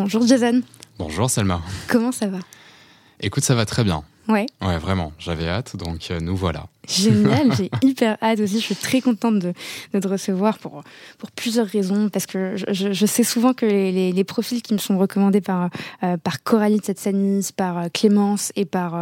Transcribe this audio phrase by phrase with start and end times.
[0.00, 0.62] Bonjour Jason.
[0.98, 1.60] Bonjour Selma.
[1.86, 2.38] Comment ça va?
[3.20, 4.02] Écoute, ça va très bien.
[4.28, 4.46] Ouais.
[4.62, 5.12] Ouais, vraiment.
[5.18, 6.68] J'avais hâte, donc euh, nous voilà.
[6.88, 8.60] Génial, j'ai hyper hâte aussi.
[8.60, 9.52] Je suis très contente de,
[9.92, 10.82] de te recevoir pour,
[11.18, 12.08] pour plusieurs raisons.
[12.08, 15.68] Parce que je, je sais souvent que les, les, profils qui me sont recommandés par,
[16.02, 18.94] euh, par Coralie Tsetsanis, par euh, Clémence et par,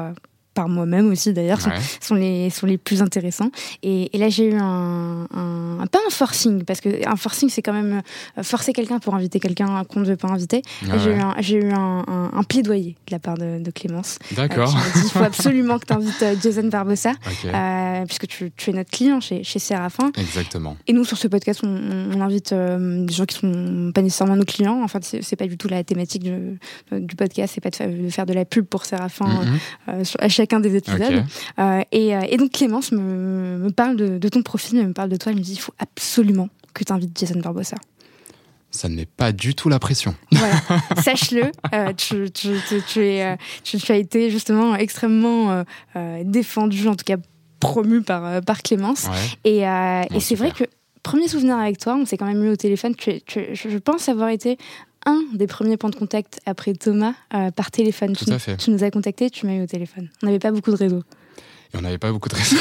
[0.59, 1.61] par moi-même aussi d'ailleurs,
[2.01, 3.53] sont, les, sont les plus intéressants.
[3.85, 7.73] Et, là, j'ai eu un, un, Pas un forcing, parce que un forcing, c'est quand
[7.73, 8.03] même
[8.37, 10.63] euh, forcer quelqu'un pour inviter quelqu'un qu'on ne veut pas inviter.
[10.83, 14.19] j'ai eu, un, j'ai eu un, un, plaidoyer de la part de, de Clémence.
[14.33, 14.77] Euh, D'accord.
[14.97, 17.13] il faut absolument que tu invites euh, Jason Barbossa,
[18.09, 20.11] puisque tu, tu, es notre client chez, chez Séraphin.
[20.17, 20.77] Exactement.
[20.89, 21.69] Et nous, sur ce podcast, on,
[22.17, 24.83] on invite des gens qui sont pas nécessairement nos clients.
[24.83, 26.59] Enfin, c'est, c'est pas du tout la thématique du,
[26.91, 29.29] du podcast, c'est pas de, faire de la pub pour Séraphin
[29.87, 30.17] mm-hmm.
[30.19, 31.25] à chaque des épisodes.
[31.59, 35.11] Euh, et, euh, et, donc Clémence me, me parle de, de, ton profil, me parle
[35.11, 37.77] de toi, elle me dit il faut absolument que tu invites Jason Barbossa.
[38.71, 40.15] Ça ne met pas du tout la pression.
[40.33, 40.55] Voilà.
[41.03, 42.51] Sache-le, euh, tu, tu,
[42.87, 45.65] tu, es, tu, as été justement extrêmement
[46.25, 47.17] défendu, en tout cas
[47.61, 49.07] promu par, par Clémence.
[49.45, 50.65] Et, et c'est vrai que
[51.03, 52.95] premier souvenir avec toi, on s'est quand même eu au téléphone.
[52.95, 54.59] Tu, je pense avoir été
[55.07, 58.15] un des premiers points de contact après Thomas euh, par téléphone.
[58.15, 58.57] Tout tu, à fait.
[58.57, 60.09] tu nous as contacté, tu m'as eu au téléphone.
[60.23, 61.03] On n'avait pas beaucoup de réseau.
[61.73, 62.57] Et on n'avait pas beaucoup de réseau.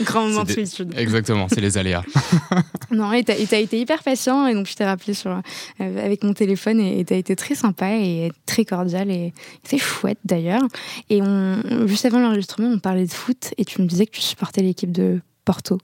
[0.04, 0.94] Grand moment de solitude.
[0.96, 2.02] Exactement, c'est les aléas.
[2.90, 5.40] non, et tu as, été hyper patient, et donc je t'ai rappelé sur, euh,
[5.78, 10.18] avec mon téléphone, et tu as été très sympa et très cordial, et c'est chouette
[10.24, 10.62] d'ailleurs.
[11.10, 14.22] Et on, juste avant l'enregistrement, on parlait de foot, et tu me disais que tu
[14.22, 15.78] supportais l'équipe de Porto.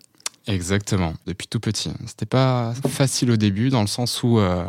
[0.47, 1.91] Exactement, depuis tout petit.
[2.07, 4.65] C'était pas facile au début, dans le sens où euh,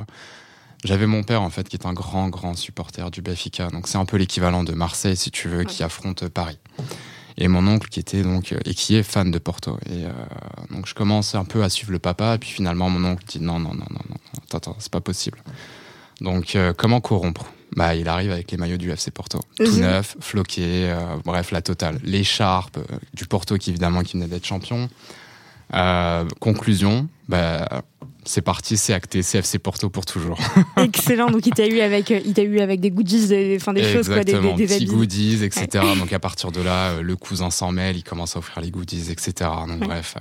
[0.84, 4.00] j'avais mon père en fait qui est un grand grand supporter du Benfica, donc c'est
[4.00, 6.58] un peu l'équivalent de Marseille si tu veux, qui affronte Paris.
[7.40, 9.78] Et mon oncle qui était donc et qui est fan de Porto.
[9.86, 10.12] Et euh,
[10.72, 13.40] donc je commence un peu à suivre le papa, et puis finalement mon oncle dit
[13.40, 15.44] non non non non non, attends, attends c'est pas possible.
[16.22, 17.46] Donc euh, comment corrompre?
[17.76, 19.82] Bah, il arrive avec les maillots du FC Porto, tout mhm.
[19.82, 22.00] neuf, floqué, bref la totale.
[22.04, 22.80] L'écharpe
[23.14, 24.90] du Porto qui évidemment qui venait d'être champion.
[25.74, 27.84] Euh, conclusion, bah,
[28.24, 30.40] c'est parti, c'est acté, CFC Porto pour toujours.
[30.78, 31.30] Excellent.
[31.30, 33.84] Donc il t'a eu avec, euh, il t'a eu avec des goodies, des, enfin, des
[33.84, 35.68] choses quoi, des, des, des petits goodies, etc.
[36.00, 38.72] Donc à partir de là, euh, le cousin s'en mêle, il commence à offrir les
[38.72, 39.50] goodies, etc.
[39.68, 40.16] Donc bref.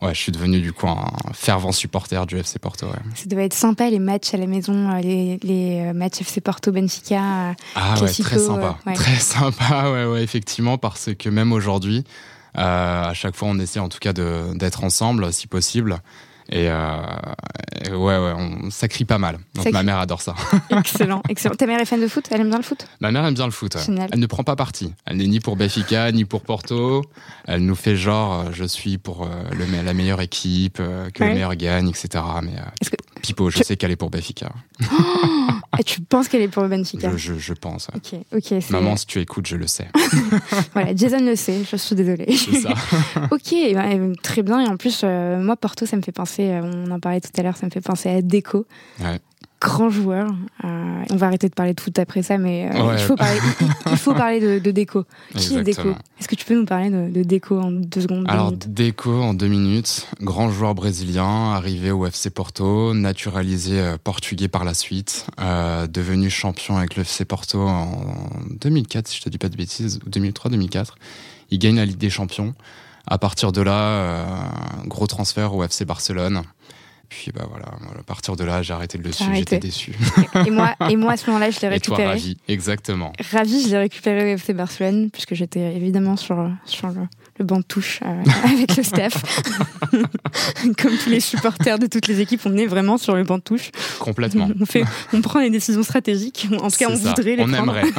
[0.00, 2.86] ouais, je suis devenu du coup un fervent supporter du FC Porto.
[3.14, 7.54] Ça devait être sympa les matchs à la maison, les, les matchs FC Porto Benfica.
[7.74, 13.14] Ah ouais, très sympa, très sympa, ouais, ouais, effectivement, parce que même aujourd'hui, euh, à
[13.14, 16.00] chaque fois, on essaie en tout cas d'être ensemble, si possible.
[16.50, 17.02] Et, euh,
[17.90, 19.38] ouais, ouais, on, ça crie pas mal.
[19.54, 20.34] Donc ma mère adore ça.
[20.78, 21.54] excellent, excellent.
[21.54, 22.26] Ta mère est fan de foot?
[22.30, 22.86] Elle aime bien le foot?
[23.00, 23.76] Ma mère aime bien le foot.
[23.86, 24.94] Elle ne prend pas parti.
[25.04, 27.04] Elle n'est ni pour Benfica, ni pour Porto.
[27.46, 31.34] Elle nous fait genre, euh, je suis pour euh, le, la meilleure équipe, que le
[31.34, 32.24] meilleur gagne, etc.
[32.42, 32.54] Mais
[33.20, 34.50] Pipo, je sais qu'elle est pour Benfica.
[35.78, 37.88] Et tu penses qu'elle est pour Benfica je, je, pense.
[37.94, 38.70] Ok, ok.
[38.70, 39.88] Maman, si tu écoutes, je le sais.
[40.72, 42.26] voilà, Jason le sait, je suis désolée.
[42.36, 42.74] C'est ça.
[43.30, 44.60] ok, eh ben, très bien.
[44.60, 47.42] Et en plus, moi, Porto, ça me fait penser euh, on en parlait tout à
[47.42, 48.66] l'heure, ça me fait penser à Deco.
[49.60, 50.28] Grand joueur.
[50.64, 53.40] Euh, on va arrêter de parler de foot après ça, mais euh, il, faut parler,
[53.90, 55.04] il, faut parler de, de Deco.
[55.34, 58.24] Qui est Deco Est-ce que tu peux nous parler de, de Deco en deux secondes
[58.28, 64.64] Alors, Deco en deux minutes, grand joueur brésilien, arrivé au FC Porto, naturalisé portugais par
[64.64, 68.04] la suite, devenu champion avec le FC Porto en
[68.60, 70.90] 2004, si je te dis pas de bêtises, 2003-2004.
[71.50, 72.54] Il gagne la Ligue des Champions.
[73.10, 74.24] À partir de là, euh,
[74.84, 76.42] gros transfert au FC Barcelone.
[77.08, 77.66] Puis bah voilà,
[77.98, 79.94] à partir de là, j'ai arrêté de le suivre, j'étais déçu.
[80.46, 82.02] Et moi, et moi à ce moment-là, je l'ai récupéré.
[82.02, 83.12] Et toi, ravi, exactement.
[83.32, 87.06] Ravi, je l'ai récupéré au FC Barcelone, puisque j'étais évidemment sur, sur le,
[87.38, 89.42] le banc de touche euh, avec le staff.
[90.78, 93.42] Comme tous les supporters de toutes les équipes, on est vraiment sur le banc de
[93.42, 93.70] touche.
[93.98, 94.48] Complètement.
[94.60, 96.48] On, fait, on prend les décisions stratégiques.
[96.60, 97.76] En tout cas, on voudrait les on prendre.
[97.76, 97.90] aimerait.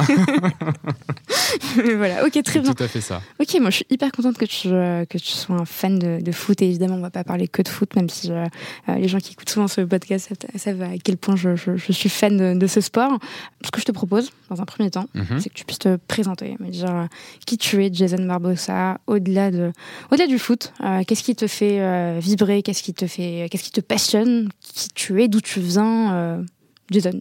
[1.96, 2.72] voilà, ok, très bien.
[2.72, 3.22] Tout à fait ça.
[3.40, 6.62] Ok, moi je suis hyper contente que tu, que tu sois un fan de, foot.
[6.62, 8.46] Et évidemment, on va pas parler que de foot, même si euh,
[8.88, 12.58] les gens qui écoutent souvent ce podcast savent, à quel point je, je, suis fan
[12.58, 13.18] de, ce sport.
[13.64, 15.40] Ce que je te propose, dans un premier temps, mhm.
[15.40, 17.06] c'est que tu puisses te présenter, me dire euh,
[17.46, 19.72] qui tu es, Jason Barbosa, au-delà de,
[20.10, 20.72] au-delà du foot.
[20.82, 24.88] Euh, qu'est-ce qui te fait vibrer Qu'est-ce qui te fait, qu'est-ce qui te passionne Qui
[24.90, 26.44] tu es D'où tu viens
[26.90, 27.20] Jason?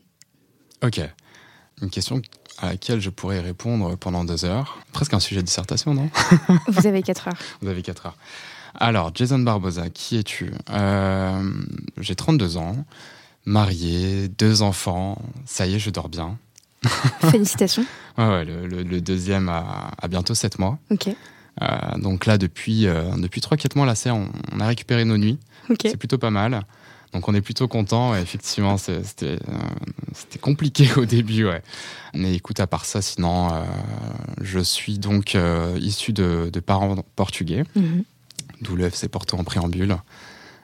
[0.83, 1.01] Ok.
[1.81, 2.21] Une question
[2.57, 4.79] à laquelle je pourrais répondre pendant deux heures.
[4.91, 6.09] Presque un sujet de dissertation, non?
[6.67, 7.37] Vous avez quatre heures.
[7.61, 8.17] Vous avez quatre heures.
[8.75, 10.51] Alors, Jason Barbosa, qui es-tu?
[10.69, 11.51] Euh,
[11.97, 12.85] J'ai 32 ans,
[13.45, 15.21] marié, deux enfants.
[15.45, 16.37] Ça y est, je dors bien.
[17.31, 17.85] Félicitations.
[18.17, 20.77] ouais, ouais le, deuxième a, bientôt 7 mois.
[20.91, 21.09] Ok.
[21.61, 25.39] Euh, donc là, depuis, euh, depuis 3-4 mois, là, on, on, a récupéré nos nuits.
[25.81, 26.63] C'est plutôt pas mal.
[27.13, 28.15] Donc on est plutôt content.
[28.15, 31.45] effectivement, euh, c'était compliqué au début.
[31.45, 31.61] Ouais.
[32.13, 33.63] Mais écoute, à part ça, sinon, euh,
[34.41, 38.03] je suis donc euh, issu de, parents portugais, mhm.
[38.61, 39.97] d'où le FC Porto en préambule.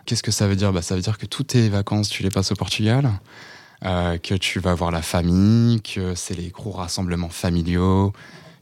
[0.06, 0.72] Qu'est-ce que ça veut dire?
[0.72, 3.10] Bah, Ça veut dire que toutes tes vacances, tu les passes au Portugal,
[3.82, 8.14] que tu vas voir la famille, que c'est les gros rassemblements familiaux,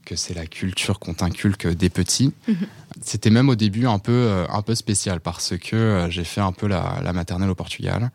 [0.06, 2.34] que c'est la culture qu'on t'inculque des petits.
[2.48, 2.68] Mhm.
[3.02, 6.42] C'était même au début un peu, euh, un peu spécial parce que euh, j'ai fait
[6.42, 8.12] un peu la, maternelle au Portugal,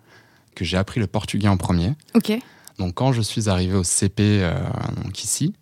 [0.55, 1.95] que j'ai appris le portugais en premier.
[2.15, 2.33] Ok.
[2.79, 4.55] Donc quand je suis arrivé au CP, euh,
[5.03, 5.55] donc ici,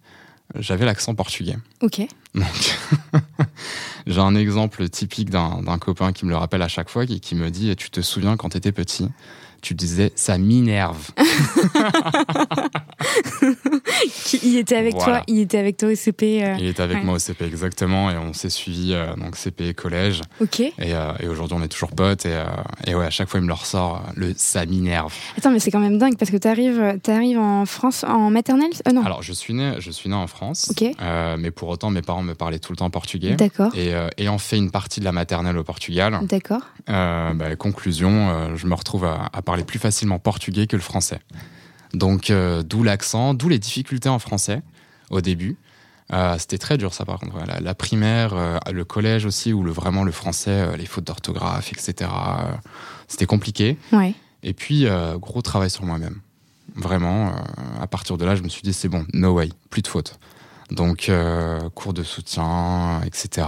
[0.58, 1.56] j'avais l'accent portugais.
[1.80, 2.02] Ok.
[2.34, 2.78] Donc,
[4.06, 7.34] j'ai un exemple typique d'un copain qui me le rappelle à chaque fois, qui, qui
[7.34, 9.08] me dit Tu te souviens quand tu étais petit?
[9.62, 11.10] Tu disais ça m'énerve.
[14.42, 16.44] il était avec toi, il était avec toi au CP.
[16.44, 19.74] Euh, il était avec moi au CP exactement et on s'est suivi euh, donc CP
[19.74, 20.22] collège.
[20.40, 20.60] Ok.
[20.60, 22.42] Et, euh, et aujourd'hui on est toujours potes et,
[22.86, 25.14] et, ouais à chaque fois il me le ressort le ça m'énerve.
[25.36, 28.70] Attends mais c'est quand même dingue parce que tu arrives, arrives en France en maternelle
[28.92, 29.04] non.
[29.04, 30.70] Alors je suis né je suis né en France.
[30.70, 30.90] Ok.
[31.38, 33.34] mais pour autant mes parents me parlaient tout le temps portugais.
[33.34, 33.74] D'accord.
[33.76, 36.18] Et ayant fait une partie de la maternelle au Portugal.
[36.22, 36.62] D'accord.
[36.86, 41.20] Bah, conclusion je me retrouve à, à parler plus facilement portugais que le français.
[41.94, 44.60] Donc, euh, d'où l'accent, d'où les difficultés en français
[45.08, 45.56] au début.
[46.12, 47.36] Euh, c'était très dur ça par contre.
[47.60, 52.10] La, primaire, euh, le collège aussi, où le, vraiment le français, les fautes d'orthographe, etc.
[53.08, 53.78] c'était compliqué.
[53.92, 54.14] Ouais.
[54.42, 56.20] Et puis, gros travail sur moi-même.
[56.74, 57.32] Vraiment,
[57.80, 60.18] à partir de là, je me suis dit, c'est bon, no way, plus de fautes.
[60.70, 61.10] Donc,
[61.74, 63.46] cours de soutien, etc.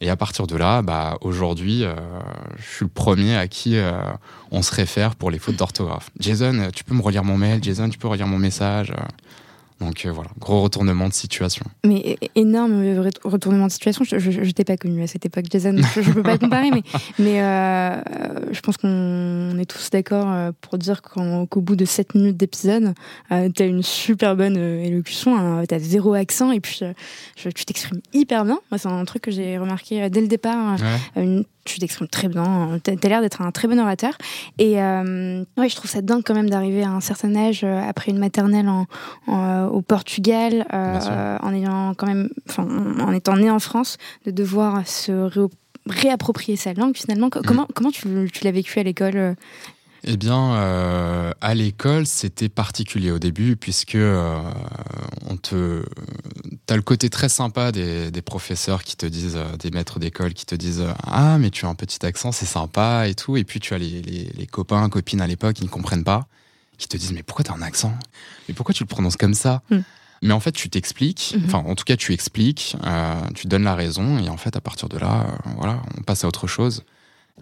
[0.00, 1.94] Et à partir de là, bah, aujourd'hui, euh,
[2.56, 3.92] je suis le premier à qui euh,
[4.50, 6.10] on se réfère pour les fautes d'orthographe.
[6.20, 7.62] Jason, tu peux me relire mon mail?
[7.62, 8.92] Jason, tu peux relire mon message?
[9.80, 11.64] Donc euh, voilà, gros retournement de situation.
[11.84, 14.04] Mais énorme retournement de situation.
[14.04, 15.76] Je t'ai pas connu à cette époque, Jason.
[15.94, 16.82] Je ne peux pas comparer, mais,
[17.18, 18.00] mais euh,
[18.52, 22.94] je pense qu'on est tous d'accord euh, pour dire qu'au bout de 7 minutes d'épisode,
[23.28, 26.80] tu as une super bonne élocution, hein, tu as zéro accent et puis
[27.36, 28.60] tu t'exprimes hyper bien.
[28.70, 30.76] Moi, c'est un truc que j'ai remarqué dès le départ.
[31.16, 34.16] Une tu t'exprimes très bien, tu as l'air d'être un très bon orateur.
[34.58, 37.82] Et euh, ouais, je trouve ça dingue quand même d'arriver à un certain âge, euh,
[37.86, 38.86] après une maternelle en,
[39.28, 45.28] euh, au Portugal, en ayant quand même, en étant né en France, de devoir se
[45.86, 47.26] réapproprier sa langue finalement.
[47.26, 47.42] Mm.
[47.44, 49.36] Comment, comment tu, tu l'as vécu à l'école
[50.06, 54.40] eh bien, euh, à l'école, c'était particulier au début, puisque euh,
[55.28, 55.84] on te,
[56.66, 60.46] t'as le côté très sympa des, professeurs qui te disent, euh, des maîtres d'école qui
[60.46, 63.58] te disent, ah mais tu as un petit accent, c'est sympa et tout, et puis
[63.58, 66.28] tu as les, les, copains, copines à l'époque qui ne comprennent pas,
[66.78, 67.92] qui te disent, mais pourquoi tu as un accent?
[68.48, 69.80] Mais pourquoi tu le prononces comme ça hmm.
[70.22, 71.44] Mais en fait, tu t'expliques, hmm.
[71.46, 72.76] enfin, en tout cas, tu expliques,
[73.34, 75.26] tu donnes la raison, et en fait, à partir de là,
[75.58, 76.84] voilà, on passe à autre chose.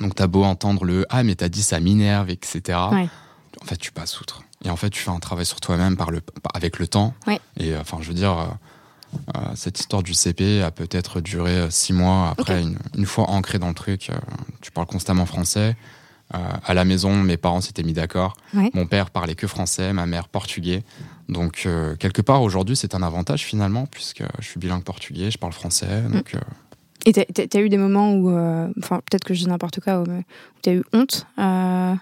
[0.00, 2.78] Donc t'as beau entendre le ah mais t'as dit ça m'énerve etc.
[2.78, 4.42] En fait tu passes outre.
[4.64, 6.20] Et en fait tu fais un travail sur toi-même par le
[6.52, 7.14] avec le temps.
[7.56, 8.46] Et euh, enfin je veux dire euh,
[9.36, 12.30] euh, cette histoire du CP a peut-être duré six mois.
[12.30, 14.10] Après une, fois ancré dans le truc,
[14.60, 15.76] tu parles constamment français.
[16.32, 18.36] à la maison, mes parents s'étaient mis d'accord.
[18.52, 20.82] Mon père parlait que français, ma mère portugais.
[21.28, 21.68] Donc,
[22.00, 26.02] quelque part, aujourd'hui, c'est un avantage finalement, puisque je suis bilingue portugais, je parle français.
[26.02, 26.22] Mm.
[27.06, 30.00] Et t'as as eu des moments où, euh, enfin peut-être que je dis n'importe quoi,
[30.00, 30.04] où,
[30.62, 31.94] t'as eu honte euh...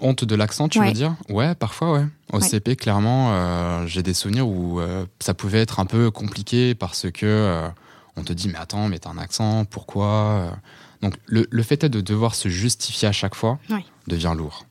[0.00, 1.14] Honte de l'accent, tu veux dire?
[1.28, 2.06] Ouais, parfois, ouais.
[2.32, 4.80] Au CP, clairement, euh, j'ai des souvenirs où
[5.20, 7.62] ça pouvait être un peu compliqué parce que
[8.16, 10.58] on te dit, mais attends, mais t'as un accent, pourquoi
[11.00, 13.58] Donc le, le, fait de devoir se justifier à chaque fois
[14.08, 14.66] devient lourd.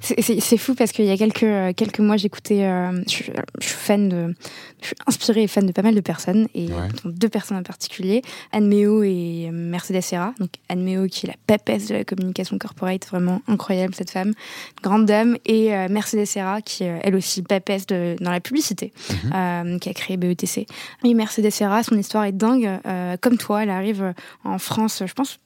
[0.00, 2.64] C'est fou parce qu'il y a quelques, quelques mois, j'écoutais.
[2.64, 4.34] Euh, je, suis fan de.
[4.80, 6.68] Je suis inspirée et fan de pas mal de personnes, et
[7.04, 10.34] deux personnes en particulier, Anne Méo et Mercedes Serra.
[10.38, 14.32] Donc Anne Méo qui est la papesse de la communication corporate, vraiment incroyable cette femme,
[14.82, 18.92] grande dame, et euh, Mercedes Serra qui est elle aussi papesse de, dans la publicité,
[19.10, 19.32] mhm.
[19.34, 20.66] euh, qui a créé BETC.
[21.04, 22.68] Et Mercedes Serra, son histoire est dingue.
[23.20, 24.14] comme toi, elle arrive
[24.44, 25.38] en France, je pense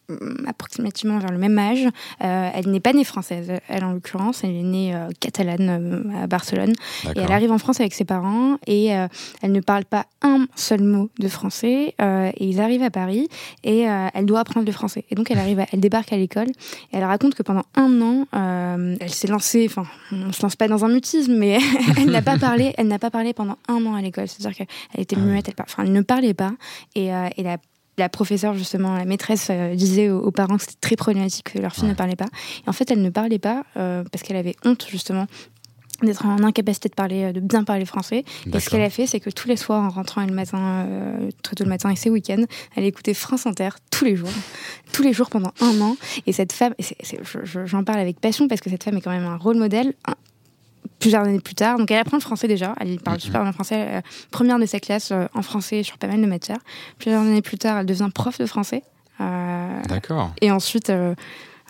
[0.47, 1.87] approximativement vers le même âge.
[2.19, 6.27] elle n'est pas née française, elle en l'occurrence elle est née euh, catalane euh, à
[6.27, 6.73] Barcelone.
[7.17, 9.09] Et elle arrive en France avec ses parents et euh,
[9.43, 11.95] elle ne parle pas un seul mot de français.
[11.99, 13.29] et ils arrivent à Paris
[13.65, 15.05] et elle doit apprendre le français.
[15.11, 18.27] Et donc elle arrive, elle débarque à l'école et elle raconte que pendant un an,
[19.01, 19.67] elle s'est lancée.
[19.69, 21.59] Enfin, on se lance pas dans un mutisme, mais
[21.97, 22.75] elle n'a pas parlé.
[22.77, 24.29] Elle n'a pas parlé pendant un an à l'école.
[24.29, 25.49] C'est-à-dire qu'elle était ah muette.
[25.49, 26.53] Elle, enfin, elle ne parlait pas
[26.95, 27.59] et, et la
[28.01, 31.73] la professeure, justement, la maîtresse euh, disait aux, parents que c'était très problématique que leur
[31.73, 32.29] fille ne parlait pas.
[32.67, 35.27] Et en fait, elle ne parlait pas euh, parce qu'elle avait honte, justement,
[36.03, 38.25] d'être en incapacité de parler, euh, de bien parler français.
[38.53, 40.89] Et ce qu'elle a fait, c'est que tous les soirs, en rentrant le matin,
[41.43, 44.31] très tôt le matin et ses week-ends, elle écoutait France Inter tous les jours,
[44.93, 45.97] tous les jours pendant un an.
[46.27, 46.75] Et cette femme,
[47.67, 49.95] j'en parle avec passion parce que cette femme est quand même un rôle modèle
[51.01, 51.79] plusieurs années plus tard.
[51.79, 54.79] Donc elle apprend le français déjà, elle parle super bien français, euh, première de sa
[54.79, 56.61] classe euh, en français sur pas mal de matières.
[56.99, 58.85] Plusieurs années plus tard, elle devient prof de français.
[59.21, 60.33] Euh, D'accord.
[60.41, 60.93] Et ensuite,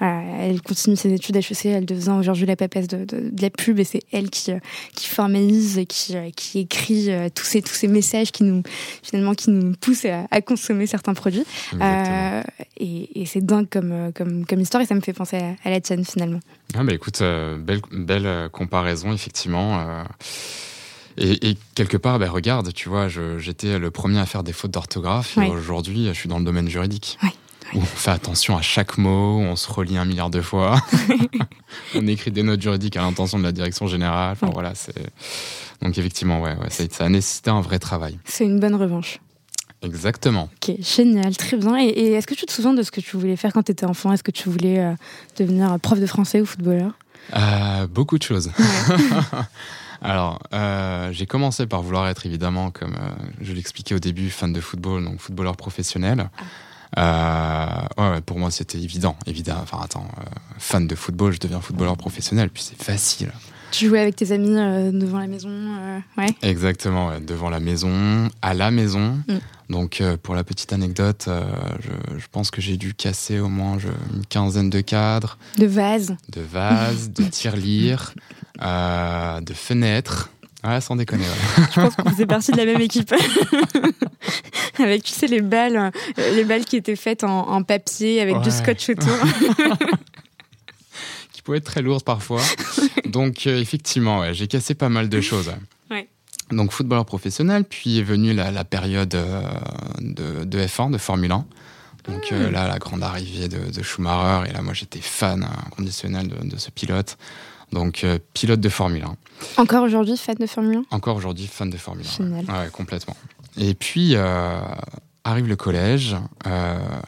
[0.00, 3.06] elle continue ses études HEC, elle devient aujourd'hui la papesse de,
[3.40, 4.52] la pub et c'est elle qui,
[4.94, 8.62] qui formalise et qui, qui écrit tous, ces, tous ces messages qui nous,
[9.02, 11.44] finalement, qui nous poussent à, consommer certains produits.
[12.78, 15.80] et, c'est dingue comme, comme, comme, histoire et ça me fait penser à, à la
[15.80, 16.40] tienne finalement.
[16.74, 19.80] Ah bah écoute, euh, belle, belle euh, comparaison effectivement.
[19.80, 20.04] Euh.
[21.18, 25.36] et, quelque part, bah, regarde, tu vois, j'étais le premier à faire des fautes d'orthographe
[25.38, 27.18] et aujourd'hui, je suis dans le domaine juridique.
[27.74, 30.82] Où on fait attention à chaque mot, on se relie un milliard de fois,
[31.94, 34.32] on écrit des notes juridiques à l'intention de la direction générale.
[34.32, 35.12] Enfin voilà, c'est
[35.80, 38.18] donc effectivement, ouais, ouais ça, ça a nécessité un vrai travail.
[38.24, 39.20] C'est une bonne revanche.
[39.82, 40.50] Exactement.
[40.62, 41.78] Ok, génial, très bien.
[41.78, 43.86] Et, est-ce que tu te souviens de ce que tu voulais faire quand tu étais
[43.86, 44.12] enfant?
[44.12, 44.92] Est-ce que tu voulais euh,
[45.38, 46.92] devenir prof de français ou footballeur?
[47.34, 48.50] Euh, Beaucoup de choses.
[50.02, 52.96] Alors, euh, j'ai commencé par vouloir être évidemment, comme
[53.40, 56.30] je l'expliquais au début, fan de football, donc footballeur professionnel.
[56.38, 56.42] Ah.
[56.96, 59.56] Ouais, pour moi, c'était évident, évident.
[59.62, 60.08] Enfin, attends,
[60.58, 63.32] fan de football, je deviens footballeur professionnel, puis c'est facile.
[63.70, 65.50] Tu jouais avec tes amis devant la maison,
[66.18, 66.34] ouais.
[66.42, 69.20] Exactement, devant la maison, à la maison.
[69.28, 69.38] Mm.
[69.70, 71.44] Donc, euh, pour la petite anecdote, euh,
[72.18, 73.78] je, pense que j'ai dû casser au moins
[74.12, 75.38] une quinzaine de cadres.
[75.58, 76.16] De vases.
[76.28, 78.12] De vases, de tirelires,
[78.62, 80.30] euh, de fenêtres.
[80.64, 81.24] Ouais, sans déconner.
[81.56, 83.14] je pense qu'on faisait partie de la même équipe.
[84.84, 88.90] avec, tu sais, les balles, les balles qui étaient faites en, papier avec du scotch
[88.90, 89.08] autour.
[91.32, 92.42] qui pouvaient être très lourdes parfois.
[93.06, 95.50] Donc, effectivement, j'ai cassé pas mal de choses
[96.56, 99.42] donc footballeur professionnel, puis est venue la, période euh,
[100.00, 101.44] de, F1, de Formule 1.
[102.04, 102.52] Donc euh, hmm.
[102.52, 107.18] là, la grande arrivée de, Schumacher, et là, moi, j'étais fan inconditionnel de, ce pilote.
[107.72, 109.62] Donc, euh, pilote de Formule 1.
[109.62, 112.16] Encore aujourd'hui, fan de Formule 1 Encore aujourd'hui, fan de Formule 1.
[112.16, 112.44] Génial.
[112.46, 113.16] Ouais, complètement.
[113.60, 116.16] Et puis, arrive le collège,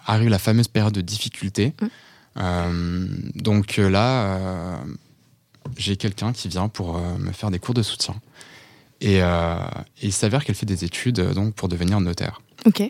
[0.07, 1.75] arrive la fameuse période de difficulté.
[2.35, 3.07] Hmm.
[3.35, 4.79] donc là,
[5.77, 8.15] j'ai quelqu'un qui vient pour me faire des cours de soutien.
[9.05, 9.57] Euh,
[10.01, 12.41] et, il s'avère qu'elle fait des études euh, donc pour devenir notaire.
[12.67, 12.83] Ok.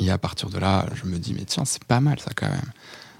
[0.00, 2.48] Et à partir de là, je me dis, mais tiens, c'est pas mal ça quand
[2.48, 2.72] même.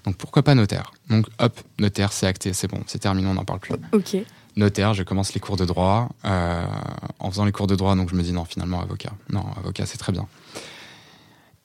[0.05, 0.93] Donc pourquoi pas notaire?
[1.11, 3.75] Donc hop, notaire, c'est acté, c'est bon, c'est terminé, on n'en parle plus.
[3.93, 4.17] Ok.
[4.57, 6.09] Notaire, je commence les cours de droit.
[6.25, 6.65] Euh,
[7.19, 9.13] en faisant les cours de droit, donc je me dis non, finalement avocat.
[9.31, 10.27] Non, avocat, c'est très bien.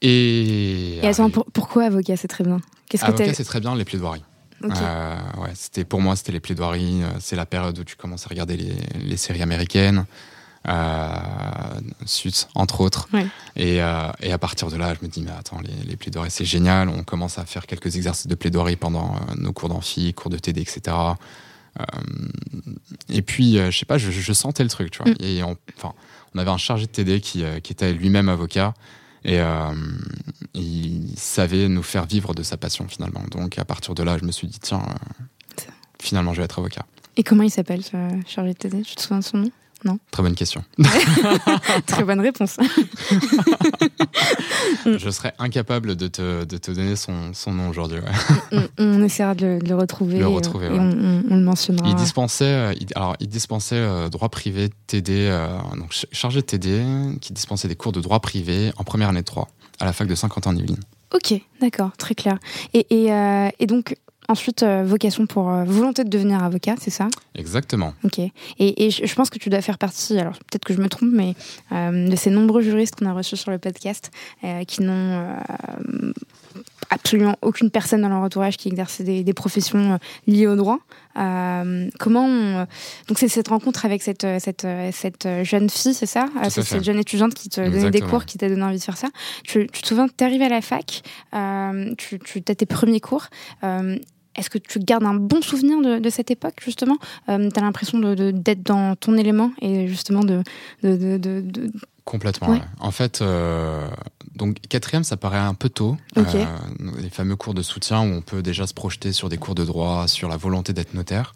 [0.02, 2.60] Et, et attends, pourquoi avocat, c'est très bien?
[2.90, 4.24] Qu'est-ce Avocat, c'est très bien les plaidoiries.
[4.64, 7.02] Euh, ouais, c'était pour moi, c'était les plaidoiries.
[7.20, 10.06] C'est la période où tu commences à regarder les, les séries américaines
[10.68, 11.18] euh,
[12.06, 13.08] Suits, entre autres.
[13.56, 16.32] Et, euh, et, à partir de là, je me dis, mais attends, les, les plaidoiries,
[16.32, 16.90] c'est génial.
[16.90, 20.38] On commence à faire quelques exercices de plaidoirie pendant euh, nos cours d'amphi, cours de
[20.38, 20.96] TD, etc.
[21.80, 21.84] Euh,
[23.10, 25.12] et puis, je sais pas, je, je, sentais le truc, tu vois.
[25.12, 25.16] Mm.
[25.20, 25.94] Et on, enfin,
[26.34, 28.74] on avait un chargé de TD qui, qui était lui-même avocat.
[29.26, 29.40] Et
[30.54, 33.24] il savait nous faire vivre de sa passion finalement.
[33.32, 34.84] Donc à partir de là, je me suis dit, tiens,
[36.00, 36.86] finalement, je vais être avocat.
[37.16, 39.52] Et comment il s'appelle, ce chargé de TD Tu te souviens de son nom?
[39.86, 40.64] Non Très bonne question.
[41.86, 42.58] Très bonne réponse.
[44.86, 48.00] je serais incapable de te, de te donner son, son nom aujourd'hui.
[48.78, 50.20] On, essaiera de le, retrouver.
[50.20, 50.92] Le retrouver et, on,
[51.30, 51.88] le mentionnera.
[51.88, 55.48] Il dispensait, euh, alors, il dispensait euh, droit privé TD, euh,
[55.78, 56.84] donc chargé de TD,
[57.22, 59.50] qui dispensait des cours de droit privé en première année de droit
[59.80, 60.84] à la fac de Saint-Quentin-en-Yvelines.
[61.14, 62.40] Ok, d'accord, très clair.
[62.74, 63.96] Et, et, et donc,
[64.28, 67.08] ensuite vocation pour volonté de devenir avocat, c'est ça?
[67.36, 67.94] Exactement.
[68.04, 68.20] Ok.
[68.20, 71.10] Et, et je, pense que tu dois faire partie, alors peut-être que je me trompe,
[71.12, 71.36] mais
[71.72, 74.12] de ces nombreux juristes qu'on a reçus sur le podcast
[74.68, 75.36] qui n'ont
[76.90, 79.98] absolument aucune personne dans leur entourage qui exerce des, professions euh,
[80.28, 80.80] liées au droit.
[81.18, 82.28] Euh, comment
[83.08, 86.26] donc c'est cette rencontre avec cette cette, cette jeune fille, c'est ça?
[86.50, 88.98] C'est cette jeune étudiante qui te donnait des cours, qui t'a donné envie de faire
[88.98, 89.10] ça.
[89.44, 91.02] Tu, tu te souviens, tu es arrivé à la fac,
[91.34, 93.28] euh, tu, tu as tes premiers cours.
[93.62, 96.98] est-ce que tu gardes un bon souvenir de, cette époque, justement?
[97.28, 100.42] Tu as l'impression d'être dans ton élément et justement de,
[102.06, 102.60] Complètement.
[102.80, 103.88] En fait, euh,
[104.36, 105.98] donc quatrième, ça paraît un peu tôt.
[106.18, 106.46] Euh,
[106.98, 109.64] les fameux cours de soutien où on peut déjà se projeter sur des cours de
[109.64, 111.34] droit, sur la volonté d'être notaire.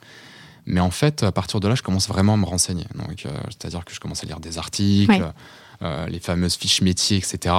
[0.66, 2.86] Mais en fait, à partir de là, je commence vraiment à me renseigner.
[2.96, 5.32] Donc, euh, c'est-à-dire que je commence à lire des articles,
[5.82, 7.56] les fameuses fiches métiers, etc.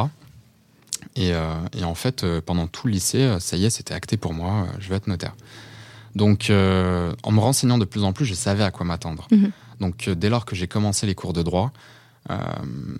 [1.17, 4.67] Et, en fait, pendant tout le lycée, ça y est, c'était acté pour moi.
[4.81, 5.35] je vais être notaire.
[6.15, 9.27] Donc, en me renseignant de plus en plus, je savais à quoi m'attendre.
[9.31, 9.50] Mhm.
[9.81, 11.73] Donc, dès lors que j'ai commencé les cours de droit,
[12.30, 12.37] euh,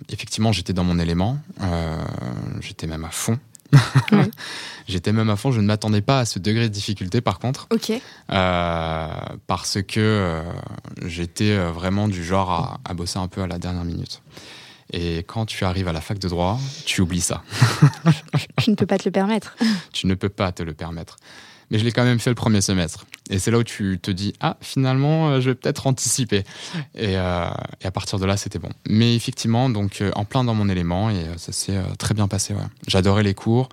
[0.09, 1.39] effectivement, j'étais dans mon élément.
[1.61, 2.03] Euh,
[2.61, 3.39] j'étais même à fond.
[4.87, 5.51] J'étais même à fond.
[5.51, 7.67] Je ne m'attendais pas à ce degré de difficulté, par contre.
[7.71, 7.91] Ok.
[8.31, 9.07] Euh,
[9.45, 10.41] parce que
[11.05, 14.23] j'étais vraiment du genre à, bosser un peu à la dernière minute.
[14.91, 17.43] Et quand tu arrives à la fac de droit, tu oublies ça.
[18.57, 19.55] tu ne peux pas te le permettre.
[19.93, 21.17] tu ne peux pas te le permettre
[21.69, 23.05] mais je l'ai quand même fait le premier semestre.
[23.29, 26.43] Et c'est là où tu te dis, ah, finalement, euh, je vais peut-être anticiper.
[26.95, 27.49] Et, euh,
[27.81, 28.69] et, à partir de là, c'était bon.
[28.87, 32.53] Mais effectivement, donc euh, en plein dans mon élément, et ça s'est très bien passé.
[32.53, 32.61] Ouais.
[32.87, 33.69] J'adorais les cours.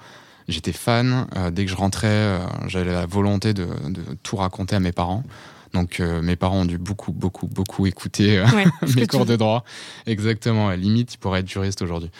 [0.48, 1.26] J'étais fan.
[1.50, 2.38] dès que je rentrais,
[2.68, 5.24] j'avais la volonté de, de, tout raconter à mes parents.
[5.72, 8.44] Donc mes parents ont dû beaucoup, beaucoup, beaucoup écouter
[8.96, 9.64] mes cours de droit.
[10.06, 10.70] Exactement.
[10.70, 12.12] limite, ils pourraient être juristes aujourd'hui.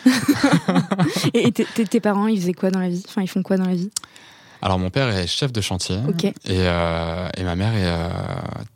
[1.33, 3.01] et tes parents, ils faisaient quoi dans la vie?
[3.07, 3.91] Enfin, ils font quoi dans la vie?
[4.61, 5.97] Alors mon père est chef de chantier
[6.45, 8.09] et, euh, et, ma mère est euh,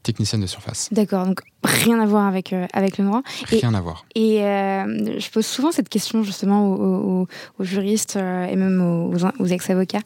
[0.04, 0.90] technicienne de surface.
[0.92, 3.22] D'accord, donc rien à voir avec, euh, avec le droit.
[3.48, 4.06] Rien à voir.
[4.16, 7.28] Et je pose souvent cette question justement aux,
[7.60, 10.02] juristes et même aux, ex-avocats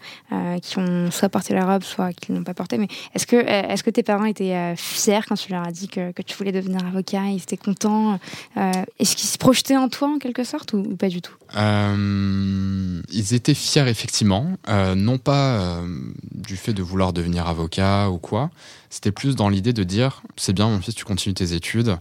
[0.61, 2.77] qui ont soit porté la robe, soit qui ne l'ont pas porté.
[2.77, 6.11] Mais est-ce que, est-ce que tes parents étaient fiers quand tu leur as dit que,
[6.11, 8.19] que tu voulais devenir avocat Ils étaient contents
[8.55, 11.35] Est-ce qu'ils se projetaient en toi en quelque sorte ou, ou pas du tout?
[11.55, 14.57] Ils étaient fiers effectivement,
[14.95, 15.87] non pas euh,
[16.33, 18.49] du fait de vouloir devenir avocat ou quoi.
[18.95, 21.97] C'était plus dans l'idée de dire c'est bien, mon fils, tu continues tes études,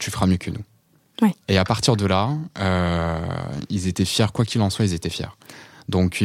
[0.00, 0.64] tu feras mieux que nous.
[1.46, 3.20] Et à partir de là, euh,
[3.70, 5.30] ils étaient fiers, quoi qu'il en soit, ils étaient fiers.
[5.88, 6.24] Donc,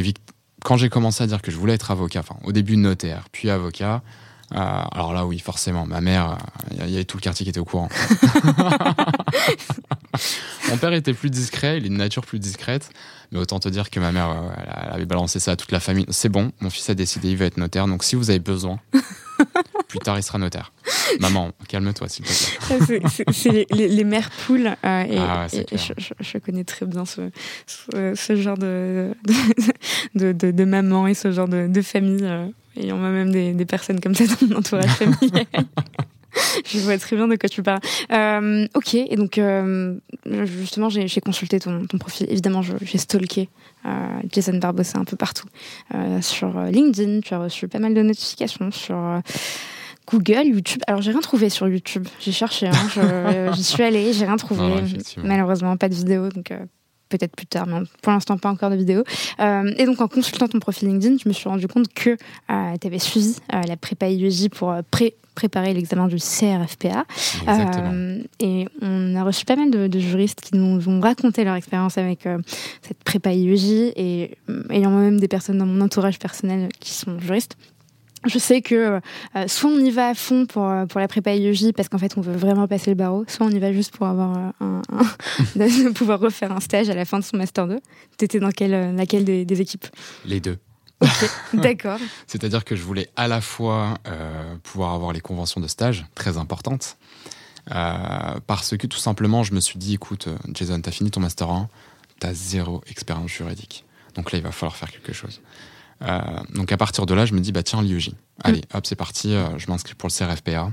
[0.65, 3.51] quand j'ai commencé à dire que je voulais être avocat, enfin, au début notaire, puis
[3.51, 4.01] avocat,
[4.55, 6.39] euh, alors là, oui, forcément, ma mère,
[6.72, 7.89] il y, avait tout le quartier qui était au courant.
[10.69, 12.89] Mon père était plus discret, il est de nature plus discrète.
[13.31, 16.07] Mais autant te dire que ma mère, elle avait balancé ça à toute la famille.
[16.09, 17.85] C'est bon, mon fils a décidé, il va être notaire.
[17.85, 18.79] Donc si vous avez besoin,
[19.89, 20.71] plus tard il sera notaire.
[21.19, 23.01] Maman, calme-toi s'il te plaît.
[23.33, 24.67] C'est les, mères poules.
[24.85, 27.29] Euh, et, ah je, connais très bien ce,
[27.67, 29.13] ce, genre de
[30.15, 32.23] de, de, maman et ce genre de, famille.
[32.23, 32.47] Euh,
[32.77, 35.45] et on a même des, des personnes comme ça dans mon entourage familial.
[36.65, 37.81] je vois très bien de quoi tu parles.
[38.11, 42.27] Euh, ok, et donc euh, justement, j'ai consulté ton, ton, profil.
[42.29, 43.49] Évidemment, j'ai stalké
[43.85, 43.89] euh,
[44.31, 45.47] Jason Barbossa un peu partout.
[46.21, 49.21] Sur LinkedIn, tu as reçu pas mal de notifications sur
[50.09, 50.81] Google, YouTube.
[50.87, 52.07] Alors, j'ai rien trouvé sur YouTube.
[52.19, 54.83] J'ai cherché, hein, j'y suis allée, j'ai rien trouvé.
[55.24, 56.51] Malheureusement, pas de vidéo, donc
[57.09, 59.03] peut-être plus tard, mais pour l'instant pas encore de vidéo.
[59.39, 62.74] Euh, et donc en consultant ton profil LinkedIn, je me suis rendu compte que euh,
[62.79, 64.74] tu avais suivi euh, la prépa IEJ pour
[65.35, 67.05] préparer l'examen du CRFPA.
[68.39, 72.27] et on a reçu pas mal de, juristes qui nous ont raconté leur expérience avec
[72.81, 74.37] cette prépa IEJ et
[74.69, 77.57] ayant moi-même des personnes dans mon entourage personnel qui sont juristes
[78.25, 79.00] je sais que
[79.36, 81.98] euh, soit on y va à fond pour, euh, pour la prépa IEJ parce qu'en
[81.98, 84.82] fait on veut vraiment passer le barreau, soit on y va juste pour avoir euh,
[84.92, 87.79] un, pouvoir refaire un stage à la fin de son master 2.
[88.18, 89.88] Tu étais dans quelle, laquelle des, équipes?
[90.25, 90.58] Les deux.
[91.53, 92.00] D'accord.
[92.27, 93.96] C'est-à-dire que je voulais à la fois
[94.64, 96.98] pouvoir avoir les conventions de stage, très importantes,
[97.66, 101.70] parce que tout simplement je me suis dit, écoute Jason, t'as fini ton master 1,
[102.20, 103.86] t'as zéro expérience juridique.
[104.16, 105.42] Donc là il va falloir faire quelque chose.
[106.01, 106.20] Euh,
[106.53, 108.12] donc à partir de là, je me dis, bah tiens, l'IEJ.
[108.44, 110.72] Allez, hop, c'est parti, euh, je m'inscris pour le CRFPA.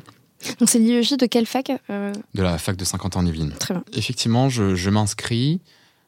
[0.61, 3.53] Donc c'est l'IEJ de quelle fac euh De la fac de 50 ans Yvelines.
[3.59, 3.85] Très bien.
[3.95, 5.61] Effectivement, je, m'inscris,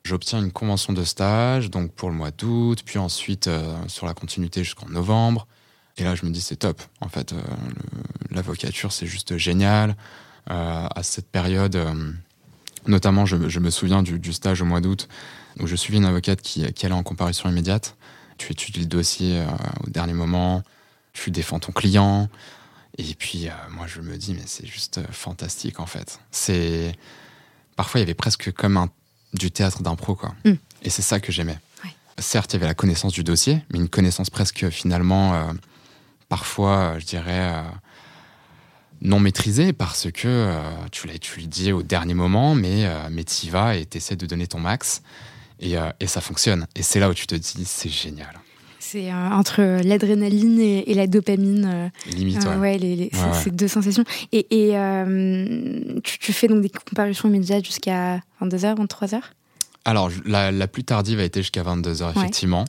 [0.04, 3.50] j'obtiens une convention de stage, donc pour le mois d'août, puis ensuite
[3.88, 5.46] sur la continuité jusqu'en novembre.
[5.96, 6.80] Et là, je me dis, c'est top.
[7.00, 7.34] En fait,
[8.30, 9.96] l'avocature, c'est juste génial.
[10.46, 11.76] à cette période,
[12.86, 15.08] notamment, je, me souviens du, stage au mois d'août,
[15.58, 17.96] où je suivais une avocate qui, qui allait en comparution immédiate
[18.38, 19.46] tu étudies le dossier euh,
[19.86, 20.62] au dernier moment,
[21.12, 22.28] tu défends ton client.
[22.96, 26.18] Et puis, moi, je me dis, mais c'est juste fantastique, en fait.
[26.32, 26.96] C'est.
[27.76, 28.90] Parfois, il y avait presque comme un...
[29.34, 30.34] du théâtre d'impro, quoi.
[30.44, 30.54] Mm.
[30.82, 31.58] Et c'est ça que j'aimais.
[32.18, 35.54] Certes, il y avait la connaissance du dossier, mais une connaissance presque finalement,
[36.28, 37.62] parfois, je dirais
[39.00, 43.46] non maîtrisé parce que euh, tu, l'as, dis au dernier moment, mais, euh, mais tu
[43.46, 45.02] y vas et tu essaies de donner ton max
[45.60, 46.66] et, euh, et, ça fonctionne.
[46.74, 48.40] Et c'est là où tu te dis, c'est génial.
[48.80, 51.90] C'est entre l'adrénaline et, la dopamine.
[52.06, 52.78] Limite, ouais.
[52.78, 54.04] les, ces deux sensations.
[54.32, 54.74] Et, et
[56.02, 59.20] tu, fais donc des comparutions immédiates jusqu'à 22h, 23h
[59.84, 62.64] Alors, la, la, plus tardive a été jusqu'à 22h, effectivement.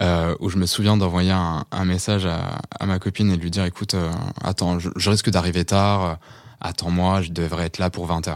[0.00, 3.66] Euh, où je me souviens d'envoyer un, message à, ma copine et de lui dire
[3.66, 4.10] écoute, euh,
[4.42, 6.14] attends, je, risque d'arriver tard, euh,
[6.62, 8.34] attends-moi, je devrais être là pour 20h.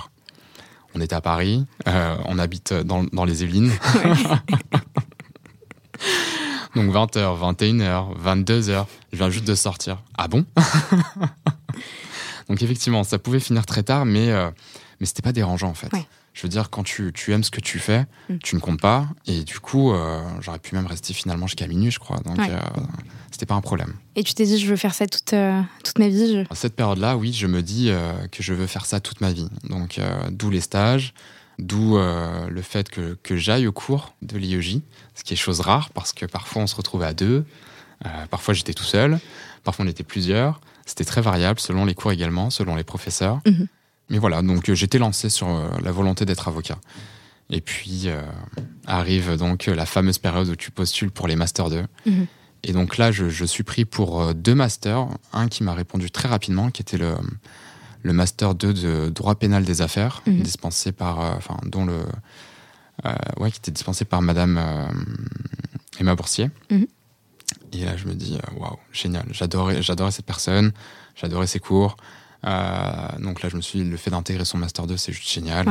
[0.94, 3.72] On est à Paris, on habite dans, les Yvelines.
[6.74, 10.02] Donc 20h, 21h, 22h, je viens juste de sortir.
[10.18, 10.44] Ah bon?
[12.48, 14.30] Donc effectivement, ça pouvait finir très tard, mais,
[15.00, 15.90] mais c'était pas dérangeant en fait.
[16.34, 18.38] Je veux dire, quand tu, tu aimes ce que tu fais, mm.
[18.42, 19.06] tu ne comptes pas.
[19.26, 22.18] Et du coup, euh, j'aurais pu même rester finalement jusqu'à minuit, je crois.
[22.18, 22.60] Donc, euh,
[23.34, 23.94] c'était pas un problème.
[24.16, 26.74] Et tu t'es dit, je veux faire ça toute, euh, toute ma vie À cette
[26.74, 27.90] période-là, oui, je me dis
[28.30, 29.48] que je veux faire ça toute ma vie.
[29.68, 31.14] Donc, d'où les stages,
[31.58, 34.78] d'où le fait que, que j'aille au cours de l'IEJ,
[35.14, 37.44] ce qui est chose rare parce que parfois on se retrouvait à deux,
[38.30, 39.18] parfois j'étais tout seul,
[39.64, 40.60] parfois on était plusieurs.
[40.86, 43.40] C'était très variable selon les cours également, selon les professeurs.
[43.46, 43.68] Mhm.
[44.10, 46.78] Mais voilà, donc euh, j'étais lancé sur euh, la volonté d'être avocat.
[47.50, 48.22] Et puis euh,
[48.86, 51.84] arrive donc la fameuse période où tu postules pour les Master 2.
[52.06, 52.26] Mhm.
[52.64, 55.06] Et donc là, je, suis pris pour deux masters.
[55.32, 57.14] Un qui m'a répondu très rapidement, qui était le,
[58.02, 60.40] le Master 2 de droit pénal des affaires, mhm.
[60.40, 62.00] dispensé par, enfin, dont le,
[63.38, 64.58] ouais, qui était dispensé par Madame
[66.00, 66.50] Emma Boursier.
[66.70, 66.86] Mhm.
[67.72, 69.26] Et là, je me dis, waouh, génial.
[69.30, 70.72] J'adorais, j'adorais cette personne,
[71.16, 71.96] j'adorais ses cours.
[72.46, 75.30] Euh, donc là, je me suis dit, le fait d'intégrer son Master 2, c'est juste
[75.30, 75.66] génial.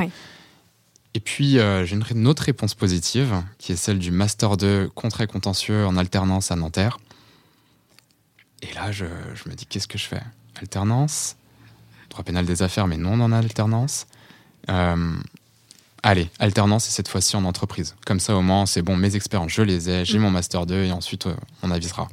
[1.15, 5.27] Et puis, euh, j'ai une, autre réponse positive, qui est celle du Master 2 contrat
[5.27, 6.97] contentieux en alternance à Nanterre.
[8.61, 9.05] Et là, je,
[9.47, 10.21] me dis, qu'est-ce que je fais?
[10.55, 11.35] Alternance?
[12.09, 14.07] Droit pénal des affaires, mais non en alternance.
[14.69, 15.15] Euh,
[16.01, 17.95] allez, alternance et cette fois-ci en entreprise.
[18.05, 20.21] Comme ça, au moins, c'est bon, mes expériences, je les ai, j'ai mm.
[20.21, 21.27] mon Master 2 et ensuite,
[21.61, 22.07] on avisera.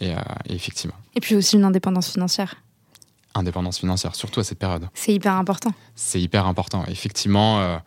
[0.00, 0.14] et,
[0.48, 0.96] effectivement.
[1.14, 2.56] Et puis aussi une indépendance financière
[3.34, 4.88] indépendance financière, surtout à cette période.
[4.94, 5.72] C'est hyper important.
[5.94, 6.84] C'est hyper important.
[6.88, 7.78] Effectivement, euh,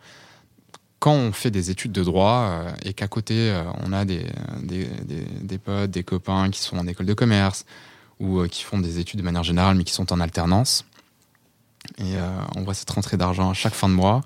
[0.98, 4.26] quand on fait des études de droit euh, et qu'à côté, euh, on a des,
[4.62, 4.88] des,
[5.42, 7.64] des, potes, des copains qui sont en école de commerce
[8.18, 10.86] ou qui font des études de manière générale mais qui sont en alternance,
[11.98, 12.14] et
[12.56, 14.22] on voit cette rentrée d'argent à chaque fin de mois.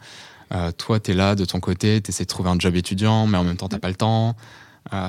[0.79, 3.37] toi, tu es là de ton côté, tu essaies de trouver un job étudiant, mais
[3.37, 4.37] en même temps, tu n'as pas le temps.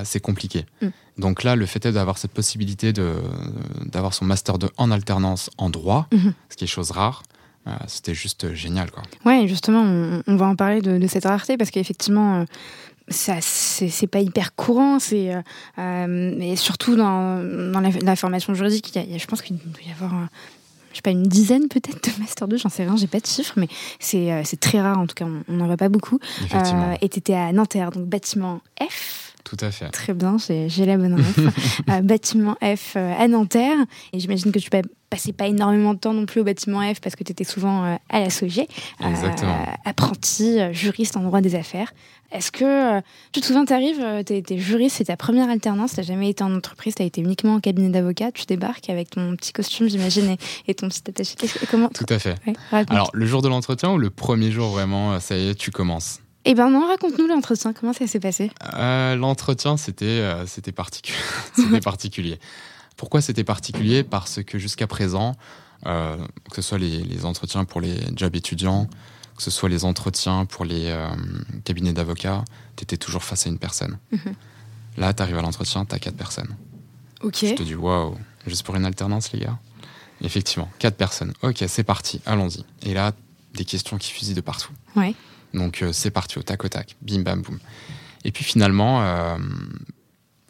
[0.03, 0.65] c'est compliqué.
[0.81, 0.87] Mm.
[1.17, 2.93] Donc là, le fait est d'avoir cette possibilité
[3.85, 6.33] d'avoir son master 2 en alternance en droit, mhm.
[6.49, 7.23] ce qui est chose rare.
[7.67, 8.89] Euh, c'était juste génial.
[8.91, 9.03] Quoi.
[9.25, 9.83] Ouais, justement,
[10.25, 12.45] on, va en parler de, cette rareté parce qu'effectivement, euh,
[13.07, 15.33] ça c'est pas hyper courant c'est
[15.77, 19.91] euh, surtout dans, dans la, formation juridique il y a, je pense qu'il doit y
[19.91, 20.29] avoir
[20.91, 23.25] je sais pas une dizaine peut-être de master 2 j'en sais rien j'ai pas de
[23.25, 23.67] chiffres mais
[23.99, 26.19] c'est très rare en tout cas on n'en voit pas beaucoup
[27.01, 29.89] et tu étais à Nanterre donc bâtiment F tout à fait.
[29.89, 31.39] Très bien, j'ai la bonne ref.
[31.89, 33.77] Euh, bâtiment F euh, à Nanterre.
[34.13, 34.69] Et j'imagine que tu
[35.09, 37.85] passais pas énormément de temps non plus au bâtiment F parce que tu étais souvent
[37.85, 38.65] euh, à la SOG.
[39.03, 39.65] Exactement.
[39.85, 41.93] apprenti, juriste en droit des affaires.
[42.31, 42.99] Est-ce que
[43.33, 46.43] tu te souviens, tu arrives, tu es, juriste, c'est ta première alternance, tu jamais été
[46.43, 49.89] en entreprise, tu as été uniquement en cabinet d'avocat, tu débarques avec ton petit costume,
[49.89, 51.35] j'imagine, et, ton petit attaché.
[51.69, 52.35] Comment Tout à fait.
[52.71, 56.19] Alors, le jour de l'entretien ou le premier jour vraiment, ça y est, tu commences?
[56.45, 58.51] Eh ben non, raconte-nous l'entretien, comment ça s'est passé?
[58.73, 62.39] Euh, L'entretien, c'était euh, c'était particulier.
[62.97, 64.03] Pourquoi c'était particulier?
[64.03, 65.35] Parce que jusqu'à présent,
[65.85, 66.17] euh,
[66.51, 68.87] que ce soit les, entretiens pour les jobs étudiants,
[69.35, 70.95] que ce soit les entretiens pour les
[71.63, 72.43] cabinets d'avocats,
[72.75, 73.97] tu étais toujours face à une personne.
[74.11, 74.35] Mhm.
[74.97, 76.55] Là, tu arrives à l'entretien, tu as quatre personnes.
[77.23, 77.37] Ok.
[77.41, 79.57] Je te dis, waouh, juste pour une alternance, les gars?
[80.21, 81.33] Effectivement, quatre personnes.
[81.41, 82.63] Ok, c'est parti, allons-y.
[82.83, 83.13] Et là,
[83.55, 84.71] des questions qui fusillent de partout.
[84.95, 85.15] Ouais.
[85.53, 87.59] Donc euh, c'est parti au tac au tac, bim bam boum.
[88.23, 89.37] Et puis finalement, euh,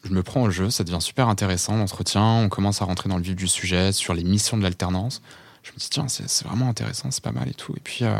[0.03, 3.17] je me prends au jeu, ça devient super intéressant l'entretien, on commence à rentrer dans
[3.17, 5.21] le vif du sujet sur les missions de l'alternance.
[5.63, 7.73] Je me dis tiens, c'est vraiment intéressant, c'est pas mal et tout.
[7.75, 8.15] Et puis euh,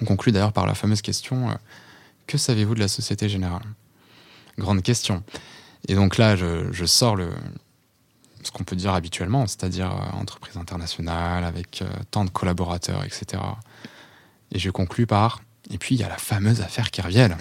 [0.00, 1.56] on conclut d'ailleurs par la fameuse question
[2.26, 3.62] que savez-vous de la Société Générale?
[4.58, 5.22] Grande question.
[5.88, 7.30] Et donc là, je, sors le,
[8.42, 13.42] ce qu'on peut dire habituellement, c'est-à-dire entreprise internationale avec tant de collaborateurs, etc.
[14.52, 17.36] Et je conclus par et puis, il y a la fameuse affaire Kerviel.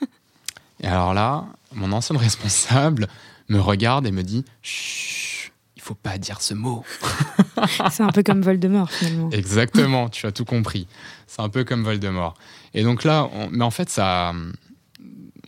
[0.80, 3.08] et alors là, mon ancien responsable
[3.48, 6.84] me regarde et me dit Chut, il faut pas dire ce mot.
[7.90, 9.30] c'est un peu comme Voldemort finalement.
[9.30, 10.86] Exactement, tu as tout compris.
[11.26, 12.34] C'est un peu comme Voldemort.
[12.74, 14.34] Et donc là, mais en fait, ça,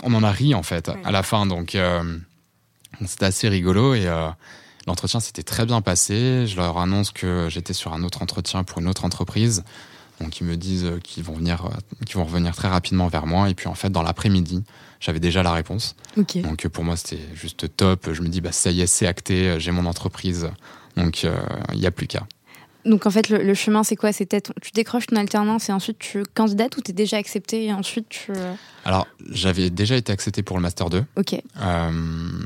[0.03, 1.47] on en a ri en fait à la fin.
[1.47, 2.19] Donc euh,
[3.05, 4.29] c'était assez rigolo et euh,
[4.87, 6.47] l'entretien s'était très bien passé.
[6.47, 9.65] Je leur annonce que j'étais sur un autre entretien pour une autre entreprise.
[10.21, 11.69] Donc ils me disent qu'ils vont venir,
[12.07, 13.49] qu'ils vont revenir très rapidement vers moi.
[13.49, 14.63] Et puis en fait, dans l'après-midi,
[15.01, 15.97] j'avais déjà la réponse.
[16.43, 18.13] Donc pour moi, c'était juste top.
[18.13, 20.51] Je me dis, bah, ça y est, c'est acté, j'ai mon entreprise.
[20.97, 22.27] Donc il n'y a plus qu'à.
[22.85, 24.13] Donc en fait, le, chemin, c'est quoi?
[24.13, 27.73] C'était tu décroches ton alternance et ensuite tu candidates ou tu es déjà accepté et
[27.73, 28.33] ensuite tu...
[28.33, 31.05] Euh Alors, j'avais déjà été accepté pour le Master 2.
[31.17, 31.35] Ok.
[31.35, 31.91] Euh,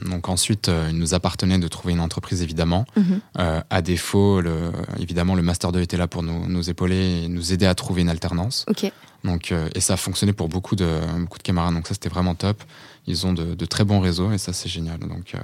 [0.09, 2.85] donc ensuite, euh, il nous appartenait de trouver une entreprise, évidemment.
[2.97, 3.21] Mhm.
[3.37, 7.53] à défaut, le, évidemment, le Master 2 était là pour nous, nous, épauler et nous
[7.53, 8.65] aider à trouver une alternance.
[8.69, 8.91] Ok.
[9.23, 11.75] Donc, et ça a fonctionné pour beaucoup de, beaucoup de camarades.
[11.75, 12.63] Donc ça, c'était vraiment top.
[13.07, 14.99] Ils ont de, de, très bons réseaux et ça, c'est génial.
[14.99, 15.35] Donc...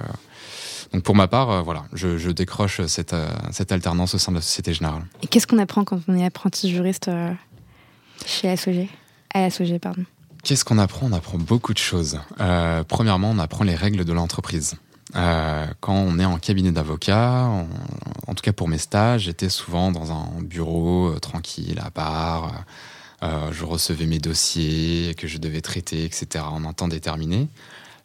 [0.93, 4.37] Donc pour ma part, euh, voilà, je, décroche cette, euh, cette, alternance au sein de
[4.37, 5.03] la Société Générale.
[5.21, 7.31] Et qu'est-ce qu'on apprend quand on est apprenti juriste euh,
[8.25, 8.87] chez SOG
[9.33, 10.03] À SOG, pardon.
[10.43, 11.07] Qu'est-ce qu'on apprend?
[11.07, 12.19] On apprend beaucoup de choses.
[12.87, 14.75] premièrement, on apprend les règles de l'entreprise.
[15.13, 17.45] quand on est en cabinet d'avocat,
[18.27, 22.65] en tout cas pour mes stages, j'étais souvent dans un bureau tranquille, à part.
[23.21, 26.43] je recevais mes dossiers que je devais traiter, etc.
[26.43, 27.47] en un temps déterminé.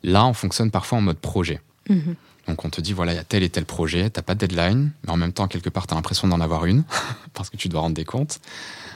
[0.02, 1.62] Là, on fonctionne parfois en mode projet.
[1.88, 2.12] Mmh.
[2.48, 4.46] Donc on te dit, voilà, il y a tel et tel projet, t'as pas de
[4.46, 6.84] deadline, mais en même temps, quelque part, tu as l'impression d'en avoir une,
[7.34, 8.40] parce que tu dois rendre des comptes.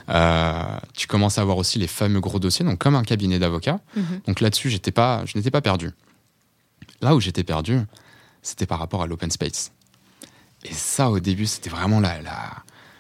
[0.09, 0.63] Euh,
[0.95, 3.81] tu commences à avoir aussi les fameux gros dossiers, donc comme un cabinet d'avocats.
[3.97, 4.21] Mhm.
[4.27, 5.91] Donc là-dessus, j'étais pas, je n'étais pas perdu.
[7.01, 7.81] Là où j'étais perdu,
[8.43, 9.73] c'était par rapport à l'open space.
[10.65, 12.51] Et ça, au début, c'était vraiment la, la,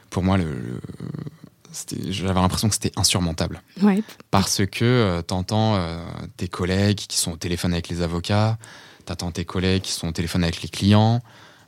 [0.08, 0.80] pour moi, le,
[2.08, 3.62] j'avais l'impression que c'était insurmontable.
[4.30, 6.02] Parce que euh, t'entends euh,
[6.36, 8.58] tes collègues qui sont au téléphone avec les avocats,
[9.10, 11.20] t'attends tes collègues qui sont au téléphone avec les clients,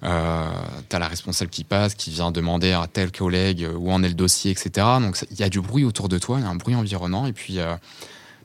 [0.04, 0.48] euh,
[0.88, 4.14] t'as la responsable qui passe, qui vient demander à tel collègue où en est le
[4.14, 4.86] dossier, etc.
[5.00, 7.26] Donc il y a du bruit autour de toi, il y a un bruit environnant,
[7.26, 7.74] et puis euh,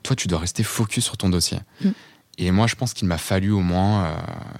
[0.01, 1.59] toi, tu dois rester focus sur ton dossier.
[1.81, 1.89] Mm.
[2.39, 4.15] Et moi, je pense qu'il m'a fallu au moins euh,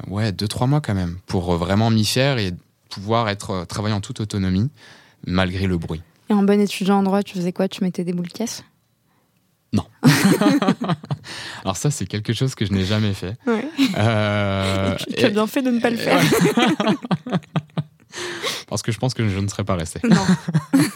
[0.08, 2.52] ouais, deux, trois mois quand même pour vraiment m'y faire et
[2.92, 4.70] pouvoir être travailler en toute autonomie
[5.26, 6.04] malgré le bruit.
[6.30, 7.68] Et en bon étudiant en droit, tu faisais quoi?
[7.68, 8.64] Tu mettais des boules caisse?
[9.74, 9.86] Non.
[11.64, 13.36] Alors ça, c'est quelque chose que je n'ai jamais fait.
[13.98, 16.20] Euh, tu, as bien fait de ne pas le faire.
[18.68, 20.00] Parce que je pense que je ne serais pas resté.
[20.04, 20.26] Non.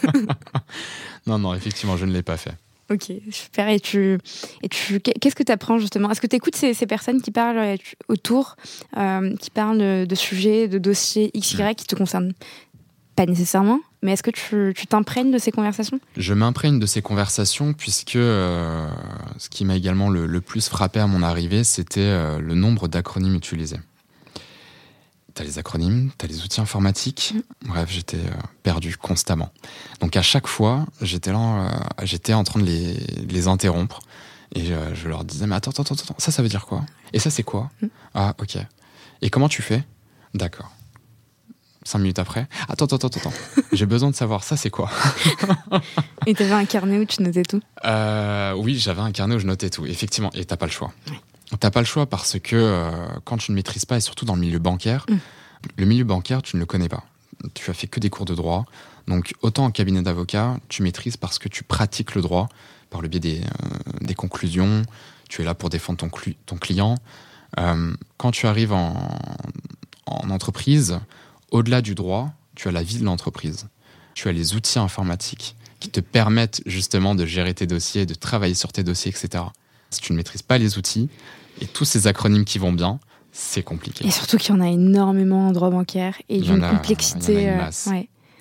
[1.26, 2.52] non, non, effectivement, je ne l'ai pas fait.
[2.90, 3.68] Ok, super.
[3.68, 4.18] Et tu,
[4.62, 6.10] et tu, qu'est-ce que tu apprends justement?
[6.10, 7.76] Est-ce que tu écoutes ces, personnes qui parlent euh,
[8.08, 8.56] autour,
[8.96, 11.74] euh, qui parlent de sujets, de dossiers XY mm.
[11.74, 12.32] qui te concernent?
[13.14, 16.00] Pas nécessairement, mais est-ce que tu t'imprègnes de ces conversations?
[16.16, 18.88] Je m'imprègne de ces conversations puisque euh,
[19.38, 23.34] ce qui m'a également le, plus frappé à mon arrivée, c'était euh, le nombre d'acronymes
[23.34, 23.80] utilisés.
[25.34, 27.34] T'as les acronymes, t'as les outils informatiques.
[27.34, 27.68] Mm.
[27.68, 29.50] Bref, j'étais euh, perdu constamment.
[30.00, 31.70] Donc à chaque fois, j'étais là,
[32.02, 32.94] j'étais en train de les,
[33.28, 34.00] les interrompre
[34.54, 36.84] et je leur disais mais attends, attends, attends, ça, ça veut dire quoi?
[37.12, 37.70] Et ça, c'est quoi?
[37.80, 37.86] Mm.
[38.14, 38.58] Ah, ok.
[39.22, 39.84] Et comment tu fais?
[40.34, 40.72] D'accord
[41.84, 42.46] cinq minutes après.
[42.68, 43.32] Attends, attends, attends, attends.
[43.72, 44.90] J'ai besoin de savoir ça, c'est quoi?
[46.26, 47.60] Et t'avais un carnet où tu notais tout?
[47.84, 50.30] Euh, Oui, j'avais un carnet où je notais tout, effectivement.
[50.34, 50.92] Et t'as pas le choix.
[51.60, 52.90] T'as pas le choix parce que euh,
[53.24, 55.16] quand tu ne maîtrises pas, et surtout dans le milieu bancaire, mm.
[55.76, 57.04] le milieu bancaire, tu ne le connais pas.
[57.54, 58.64] Tu as fait que des cours de droit.
[59.08, 62.48] Donc, autant en cabinet d'avocat, tu maîtrises parce que tu pratiques le droit
[62.90, 64.82] par le biais des, euh, des conclusions.
[65.28, 66.10] Tu es là pour défendre ton,
[66.46, 66.96] ton client.
[68.16, 68.94] quand tu arrives en,
[70.06, 71.00] en entreprise,
[71.52, 73.68] au-delà du droit, tu as la vie de l'entreprise.
[74.14, 78.54] Tu as les outils informatiques qui te permettent justement de gérer tes dossiers, de travailler
[78.54, 79.44] sur tes dossiers, etc.
[79.90, 81.08] Si tu ne maîtrises pas les outils
[81.60, 82.98] et tous ces acronymes qui vont bien,
[83.32, 84.06] c'est compliqué.
[84.06, 87.50] Et surtout qu'il y en a énormément en droit bancaire et d'une complexité.
[87.50, 87.70] Euh,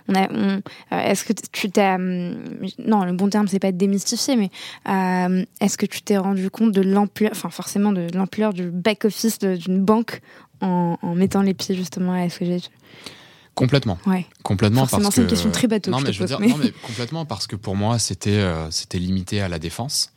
[0.10, 0.60] euh,
[0.92, 1.98] est-ce que tu t'es.
[1.98, 2.36] Euh,
[2.86, 4.50] non, le bon terme, c'est pas de démystifier, mais
[5.62, 9.84] est-ce que tu t'es rendu compte de l'ampleur, enfin forcément de l'ampleur du back-office d'une
[9.84, 10.22] banque
[10.62, 12.62] en, mettant les pieds justement à SOG
[13.56, 13.98] Complètement.
[14.06, 14.26] Ouais.
[14.44, 15.92] Complètement Forcément, c'est une question très bateau.
[15.92, 18.98] Non, mais je veux dire, non, mais complètement parce que pour moi, c'était euh, c'était
[18.98, 20.14] limité à la défense.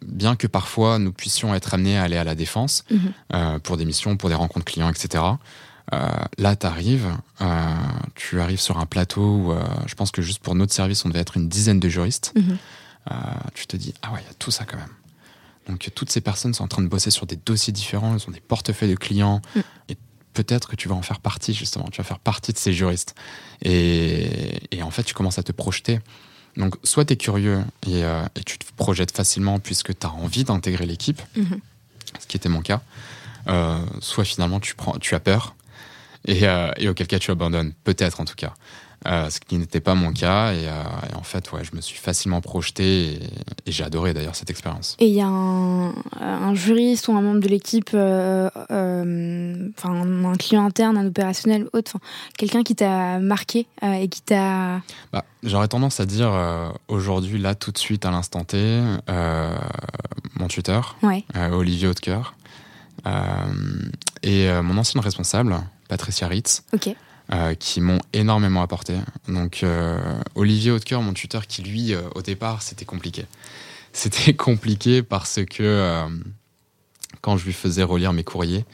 [0.00, 3.12] Bien que parfois nous puissions être amenés à aller à la défense mhm.
[3.34, 5.24] euh, pour des missions, pour des rencontres clients, etc.
[5.92, 7.08] Euh, là, tu arrives,
[8.14, 9.54] tu arrives sur un plateau où
[9.86, 12.32] je pense que juste pour notre service, on devait être une dizaine de juristes.
[12.36, 12.58] Mhm.
[13.54, 14.86] tu te dis, ah ouais, il y a tout ça quand même.
[15.68, 18.32] Donc toutes ces personnes sont en train de bosser sur des dossiers différents, elles ont
[18.32, 19.42] des portefeuilles de clients.
[19.54, 19.60] Mm.
[19.90, 19.96] Et
[20.32, 21.88] peut-être que tu vas en faire partie, justement.
[21.90, 23.14] Tu vas faire partie de ces juristes.
[23.62, 26.00] Et, en fait, tu commences à te projeter.
[26.56, 30.44] Donc, soit tu es curieux euh, et, tu te projettes facilement puisque tu as envie
[30.44, 31.60] d'intégrer l'équipe, mm-hmm.
[32.20, 32.80] ce qui était mon cas.
[33.48, 35.54] Euh, soit finalement, tu, prends, tu as peur.
[36.24, 36.44] et,
[36.76, 38.54] et auquel cas tu abandonnes, peut-être en tout cas.
[39.06, 40.52] Euh, ce qui n'était pas mon cas.
[40.52, 40.72] Et, euh,
[41.14, 43.20] en fait, ouais, je me suis facilement projeté et,
[43.66, 44.96] j'ai adoré d'ailleurs cette expérience.
[44.98, 50.64] Et il y a un, juriste ou un membre de l'équipe, euh, enfin un client
[50.64, 51.98] interne, un opérationnel, autre,
[52.36, 54.80] quelqu'un qui t'a marqué et qui t'a.
[55.12, 56.32] Bah, J'aurais tendance à dire
[56.88, 58.80] aujourd'hui, là, tout de suite, à l'instant T,
[60.34, 60.96] mon tuteur,
[61.52, 62.34] Olivier Hautecoeur,
[64.22, 65.56] et mon ancienne responsable,
[65.88, 66.64] Patricia Ritz.
[66.72, 66.94] Ok.
[67.30, 68.96] Euh, qui m'ont énormément apporté.
[69.28, 73.26] Donc euh, Olivier Hautecoeur, mon tuteur, qui lui, euh, au départ, c'était compliqué.
[73.92, 76.06] C'était compliqué parce que
[77.20, 78.64] quand je lui faisais relire mes courriers,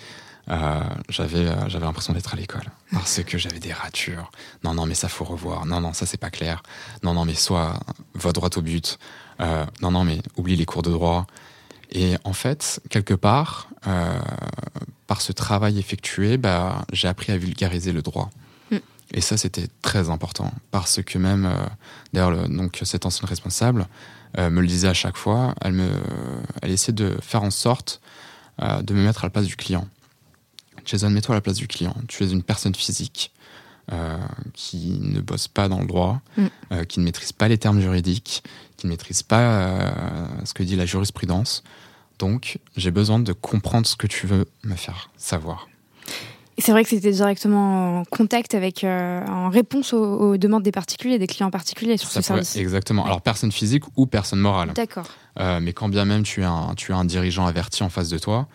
[1.08, 4.30] j'avais j'avais l'impression d'être à l'école parce que j'avais des ratures.
[4.64, 5.66] Non non mais ça faut revoir.
[5.66, 6.62] Non non ça c'est pas clair.
[7.04, 7.80] Non non mais soit
[8.14, 8.98] va droit au but.
[9.80, 11.26] non non mais oublie les cours de droit.
[11.90, 13.68] Et en fait quelque part
[15.06, 18.30] par ce travail effectué, bah, j'ai appris à vulgariser le droit.
[19.12, 21.54] Et ça, c'était très important parce que même, euh,
[22.12, 23.86] d'ailleurs, donc cette ancienne responsable
[24.38, 25.54] euh, me le disait à chaque fois.
[25.60, 25.88] Elle me,
[26.62, 28.00] elle essayait de faire en sorte
[28.62, 29.86] euh, de me mettre à la place du client.
[30.84, 31.94] Jason, mets-toi à la place du client.
[32.08, 33.30] Tu es une personne physique
[34.54, 36.84] qui ne bosse pas dans le droit, mm.
[36.88, 38.42] qui ne maîtrise pas les termes juridiques,
[38.78, 39.92] qui ne maîtrise pas
[40.44, 41.62] ce que dit la jurisprudence.
[42.18, 45.68] Donc, j'ai besoin de comprendre ce que tu veux me faire savoir
[46.58, 51.18] c'est vrai que c'était directement en contact avec, euh, en réponse aux, demandes des particuliers,
[51.18, 52.56] des clients particuliers sur ce service.
[52.56, 53.04] Exactement.
[53.04, 54.72] Alors personne physique ou personne morale.
[54.74, 55.06] D'accord.
[55.40, 58.08] Euh, mais quand bien même tu as un, tu as un dirigeant averti en face
[58.08, 58.46] de toi,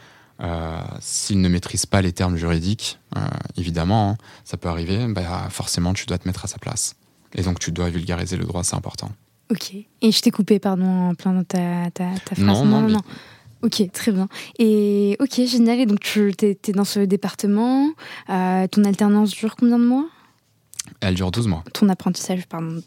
[0.41, 2.99] euh, s'il ne maîtrise pas les termes juridiques,
[3.57, 6.95] évidemment, hein, ça peut arriver, bah, forcément tu dois te mettre à sa place.
[7.35, 9.11] Et donc tu dois vulgariser le droit, c'est important.
[9.51, 9.73] Ok.
[10.01, 12.39] Et je t'ai coupé, pardon, en plein dans ta, ta, ta phrase.
[12.39, 13.01] Non, non, non.
[13.61, 14.27] Ok, très bien.
[14.57, 15.79] Et ok, génial.
[15.79, 17.91] Et donc, tu es, dans ce département.
[18.29, 20.05] Euh, ton alternance dure combien de mois?
[21.01, 21.63] Elle dure 12 mois.
[21.73, 22.81] Ton apprentissage, pardon,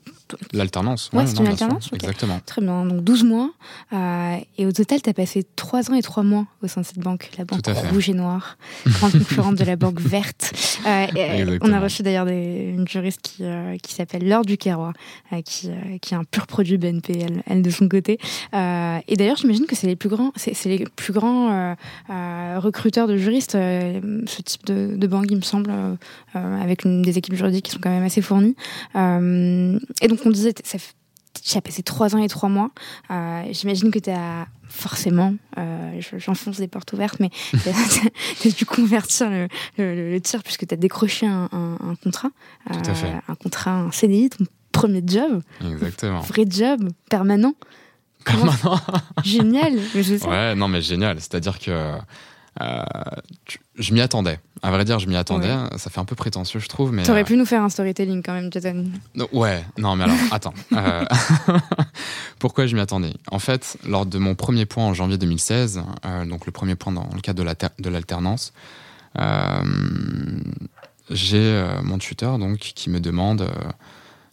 [0.52, 2.40] L'alternance, ouais, c'est une alternance Exactement.
[2.44, 3.50] Très bien, donc 12 mois.
[3.92, 6.86] Euh, et au total, tu as passé 3 ans et 3 mois au sein de
[6.86, 10.52] cette banque, la banque rouge et noire, grande concurrente de la banque verte.
[10.86, 14.92] Euh, on a reçu d'ailleurs une juriste qui, euh, qui s'appelle Laure Duquerrois,
[15.44, 15.70] qui,
[16.00, 18.18] qui est un pur produit BNP, elle, de son côté.
[18.52, 21.76] et d'ailleurs, j'imagine que c'est les plus grands, c'est, les plus grands
[22.08, 25.72] recruteurs de juristes, ce type de, de, banque, il me semble,
[26.34, 28.56] avec une, des équipes juridiques qui sont quand même assez fournies.
[28.94, 30.52] et donc, on disait,
[31.40, 32.70] tu as passé trois ans et trois mois.
[33.10, 38.64] Euh, j'imagine que tu as forcément, euh, j'enfonce des portes ouvertes, mais tu as dû
[38.64, 39.30] convertir
[39.78, 41.48] le, tir puisque tu as décroché un,
[42.02, 42.30] contrat.
[42.70, 43.08] Tout à fait.
[43.08, 45.42] Euh, un contrat, un CDI, ton premier job.
[45.64, 46.20] Exactement.
[46.20, 47.54] Vrai job, permanent.
[48.24, 48.80] Permanent.
[49.24, 49.74] génial.
[50.28, 51.20] ouais, non, mais génial.
[51.20, 51.96] C'est-à-dire que
[52.60, 54.38] je m'y attendais.
[54.64, 55.52] À vrai dire, je m'y attendais.
[55.76, 56.92] Ça fait un peu prétentieux, je trouve.
[56.92, 58.84] Mais t'aurais pu nous faire un storytelling quand même, Jason.
[59.32, 60.54] Ouais, non, mais alors, attends.
[60.72, 61.04] Euh,
[62.38, 63.12] pourquoi je m'y attendais?
[63.30, 66.92] En fait, lors de mon premier point en janvier 2016, euh, donc le premier point
[66.92, 67.44] dans le cadre
[67.78, 68.52] de l'alternance,
[69.18, 69.62] euh,
[71.10, 73.48] j'ai mon tuteur donc qui me demande,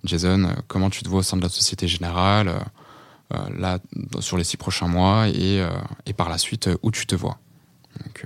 [0.06, 2.54] Jason, comment tu te vois au sein de la Société Générale,
[3.58, 3.80] là
[4.20, 5.62] sur les six prochains mois, et,
[6.06, 7.38] et par la suite où tu te vois?
[7.98, 8.26] Donc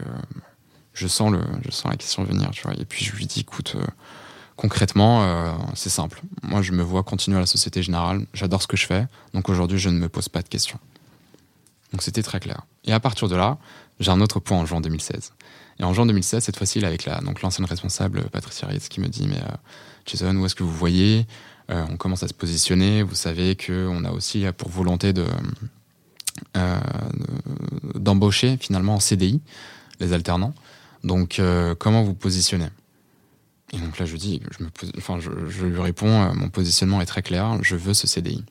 [0.94, 2.74] je sens, le, je sens la question venir, tu vois.
[2.80, 3.86] Et puis je lui dis, écoute, euh,
[4.56, 6.22] concrètement, euh, c'est simple.
[6.44, 8.26] Moi, je me vois continuer à la Société Générale.
[8.34, 9.08] J'adore ce que je fais.
[9.34, 10.80] Donc aujourd'hui, je ne me pose pas de questions.
[11.92, 12.62] Donc c'était très clair.
[12.86, 13.58] Et à partir de là,
[14.00, 15.34] j'ai un autre point en juin 2016.
[15.80, 19.08] Et en juin 2016, cette fois-ci, avec la, donc l'ancienne responsable Patricia Ritz qui me
[19.08, 19.56] dit, mais euh,
[20.06, 21.26] Jason, où est-ce que vous voyez?
[21.70, 23.04] On commence à se positionner.
[23.04, 25.26] Vous savez qu'on a aussi pour volonté de
[27.96, 29.42] d'embaucher finalement en CDI
[30.00, 30.54] les alternants.
[31.04, 32.70] Donc, euh, comment vous positionnez?
[33.74, 37.06] Et donc là, je dis, je, me enfin, je, lui réponds, euh, mon positionnement est
[37.06, 38.44] très clair, je veux ce CDI.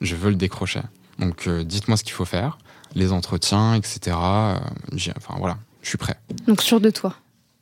[0.00, 0.80] Je veux le décrocher.
[1.18, 2.58] Donc, euh, dites-moi ce qu'il faut faire,
[2.94, 4.16] les entretiens, etc.
[4.16, 6.18] enfin, voilà, je suis prêt.
[6.46, 7.14] Donc, sûr de toi?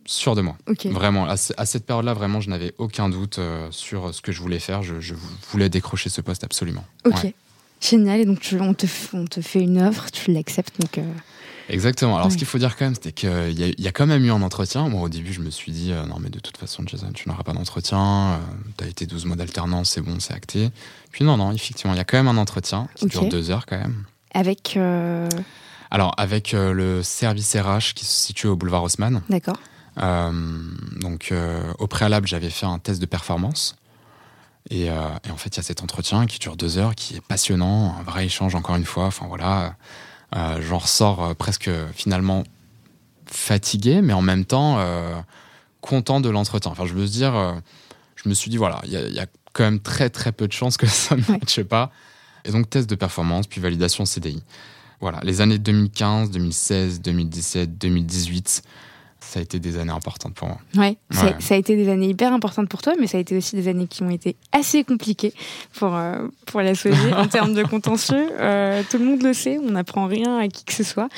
[0.06, 0.56] Sûr de moi.
[0.84, 3.40] Vraiment, à, cette période-là, vraiment, je n'avais aucun doute
[3.70, 4.82] sur ce que je voulais faire.
[4.82, 5.14] Je,
[5.50, 6.84] voulais décrocher ce poste absolument.
[7.06, 7.32] Ok.
[7.84, 8.20] Génial.
[8.20, 10.80] Et donc, tu, on, te, on, te, fait une offre, tu l'acceptes.
[10.80, 10.98] Donc,
[11.68, 12.16] Exactement.
[12.16, 14.30] Alors, ce qu'il faut dire quand même, c'était qu'il y, y, a quand même eu
[14.30, 14.88] un entretien.
[14.88, 17.28] Moi, au début, je me suis dit, euh, non, mais de toute façon, Jason, tu
[17.28, 17.98] n'auras pas d'entretien.
[17.98, 18.38] Euh,
[18.76, 20.70] tu as été 12 mois d'alternance, c'est bon, c'est acté.
[21.10, 23.66] Puis, non, non, effectivement, il y a quand même un entretien qui dure deux heures
[23.66, 24.04] quand même.
[24.34, 24.76] Avec.
[24.76, 25.28] Euh,
[25.90, 29.22] Alors, avec le service RH qui se situe au boulevard Haussmann.
[29.30, 29.56] D'accord.
[29.96, 31.32] donc,
[31.78, 33.76] au préalable, j'avais fait un test de performance.
[34.70, 37.20] Et, et en fait, il y a cet entretien qui dure deux heures, qui est
[37.20, 39.04] passionnant, un vrai échange encore une fois.
[39.04, 39.76] Enfin, voilà
[40.36, 42.44] euh, j'en ressors euh, presque finalement
[43.26, 45.14] fatigué, mais en même temps euh,
[45.80, 46.70] content de l'entretien.
[46.70, 47.52] Enfin, je veux dire, euh,
[48.16, 50.76] je me suis dit, voilà, il y, a quand même très très peu de chances
[50.76, 51.92] que ça ne marche pas.
[52.44, 54.42] Et donc, test de performance, puis validation CDI.
[55.00, 58.62] Voilà, les années 2015, 2016, 2017, 2018
[59.24, 60.58] ça a été des années importantes pour moi.
[60.76, 63.56] Ouais, Ça, a été des années hyper importantes pour toi, mais ça a été aussi
[63.56, 65.32] des années qui ont été assez compliquées
[65.76, 68.28] pour, euh, pour la SOG en termes de contentieux.
[68.38, 71.08] Euh, tout le monde le sait, on n'apprend rien à qui que ce soit.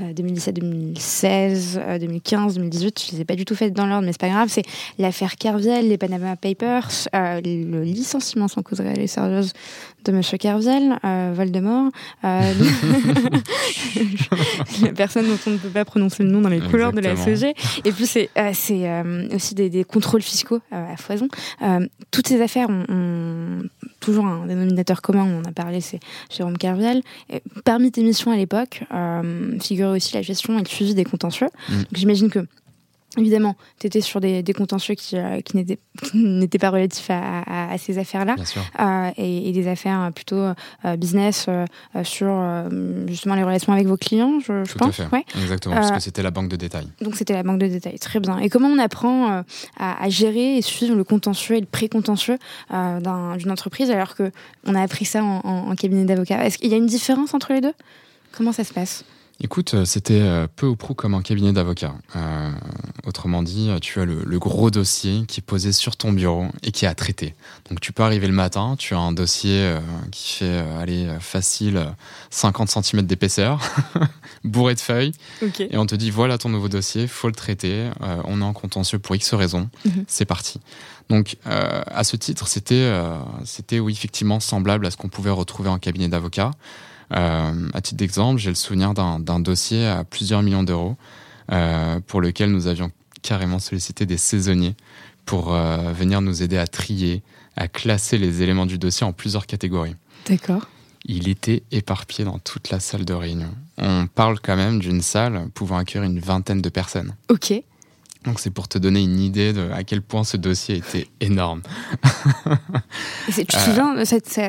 [0.00, 4.12] 2017, 2016, 2015, 2018, je ne les ai pas du tout faites dans l'ordre, mais
[4.12, 4.48] c'est pas grave.
[4.50, 4.64] C'est
[4.98, 9.52] l'affaire Kerviel, les Panama Papers, euh, le licenciement sans cause réelle et sérieuse
[10.04, 10.98] de Monsieur Kerviel,
[11.34, 11.90] Voldemort,
[14.82, 17.16] la personne dont on ne peut pas prononcer le nom dans les couleurs de la
[17.16, 17.52] SOG.
[17.84, 21.28] Et puis, c'est euh, euh, aussi des, contrôles fiscaux euh, à foison.
[22.10, 23.62] toutes ces affaires ont,
[24.00, 26.00] toujours un dénominateur commun, on en a parlé, c'est
[26.30, 27.02] Jérôme Carviel.
[27.64, 28.82] parmi tes missions à l'époque,
[29.60, 31.48] figurait aussi la gestion et le suivi des contentieux.
[31.68, 31.74] Mmh.
[31.92, 32.46] J'imagine que
[33.16, 35.56] Évidemment, tu étais sur des, contentieux qui, euh, qui
[36.14, 38.36] n'étaient pas relatifs à, ces affaires-là,
[38.80, 41.46] euh, et, des affaires plutôt euh, business
[42.02, 42.42] sur
[43.06, 45.00] justement les relations avec vos clients, je, Tout pense.
[45.00, 45.24] À fait.
[45.40, 46.88] Exactement, parce que c'était la banque de détail.
[47.00, 48.38] Donc c'était la banque de détail, très bien.
[48.38, 49.44] Et comment on apprend
[49.78, 52.38] à, gérer et suivre le contentieux et le pré-contentieux
[52.70, 54.30] d'une entreprise alors que
[54.66, 57.52] on a appris ça en, en cabinet d'avocat Est-ce qu'il y a une différence entre
[57.52, 57.74] les deux?
[58.32, 59.04] Comment ça se passe?
[59.40, 61.94] Écoute, euh, c'était euh, peu ou prou comme un cabinet d'avocat.
[62.14, 62.50] Euh,
[63.04, 66.84] autrement dit, tu as le, gros dossier qui est posé sur ton bureau et qui
[66.84, 67.34] est à traiter.
[67.68, 69.74] Donc tu peux arriver le matin, tu as un dossier
[70.10, 71.94] qui fait aller facile
[72.30, 73.60] 50 cm d'épaisseur,
[74.44, 75.12] bourré de feuilles,
[75.58, 77.90] et on te dit voilà ton nouveau dossier, faut le traiter,
[78.24, 80.04] on est en contentieux pour X raisons, mhm.
[80.08, 80.60] c'est parti.
[81.08, 82.92] Donc à ce titre, c'était
[83.44, 86.50] c'était oui effectivement semblable à ce qu'on pouvait retrouver en cabinet d'avocat.
[87.12, 90.96] Euh, à titre d'exemple, j'ai le souvenir d'un dossier à plusieurs millions d'euros
[91.52, 92.90] euh, pour lequel nous avions
[93.22, 94.74] carrément sollicité des saisonniers
[95.24, 97.22] pour euh, venir nous aider à trier,
[97.56, 99.96] à classer les éléments du dossier en plusieurs catégories.
[100.28, 100.68] D'accord.
[101.06, 103.54] Il était éparpillé dans toute la salle de réunion.
[103.76, 107.14] On parle quand même d'une salle pouvant accueillir une vingtaine de personnes.
[107.28, 107.52] Ok.
[108.24, 111.62] Donc c'est pour te donner une idée de à quel point ce dossier était énorme.
[113.26, 113.94] tu te souviens,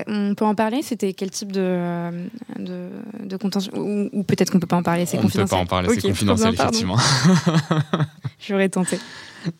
[0.08, 0.82] on peut en parler?
[0.82, 2.90] C'était quel type de, de,
[3.24, 5.58] de contentieux Ou, peut-être qu'on peut pas en parler, c'est confidentiel.
[5.60, 6.98] On ne peut pas en parler, c'est confidentiel, effectivement.
[8.40, 9.00] J'aurais tenté.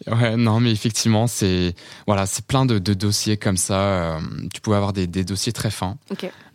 [0.08, 1.76] Ouais, non, mais effectivement, c'est
[2.08, 3.80] voilà, c'est plein de, dossiers comme ça.
[3.80, 4.20] Euh,
[4.54, 5.98] tu pouvais avoir des, dossiers très fins.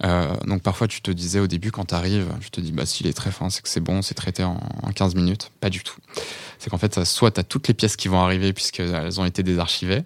[0.05, 2.87] Euh, donc parfois, tu te disais au début, quand tu arrives, je te dis, bah
[2.87, 4.59] s'il est très fin, c'est que c'est bon, c'est traité en,
[4.95, 5.51] 15 minutes.
[5.61, 5.97] Pas du tout.
[6.59, 9.43] C'est qu'en fait, soit tu as toutes les pièces qui vont arriver puisqu'elles ont été
[9.43, 10.03] désarchivées,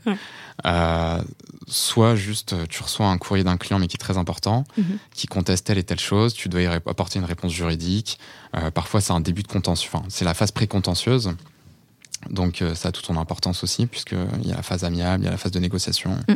[0.67, 1.23] euh,
[1.67, 4.99] soit juste tu reçois un courrier d'un client mais qui est très important, mhm.
[5.15, 8.19] qui conteste telle et telle chose, tu dois y apporter une réponse juridique.
[8.75, 9.91] parfois, c'est un début de contentieux.
[9.93, 11.35] Enfin, c'est la phase pré-contentieuse.
[12.31, 15.27] Donc euh, ça a toute son importance aussi, puisqu'il y a la phase amiable, il
[15.27, 16.17] y a la phase de négociation.
[16.29, 16.35] Mm.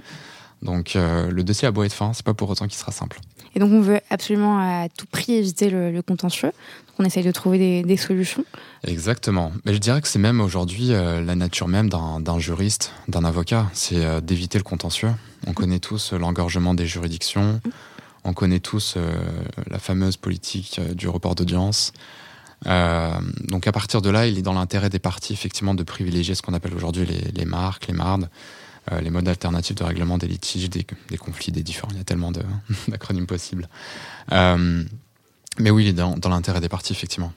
[0.63, 3.21] Donc euh, le dossier a beau être fin, c'est pas pour autant qu'il sera simple.
[3.55, 6.49] Et donc on veut absolument à tout prix éviter le, contentieux.
[6.49, 8.45] Donc on essaye de trouver des, solutions.
[8.85, 9.53] Exactement.
[9.65, 13.67] Mais je dirais que c'est même aujourd'hui euh, la nature même d'un juriste, d'un avocat,
[13.73, 15.11] c'est d'éviter le contentieux.
[15.47, 17.61] On connaît tous l'engorgement des juridictions.
[17.65, 17.71] Mm.
[18.25, 18.99] On connaît tous
[19.71, 21.93] la fameuse politique du report d'audience.
[22.67, 23.13] Euh,
[23.45, 26.43] donc à partir de là, il est dans l'intérêt des parties effectivement de privilégier ce
[26.43, 28.29] qu'on appelle aujourd'hui les, marques, les mardes,
[28.93, 30.85] euh, les modes alternatifs de règlement des litiges, des,
[31.19, 31.93] conflits, des différents.
[31.93, 32.33] Il y a tellement
[32.89, 33.69] d'acronymes possibles.
[34.33, 34.85] Euh,
[35.59, 37.33] mais oui, il est dans, l'intérêt des parties effectivement.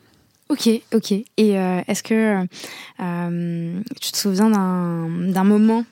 [0.50, 1.12] Ok, ok.
[1.38, 2.46] Et est-ce que
[4.02, 5.86] tu te souviens d'un moment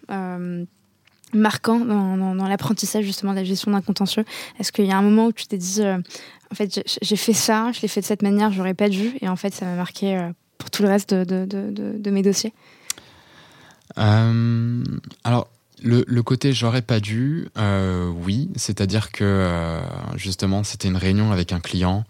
[1.34, 4.26] marquant dans, dans l'apprentissage justement de la gestion d'un contentieux
[4.60, 5.82] Est-ce qu'il y a un moment où tu t'es dit
[6.52, 9.30] en fait, j'ai fait ça, je l'ai fait de cette manière, j'aurais pas dû, et
[9.30, 12.54] en fait, ça m'a marqué euh, pour tout le reste de, de, de, mes dossiers?
[13.98, 14.84] Euh,
[15.24, 15.48] alors,
[15.84, 19.80] le, le, côté j'aurais pas dû, euh, oui, c'est-à-dire que
[20.16, 22.04] justement, c'était une réunion avec un client.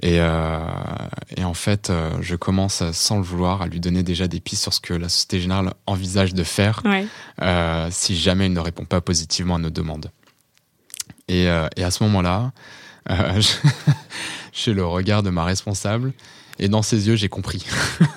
[0.00, 4.62] Et, et en fait, je commence sans le vouloir à lui donner déjà des pistes
[4.62, 6.82] sur ce que la Société Générale envisage de faire
[7.90, 10.10] si jamais il ne répond pas positivement à nos demandes.
[11.28, 12.52] Et, et à ce moment-là,
[13.10, 13.40] euh,
[14.52, 16.12] j'ai le regard de ma responsable
[16.58, 17.64] et dans ses yeux, j'ai compris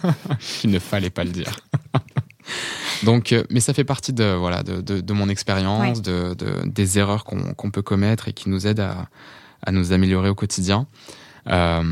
[0.40, 1.60] qu'il ne fallait pas le dire.
[3.04, 7.24] Donc, euh, mais ça fait partie de voilà de, de, mon expérience, de, des erreurs
[7.24, 9.10] qu'on peut commettre et qui nous aident à,
[9.66, 10.88] à nous améliorer au quotidien.
[11.48, 11.84] Euh,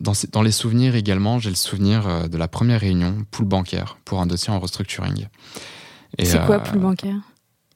[0.00, 4.20] dans, dans, les souvenirs également, j'ai le souvenir de la première réunion pool bancaire pour
[4.20, 5.28] un dossier en restructuring.
[6.22, 7.16] C'est quoi pool bancaire?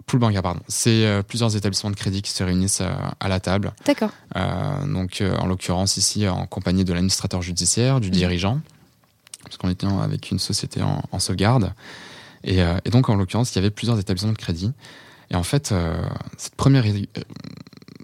[0.07, 0.61] Pool bancaire, pardon.
[0.67, 3.73] C'est euh, plusieurs établissements de crédit qui se réunissent euh, à la table.
[3.87, 4.11] D'accord.
[4.37, 8.13] Euh, donc, en l'occurrence, ici, en compagnie de l'administrateur judiciaire, du mmh.
[8.13, 8.61] dirigeant,
[9.45, 11.73] parce qu'on était avec une société en, sauvegarde.
[12.43, 14.73] Et, et, donc, en l'occurrence, il y avait plusieurs établissements de crédit.
[15.31, 15.75] Et en fait,
[16.37, 16.85] cette première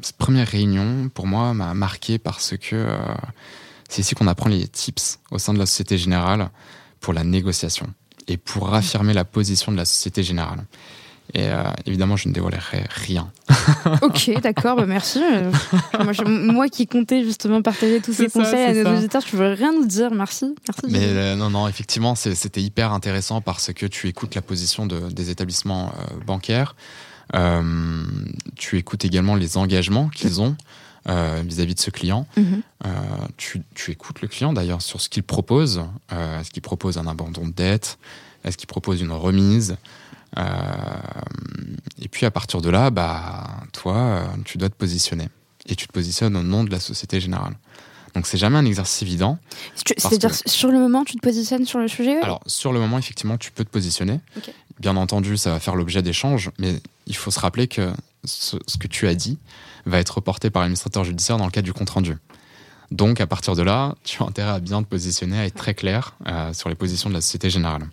[0.07, 2.97] cette première réunion, pour moi, m'a marqué parce que euh,
[3.89, 6.49] c'est ici qu'on apprend les tips au sein de la Société Générale
[7.01, 7.93] pour la négociation
[8.29, 10.65] et pour affirmer la position de la Société Générale.
[11.35, 13.33] Et euh, évidemment, je ne dévoilerai rien.
[14.03, 15.21] ok, d'accord, bah merci.
[15.21, 15.51] Euh,
[16.25, 19.87] moi, qui comptais justement partager tous ces conseils à nos auditeurs, tu veux rien nous
[19.87, 20.55] dire, merci.
[20.69, 25.11] merci Mais non, non, effectivement, c'était hyper intéressant parce que tu écoutes la position de,
[25.11, 25.93] des établissements
[26.25, 26.77] bancaires.
[27.35, 28.05] Euh,
[28.57, 30.57] tu écoutes également les engagements qu'ils ont
[31.09, 32.27] euh, vis-à-vis de ce client.
[32.37, 32.63] Mhm.
[32.85, 32.89] Euh,
[33.37, 35.83] tu, écoutes le client d'ailleurs sur ce qu'il propose.
[36.11, 37.99] Est-ce qu'il propose un abandon de dette?
[38.45, 39.77] Est-ce qu'il propose une remise?
[40.37, 45.29] Et puis à partir de là, bah, toi, tu dois te positionner.
[45.69, 47.57] Et tu te positionnes au nom de la Société Générale.
[48.17, 49.39] Donc c'est jamais un exercice évident.
[49.75, 52.19] C'est-à-dire sur le moment, tu te positionnes sur le sujet?
[52.23, 54.21] Alors sur le moment, effectivement, tu peux te positionner.
[54.81, 57.93] Bien entendu, ça va faire l'objet d'échanges, mais il faut se rappeler que
[58.25, 59.39] ce, que tu as dit
[59.87, 62.17] va être reporté par l'administrateur judiciaire dans le cadre du compte rendu.
[62.91, 65.75] Donc à partir de là, tu as intérêt à bien te positionner, à être très
[65.75, 67.89] clair euh, sur les positions de la Société Générale.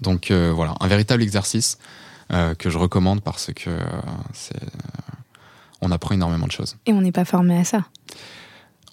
[0.00, 1.78] Donc euh, voilà, un véritable exercice
[2.32, 3.78] euh, que je recommande parce que
[4.32, 4.56] c'est
[5.84, 6.76] on apprend énormément de choses.
[6.86, 7.84] Et on n'est pas formé à ça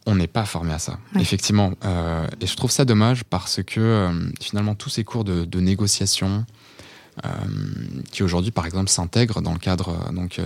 [0.10, 1.74] on n'est pas formé à ça, effectivement.
[1.86, 6.46] Euh, et je trouve ça dommage parce que euh, finalement tous ces cours de, négociation
[8.12, 10.40] qui aujourd'hui par exemple s'intègrent dans le cadre donc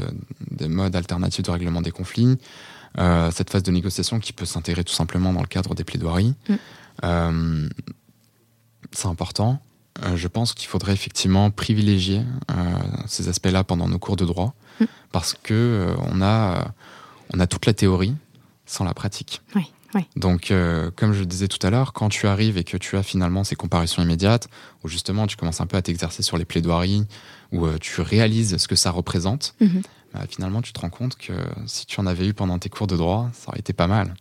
[0.49, 2.37] des modes alternatifs de règlement des conflits,
[2.97, 7.67] cette phase de négociation qui peut s'intégrer tout simplement dans le cadre des plaidoiries, mm.
[8.91, 9.61] c'est important.
[10.15, 12.21] je pense qu'il faudrait effectivement privilégier
[13.07, 14.85] ces aspects-là pendant nos cours de droit mm.
[15.11, 16.73] parce que on a
[17.33, 18.15] on a toute la théorie
[18.65, 19.41] sans la pratique.
[19.55, 20.05] Oui, oui.
[20.15, 23.03] Donc, euh, comme je disais tout à l'heure, quand tu arrives et que tu as
[23.03, 24.47] finalement ces comparaisons immédiates,
[24.83, 27.05] où justement tu commences un peu à t'exercer sur les plaidoiries,
[27.51, 29.81] où euh, tu réalises ce que ça représente, mhm.
[30.13, 31.33] bah, finalement tu te rends compte que
[31.67, 34.15] si tu en avais eu pendant tes cours de droit, ça aurait été pas mal.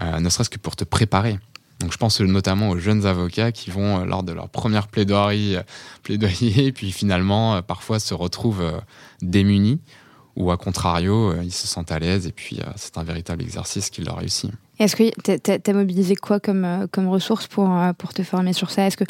[0.00, 1.38] Euh, ne serait-ce que pour te préparer.
[1.80, 5.56] Donc je pense notamment aux jeunes avocats qui vont, lors de leur première plaidoirie,
[6.04, 8.80] plaidoyer, puis finalement parfois se retrouvent
[9.20, 9.80] démunis
[10.36, 14.02] ou à contrario, ils se sentent à l'aise et puis c'est un véritable exercice qui
[14.02, 14.52] leur réussit.
[14.78, 18.70] Est-ce que tu as, mobilisé quoi comme, euh, comme ressources pour, pour te former sur
[18.70, 18.86] ça?
[18.86, 19.04] Est-ce que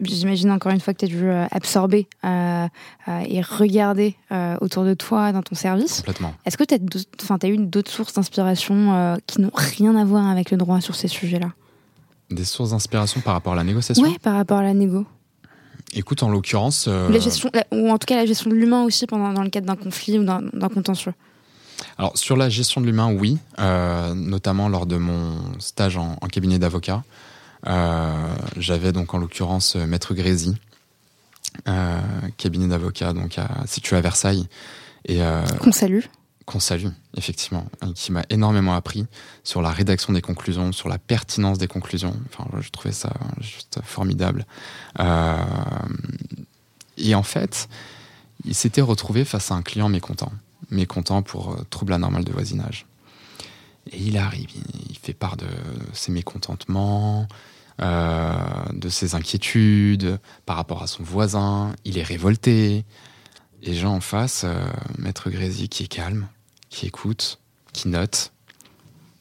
[0.00, 4.16] J'imagine encore une fois que tu as dû absorber et regarder
[4.60, 5.98] autour de toi dans ton service.
[5.98, 6.34] Complètement.
[6.44, 10.50] Est-ce que tu as, as, eu d'autres sources d'inspiration qui n'ont rien à voir avec
[10.50, 11.52] le droit sur ces sujets-là?
[12.30, 14.04] Des sources d'inspiration par rapport à la négociation?
[14.04, 15.06] Oui, par rapport à la négo.
[15.94, 16.86] Écoute, en l'occurrence.
[16.88, 19.50] Euh, la gestion, ou en tout cas la gestion de l'humain aussi pendant, dans le
[19.50, 21.12] cadre d'un conflit ou d'un contentieux.
[21.98, 26.58] Alors, sur la gestion de l'humain, oui, euh, notamment lors de mon stage en, cabinet
[26.58, 27.02] d'avocat.
[27.66, 30.56] Euh, j'avais donc en l'occurrence Maître Grézy,
[32.36, 34.48] cabinet d'avocat donc situé à Versailles.
[35.06, 35.20] Et,
[35.60, 36.04] Qu'on salue
[36.44, 39.06] qu'on salue, effectivement, et qui m'a énormément appris
[39.44, 42.14] sur la rédaction des conclusions, sur la pertinence des conclusions.
[42.26, 44.46] Enfin, je trouvais ça juste formidable.
[45.00, 45.36] Euh,
[46.98, 47.68] et en fait,
[48.44, 50.32] il s'était retrouvé face à un client mécontent,
[50.72, 52.86] mécontent pour euh, trouble anormal de voisinage.
[53.90, 54.48] Et il arrive,
[54.88, 55.46] il, fait part de
[55.92, 57.26] ses mécontentements,
[57.80, 58.32] euh,
[58.72, 61.74] de ses inquiétudes par rapport à son voisin.
[61.84, 62.84] Il est révolté,
[63.62, 64.64] et gens en face, euh,
[64.98, 66.28] Maître Grézy qui est calme,
[66.68, 67.38] qui écoute,
[67.72, 68.32] qui note,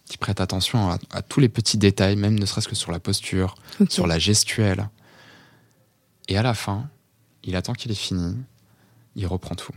[0.06, 3.56] qui prête attention à, tous les petits détails, même ne serait-ce que sur la posture,
[3.90, 4.90] sur la gestuelle.
[6.28, 6.90] Et à la fin,
[7.44, 8.36] il attend qu'il ait fini,
[9.16, 9.74] il reprend tout.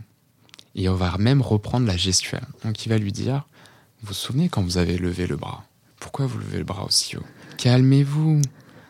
[0.75, 2.45] Et on va même reprendre la gestuelle.
[2.63, 3.47] Donc il va lui dire,
[4.01, 5.63] vous vous souvenez quand vous avez levé le bras?
[5.99, 7.25] Pourquoi vous levez le bras aussi haut?
[7.57, 8.41] Calmez-vous,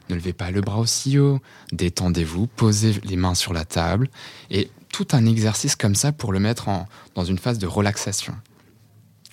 [0.09, 1.39] ne levez pas le bras aussi haut,
[1.71, 4.09] détendez-vous, posez les mains sur la table
[4.49, 8.35] et tout un exercice comme ça pour le mettre en, dans une phase de relaxation.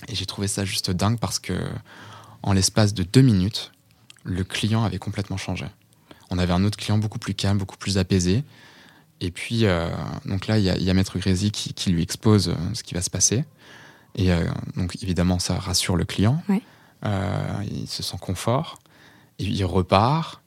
[0.09, 1.53] Et j'ai trouvé ça juste dingue parce que,
[2.43, 3.73] en l'espace de deux minutes,
[4.25, 5.67] le client avait complètement changé.
[6.31, 8.43] On avait un autre client beaucoup plus calme, beaucoup plus apaisé.
[9.23, 9.89] Et puis, euh,
[10.27, 13.09] donc là, il y, a Maître Grézy qui, lui expose euh, ce qui va se
[13.09, 13.45] passer.
[14.17, 14.45] Et euh,
[14.77, 16.43] donc, évidemment, ça rassure le client.
[17.05, 18.81] il se sent confort.
[19.39, 20.41] Et il repart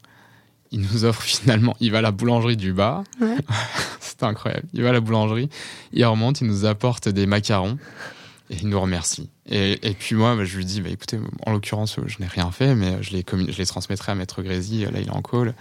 [0.71, 3.05] il nous offre finalement, il va à la boulangerie du bas.
[4.01, 4.67] c'est incroyable.
[4.73, 5.49] Il va à la boulangerie,
[5.93, 7.78] il remonte, il nous apporte des macarons
[8.49, 9.30] et il nous remercie.
[9.47, 12.76] Et, puis moi, bah, je lui dis, bah, écoutez, en l'occurrence, je n'ai rien fait,
[12.76, 15.53] mais je les, je les transmettrai à Maître Grézy, là il est en call.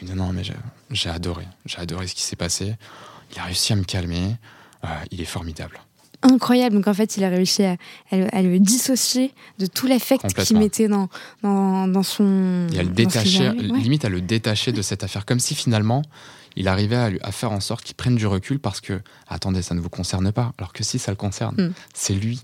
[0.00, 0.42] Il me dit, non, mais
[0.90, 2.74] j'ai adoré, j'ai adoré ce qui s'est passé.
[3.32, 4.36] Il a réussi à me calmer,
[4.84, 5.80] euh, il est formidable
[6.22, 6.76] incroyable.
[6.76, 7.76] Donc en fait, il a réussi à,
[8.12, 11.08] le dissocier de tout l'affect qu'il mettait dans,
[11.42, 12.66] dans, son.
[12.72, 16.02] Et à le détacher, limite à le détacher de cette affaire, comme si finalement
[16.56, 19.74] il arrivait à, à faire en sorte qu'il prenne du recul parce que, attendez, ça
[19.74, 21.72] ne vous concerne pas, alors que si ça le concerne, mm.
[21.94, 22.42] c'est lui.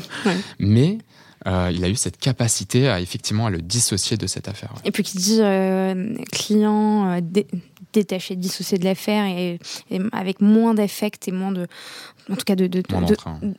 [0.58, 0.98] Mais
[1.46, 4.74] euh, il a eu cette capacité à effectivement à le dissocier de cette affaire.
[4.84, 7.20] Et puis qui dit euh, client euh,
[7.94, 9.58] détaché, dissocié de l'affaire et,
[10.12, 11.66] avec moins d'affect et moins de,
[12.30, 12.82] en tout cas de, de,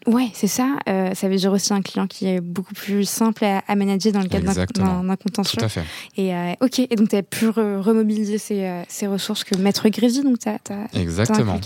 [0.05, 0.77] ouais, c'est ça.
[0.85, 4.29] ça veut dire aussi un client qui est beaucoup plus simple à, manager dans le
[4.29, 5.57] cadre d'un contentieux.
[5.57, 5.83] Tout à fait.
[6.17, 10.49] Et ok, et donc tu as pu remobiliser ces, ressources que Maître Grézy, donc tu
[10.49, 10.59] as,
[10.93, 11.59] Exactement.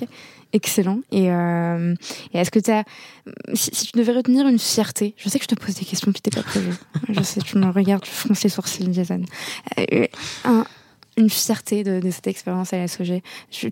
[0.55, 1.01] Excellent.
[1.11, 1.93] Et, euh,
[2.33, 2.85] est-ce que tu as.
[3.55, 6.21] Si, tu devais retenir une fierté, je sais que je te pose des questions qui
[6.25, 6.75] n'étaient pas prévues.
[7.09, 9.21] je sais, tu me regardes, tu fronces les sourcils, Jason.
[9.77, 10.07] Euh,
[11.17, 13.21] une fierté de, cette expérience à la SOG.
[13.51, 13.69] Tu,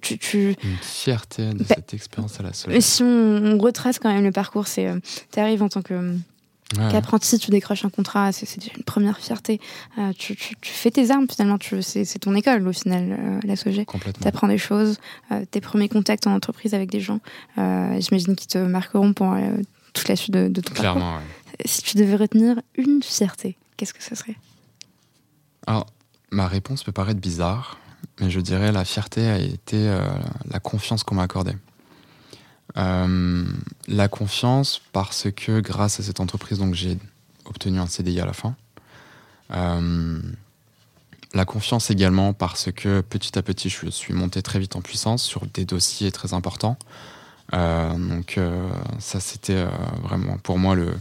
[0.62, 2.78] Une fierté de bah, cette expérience à la SOG.
[2.82, 4.88] Si on, retrace quand même le parcours, c'est.
[4.88, 5.00] Euh,
[5.32, 6.18] tu arrives en tant que
[6.92, 9.60] Qu'apprenti, tu décroches un contrat, c'est une première fierté.
[9.98, 13.86] Euh, tu, fais tes armes finalement, c'est ton école au final, euh, la SOG.
[14.22, 14.98] Tu apprends des choses,
[15.32, 17.20] euh, tes premiers contacts en entreprise avec des gens,
[17.56, 19.36] j'imagine qu'ils te marqueront pour
[19.94, 21.28] toute la suite de, ton Clairement, parcours.
[21.66, 24.36] Si tu devais retenir une fierté, qu'est-ce que ce serait?
[25.68, 25.86] Alors,
[26.32, 27.78] ma réponse peut paraître bizarre,
[28.20, 29.96] mais je dirais la fierté a été
[30.50, 31.54] la confiance qu'on m'a accordée.
[32.78, 33.46] Euh,
[33.88, 36.98] la confiance parce que grâce à cette entreprise, donc j'ai
[37.46, 38.56] obtenu un CDI à la fin.
[39.52, 40.20] Euh,
[41.34, 45.24] la confiance également parce que petit à petit, je suis monté très vite en puissance
[45.24, 46.78] sur des dossiers très importants.
[47.54, 48.40] Euh, donc
[49.00, 49.66] ça, c'était
[50.02, 50.94] vraiment pour moi le,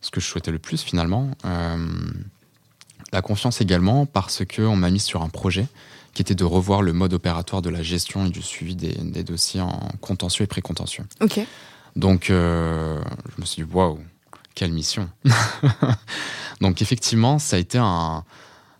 [0.00, 1.30] ce que je souhaitais le plus finalement.
[3.12, 5.68] la confiance également parce qu'on m'a mis sur un projet
[6.16, 9.60] qui était de revoir le mode opératoire de la gestion et du suivi des, dossiers
[9.60, 11.04] en contentieux et pré-contentieux.
[11.20, 11.40] Ok.
[11.94, 12.98] Donc, euh,
[13.34, 14.00] je me suis dit, waouh,
[14.54, 15.10] quelle mission
[16.62, 18.24] Donc, effectivement, ça a été un,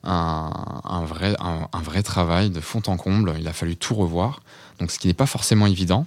[0.02, 3.34] un, vrai, un, vrai travail de fond en comble.
[3.38, 4.40] Il a fallu tout revoir.
[4.78, 6.06] Donc, ce qui n'est pas forcément évident,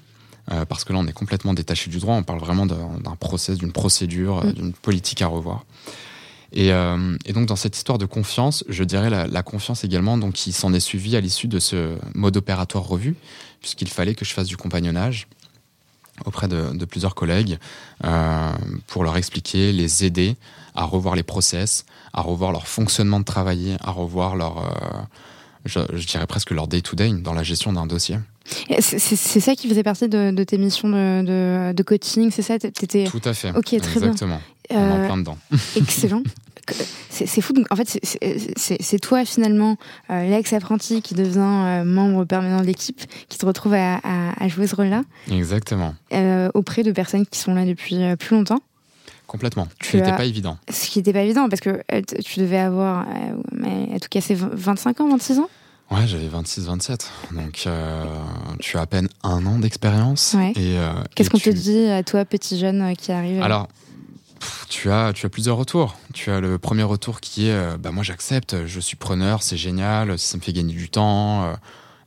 [0.51, 2.15] euh, parce que là, on est complètement détaché du droit.
[2.15, 4.53] On parle vraiment d'un process, d'une procédure, mm.
[4.53, 5.63] d'une politique à revoir.
[6.57, 10.51] Euh, et, donc dans cette histoire de confiance, je dirais la, confiance également, donc qui
[10.51, 13.15] s'en est suivi à l'issue de ce mode opératoire revu,
[13.61, 15.27] puisqu'il fallait que je fasse du compagnonnage
[16.25, 17.59] auprès de, plusieurs collègues
[18.03, 18.51] euh,
[18.87, 20.35] pour leur expliquer, les aider
[20.75, 25.01] à revoir les process, à revoir leur fonctionnement de travail, à revoir leur, euh,
[25.65, 28.17] je, dirais presque leur day-to-day dans la gestion d'un dossier.
[28.79, 32.55] C'est ça qui faisait partie de, tes missions de, de, coaching, c'est ça?
[32.55, 33.05] Étais...
[33.05, 33.51] Tout à fait.
[33.55, 34.39] Ok, très Exactement.
[34.69, 35.37] On en euh, plein dedans.
[35.75, 36.23] Excellent.
[37.09, 37.53] C'est fou.
[37.53, 37.99] Donc, en fait,
[38.55, 39.77] c'est toi finalement,
[40.11, 44.75] euh, l'ex-apprenti qui devient euh, membre permanent de l'équipe, qui te retrouve à, jouer ce
[44.75, 45.03] rôle-là.
[45.31, 45.95] Exactement.
[46.53, 48.59] auprès de personnes qui sont là depuis plus longtemps.
[49.25, 49.67] Complètement.
[49.81, 50.57] Ce n'était pas évident.
[50.71, 51.81] Ce qui n'était pas évident parce que
[52.23, 55.49] tu devais avoir, en tout cas, c'est 25 ans, 26 ans?
[55.91, 57.11] Ouais, j'avais 26, 27.
[57.31, 57.67] Donc,
[58.59, 60.35] tu as à peine un an d'expérience.
[60.55, 60.77] et
[61.15, 63.67] Qu'est-ce qu'on te dit à toi, petit jeune qui arrive Alors,
[64.69, 65.97] tu as, tu as plusieurs retours.
[66.13, 69.57] Tu as le premier retour qui est euh, bah moi j'accepte, je suis preneur, c'est
[69.57, 71.45] génial, ça me fait gagner du temps.
[71.45, 71.53] Euh,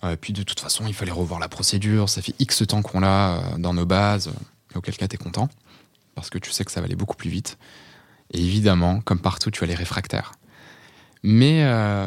[0.05, 3.01] euh, puis de toute façon, il fallait revoir la procédure, ça fait X temps qu'on
[3.01, 4.33] l'a dans nos bases.
[4.75, 5.49] auquel cas, tu es content
[6.15, 7.59] parce que tu sais que ça va aller beaucoup plus vite.
[8.33, 10.33] Et évidemment, comme partout, tu as les réfractaires.
[11.23, 11.65] Mais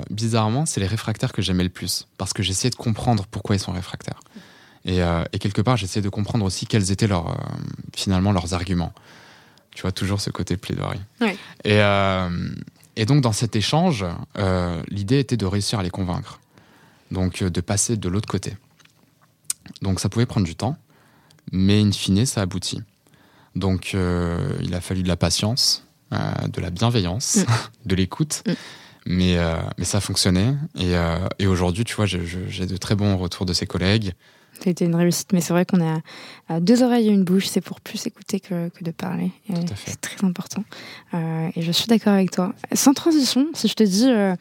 [0.10, 3.60] bizarrement, c'est les réfractaires que j'aimais le plus parce que j'essayais de comprendre pourquoi ils
[3.60, 4.20] sont réfractaires.
[4.84, 5.00] Et,
[5.32, 7.38] et quelque part, j'essayais de comprendre aussi quels étaient leurs,
[7.94, 8.94] finalement leurs arguments.
[9.76, 11.02] Tu vois, toujours ce côté plaidoirie.
[11.66, 12.30] Et, euh,
[12.96, 14.06] et, donc, dans cet échange,
[14.38, 16.40] euh, l'idée était de réussir à les convaincre.
[17.12, 18.56] Donc, euh, de passer de l'autre côté.
[19.82, 20.78] Donc, ça pouvait prendre du temps,
[21.52, 22.82] mais in fine, ça aboutit.
[23.56, 27.46] Donc, il a fallu de la patience, de la bienveillance, mm.
[27.86, 28.44] de l'écoute.
[28.48, 28.54] Mm.
[29.06, 29.38] Mais,
[29.78, 30.56] mais ça fonctionnait.
[30.80, 30.94] Et,
[31.40, 34.14] et aujourd'hui, tu vois, j'ai de très bons retours de ses collègues.
[34.66, 37.82] Été une réussite, mais c'est vrai qu'on a deux oreilles et une bouche, c'est pour
[37.82, 39.32] plus écouter que, que de parler.
[39.76, 40.64] C'est très important.
[41.14, 42.54] Euh, et je suis d'accord avec toi.
[42.74, 44.34] Sans transition, si je te dis, euh,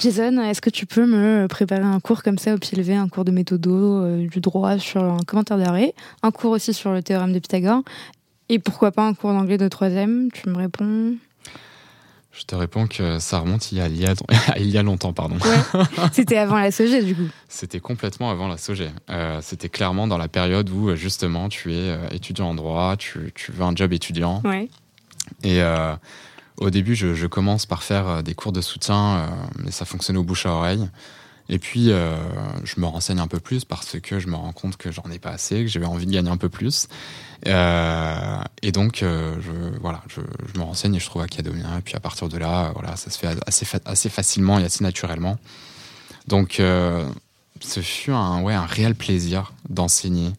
[0.00, 3.08] Jason, est-ce que tu peux me préparer un cours comme ça au pied levé, un
[3.08, 5.92] cours de méthodo, euh, du droit sur un commentaire d'arrêt,
[6.22, 7.82] un cours aussi sur le théorème de Pythagore,
[8.48, 10.30] et pourquoi pas un cours d'anglais de troisième?
[10.32, 11.14] Tu me réponds?
[12.38, 15.38] Je te réponds que ça remonte il y a, il y a, longtemps, pardon.
[16.12, 17.28] C'était avant la SOG, du coup.
[17.48, 18.90] C'était complètement avant la SOG.
[19.10, 23.32] Euh, c'était clairement dans la période où, justement, tu es euh, étudiant en droit, tu,
[23.34, 24.40] tu, veux un job étudiant.
[24.44, 24.68] Ouais.
[25.42, 25.96] Et euh,
[26.58, 29.28] au début, je, je, commence par faire des cours de soutien,
[29.58, 30.88] mais ça fonctionnait au bouche à oreille.
[31.48, 32.16] Et puis, euh,
[32.64, 35.18] je me renseigne un peu plus parce que je me rends compte que j'en ai
[35.18, 36.88] pas assez, que j'avais envie de gagner un peu plus.
[37.46, 40.20] Euh, et donc, euh, je, voilà, je,
[40.58, 41.78] me renseigne et je trouve Academia.
[41.78, 43.38] Et puis, à partir de là, voilà, ça se fait
[43.86, 45.38] assez, facilement et assez naturellement.
[46.26, 50.32] Donc, ce fut un, ouais, réel plaisir d'enseigner,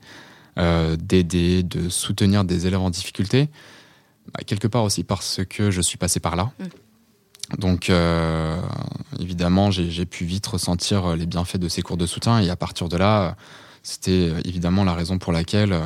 [0.57, 3.49] d'aider, de soutenir des élèves en difficulté.
[4.33, 6.51] Bah, quelque part aussi parce que je suis passé par là.
[6.59, 6.65] Mm.
[7.57, 8.59] Donc, euh,
[9.19, 12.39] évidemment, j'ai pu vite ressentir les bienfaits de ces cours de soutien.
[12.39, 13.35] Et à partir de là,
[13.83, 15.81] c'était évidemment la raison pour laquelle euh,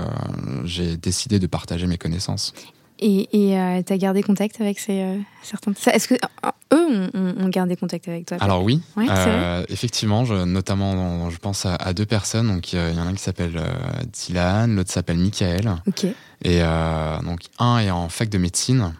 [0.66, 2.54] j'ai décidé de partager mes connaissances.
[3.00, 5.74] Et tu as gardé contact avec ces, certains?
[5.92, 6.16] Est-ce que
[6.74, 8.38] eux ont, gardé contact avec toi?
[8.40, 8.82] Alors oui,
[9.68, 12.48] effectivement, je, notamment, je pense à, deux personnes.
[12.48, 13.62] Donc il y en a un qui s'appelle
[14.14, 15.76] Dylan, l'autre s'appelle Michael.
[15.86, 16.06] Ok.
[16.44, 18.94] Et euh, donc, un est en fac de médecine.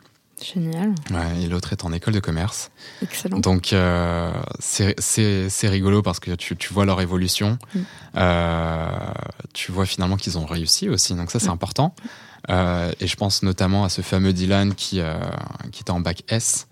[0.44, 0.94] Génial.
[1.12, 2.72] Ouais, et l'autre est en école de commerce.
[3.02, 3.40] Excellent.
[3.40, 7.58] Donc, euh, c'est rigolo parce que tu, tu vois leur évolution.
[7.74, 7.80] Mm.
[8.18, 8.90] Euh,
[9.54, 11.16] tu vois finalement qu'ils ont réussi aussi.
[11.16, 11.52] Donc, ça, c'est mm.
[11.52, 11.96] important.
[12.50, 15.16] Euh, et je pense notamment à ce fameux Dylan qui, euh,
[15.72, 16.68] qui était en bac S.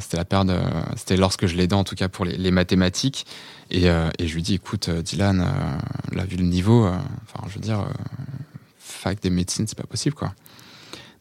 [0.00, 0.62] C'était la période,
[0.94, 3.26] c'était lorsque je l'aidais en tout cas pour les, les mathématiques.
[3.72, 5.44] Et, et, je lui dis, écoute, Dylan,
[6.12, 7.84] là, vu le niveau, enfin, je veux dire,
[8.78, 10.32] fac des médecines, c'est pas possible, quoi.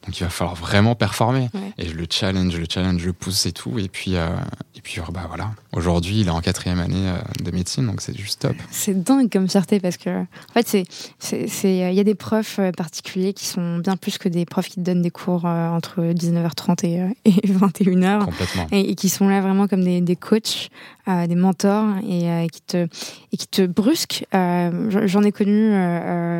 [0.06, 1.49] Donc il va falloir vraiment performer.
[1.78, 3.80] Et je le challenge, le challenge, je le pousse et tout.
[3.80, 4.28] Et puis, euh,
[4.76, 5.51] et puis bah voilà.
[5.74, 8.56] Aujourd'hui, il est en quatrième année euh, de médecine, donc c'est juste top.
[8.72, 10.86] C'est dingue comme fierté parce que, en fait,
[11.20, 14.68] c'est, il y a des profs euh, particuliers qui sont bien plus que des profs
[14.68, 18.26] qui te donnent des cours entre 19h30 et, et 21h.
[18.26, 18.68] Complètement.
[18.72, 20.70] Et, qui sont là vraiment comme des, des coachs,
[21.08, 22.88] des mentors et qui te,
[23.32, 24.26] et qui te brusquent.
[24.34, 25.74] j'en ai connu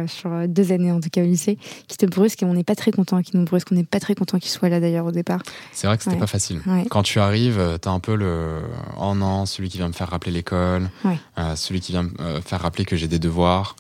[0.08, 1.58] sur deux années en tout cas au lycée,
[1.88, 4.00] qui te brusquent et on n'est pas très content, qui nous brusquent qu'on n'est pas
[4.00, 5.42] très content qu'il soit là d'ailleurs au départ.
[5.72, 6.62] C'est vrai que c'était pas facile.
[6.90, 8.62] Quand tu arrives, euh, tu as un peu le
[8.98, 12.42] oh non, celui qui vient me faire rappeler l'école, euh, celui qui vient me euh,
[12.42, 13.76] faire rappeler que j'ai des devoirs.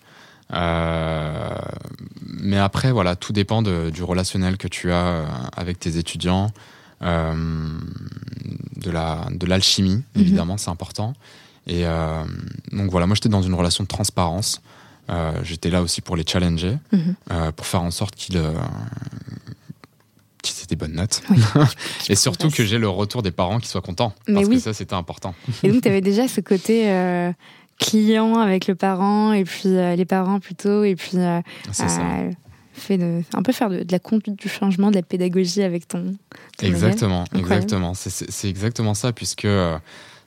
[0.51, 5.25] mais après, voilà, tout dépend du relationnel que tu as
[5.55, 6.51] avec tes étudiants,
[7.01, 10.21] de la de l'alchimie, mhm.
[10.21, 11.13] évidemment, c'est important.
[11.67, 11.83] Et
[12.71, 14.61] donc voilà, moi j'étais dans une relation de transparence.
[15.43, 17.15] j'étais là aussi pour les challenger, mhm.
[17.55, 18.39] pour faire en sorte qu'ils
[20.51, 21.21] c'était des bonnes notes.
[22.09, 24.13] et surtout que j'ai le retour des parents qui soient contents.
[24.27, 25.33] parce que ça, c'était important.
[25.63, 27.31] Et donc, tu avais déjà ce côté euh,
[27.79, 31.41] client avec le parent, et puis euh, les parents plutôt, et puis euh,
[32.80, 36.15] fait de, un peu faire de, la conduite du changement, de la pédagogie avec ton.
[36.61, 37.93] exactement, exactement.
[37.93, 39.47] C'est exactement ça, puisque.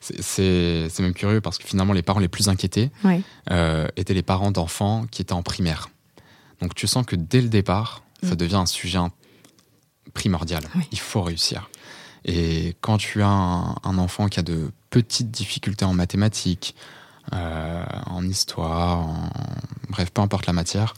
[0.00, 2.90] c'est même curieux parce que finalement, les parents les plus inquiétés
[3.96, 5.88] étaient les parents d'enfants qui étaient en primaire.
[6.60, 8.36] Donc tu sens que dès le départ, ça mm.
[8.36, 8.98] devient un sujet
[10.14, 10.64] primordial.
[10.92, 11.70] Il faut réussir.
[12.24, 16.74] Et quand tu as un, enfant qui a de petites difficultés en mathématiques,
[17.32, 19.06] euh, en histoire,
[19.88, 20.94] bref, peu importe la matière,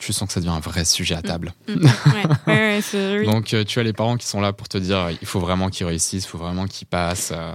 [0.00, 1.52] tu sens que ça devient un vrai sujet à table.
[1.68, 5.68] Donc euh, tu as les parents qui sont là pour te dire il faut vraiment
[5.68, 7.32] qu'ils réussissent, il faut vraiment qu'ils passent.
[7.34, 7.52] Euh,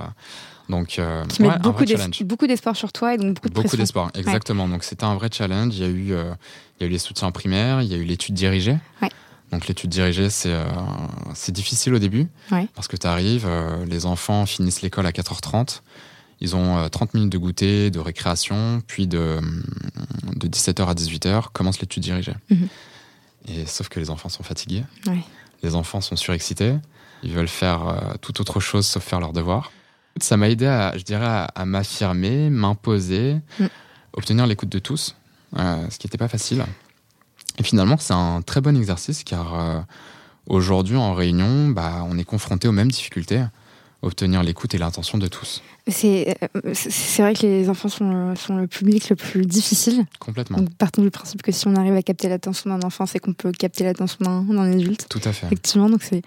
[0.68, 4.68] donc, qui mettent beaucoup d'espoir sur toi et donc beaucoup de Beaucoup d'espoir, exactement.
[4.68, 5.76] Donc c'était un vrai challenge.
[5.76, 8.04] Il y a eu, il y a eu les soutiens primaires, il y a eu
[8.04, 8.78] l'étude dirigée.
[9.52, 10.66] Donc l'étude dirigée, c'est euh,
[11.50, 12.28] difficile au début,
[12.74, 15.82] parce que tu arrives, euh, les enfants finissent l'école à 4h30,
[16.42, 19.40] ils ont 30 euh, minutes de goûter, de récréation, puis de,
[20.36, 22.36] de 17h à 18h commence l'étude dirigée.
[22.50, 22.68] Mhm.
[23.48, 24.84] Et sauf que les enfants sont fatigués,
[25.62, 26.76] les enfants sont surexcités,
[27.22, 29.72] ils veulent faire tout autre chose sauf faire leurs devoirs.
[30.20, 33.66] Ça m'a aidé, à, je dirais, à, m'affirmer, m'imposer, mm.
[34.14, 35.16] obtenir l'écoute de tous,
[35.56, 36.66] ce qui n'était pas facile.
[37.58, 39.80] Et finalement, c'est un très bon exercice car euh,
[40.48, 43.44] aujourd'hui en réunion, bah, on est confronté aux mêmes difficultés,
[44.02, 45.62] obtenir l'écoute et l'intention de tous.
[45.88, 46.34] Euh,
[46.74, 50.06] c'est vrai que les enfants sont, sont, le public le plus difficile.
[50.20, 50.58] Complètement.
[50.58, 53.34] Donc, partons du principe que si on arrive à capter l'attention d'un enfant, c'est qu'on
[53.34, 55.06] peut capter l'attention d'un adulte.
[55.10, 55.46] Tout à fait.
[55.46, 56.24] Effectivement, donc c'est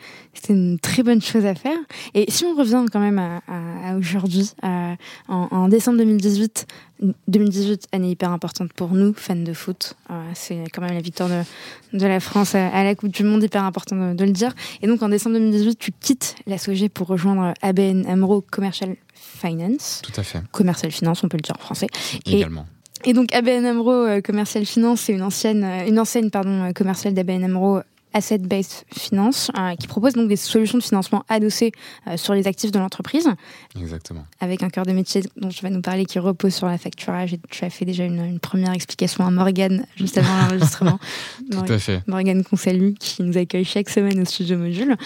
[0.48, 1.78] une très bonne chose à faire.
[2.14, 4.96] Et si on revient quand même à, à, aujourd'hui, en,
[5.28, 6.66] en, décembre 2018,
[7.28, 9.94] 2018, année hyper importante pour nous, fans de foot.
[10.10, 13.42] Euh, c'est quand même la victoire de, de la France à, la Coupe du Monde,
[13.42, 14.54] hyper important de, de, le dire.
[14.82, 18.96] Et donc en décembre 2018, tu quittes la SOG pour rejoindre ABN Amro Commercial
[19.40, 20.02] Finance.
[20.02, 20.40] Tout à fait.
[20.52, 21.86] Commercial Finance, on peut le dire en français.
[22.26, 22.66] Également.
[23.04, 26.72] Et, donc ABN Amro euh, Commercial Finance, c'est une ancienne, euh, une enseigne pardon euh,
[26.72, 27.80] commerciale d'ABN Amro
[28.14, 31.72] Asset Based Finance, qui propose donc des solutions de financement adossées
[32.16, 33.28] sur les actifs de l'entreprise.
[33.78, 34.24] Exactement.
[34.40, 37.34] Avec un cœur de métier dont je vais nous parler qui repose sur la facturage.
[37.34, 40.98] Et tu as fait déjà une, première explication à Morgane juste avant l'enregistrement.
[41.52, 42.02] Tout à fait.
[42.06, 44.96] Morgane qu'on salue, qui nous accueille chaque semaine au studio Module.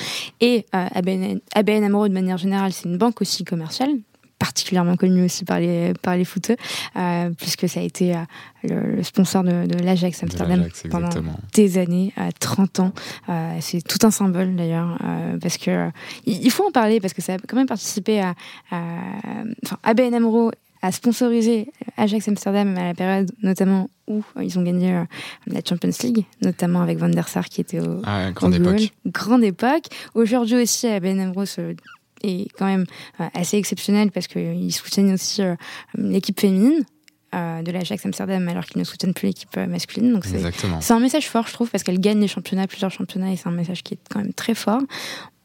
[0.40, 3.96] Et ABN, ABN Amro, de manière générale, c'est une banque aussi commerciale
[4.42, 6.56] particulièrement connu aussi par les, par les footeux,
[6.96, 11.10] euh, puisque ça a été euh, le, sponsor de, de l'Ajax Amsterdam pendant
[11.54, 12.92] des années, 30 ans.
[13.28, 14.98] Euh, c'est tout un symbole d'ailleurs,
[15.40, 15.90] parce que
[16.26, 18.34] il faut en parler, parce que ça a quand même participé à.
[18.72, 20.50] Enfin, ABN Amro
[20.84, 25.04] a sponsorisé Ajax Amsterdam à la période notamment où ils ont gagné
[25.46, 28.90] la Champions League, notamment avec Van der Sar qui était au, ah, grande époque.
[29.06, 29.84] Grande époque.
[30.14, 31.56] Aujourd'hui aussi, à Ben Ambrose
[32.22, 32.86] est quand même
[33.34, 35.42] assez exceptionnel parce qu'ils soutiennent aussi
[35.94, 36.84] l'équipe féminine.
[37.32, 40.12] de l'Ajax Amsterdam alors qu'ils ne soutiennent plus l'équipe masculine.
[40.12, 43.36] Donc c'est un message fort, je trouve, parce qu'elle gagne les championnats, plusieurs championnats, et
[43.36, 44.82] c'est un message qui est quand même très fort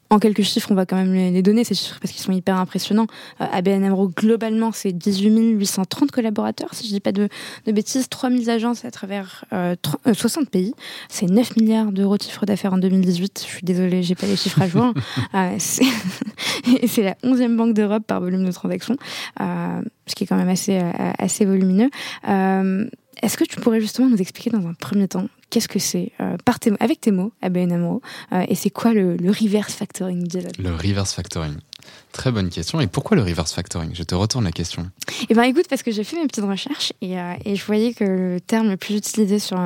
[0.10, 2.58] en quelques chiffres, on va quand même les donner, ces chiffres, parce qu'ils sont hyper
[2.58, 3.08] impressionnants.
[3.42, 5.28] Euh, ABN AMRO, globalement, c'est 18
[5.58, 7.28] 830 collaborateurs, si je dis pas de,
[7.66, 10.74] de bêtises, 3000 agences à travers 60 euh, pays.
[11.10, 13.44] C'est 9 milliards d'euros de chiffre d'affaires en 2018.
[13.46, 14.94] Je suis désolée, j'ai pas les chiffres à jour.
[15.36, 18.98] euh, c'est la 11e banque d'Europe par volume de transactions,
[19.40, 20.82] ce qui est quand même assez,
[21.18, 21.90] assez volumineux.
[23.22, 26.38] Est-ce que tu pourrais justement nous expliquer dans un premier temps qu'est-ce que c'est euh,
[26.80, 28.02] avec tes mots, ABN AMRO,
[28.34, 30.28] euh, et c'est quoi le, reverse factoring
[30.60, 31.56] Le reverse factoring.
[32.14, 32.80] Très bonne question.
[32.80, 33.92] Et pourquoi le reverse factoring?
[33.94, 34.90] Je te retourne la question.
[35.30, 37.94] Eh bien, écoute, parce que j'ai fait mes petites recherches et, euh, et, je voyais
[37.94, 39.58] que le terme le plus utilisé sur.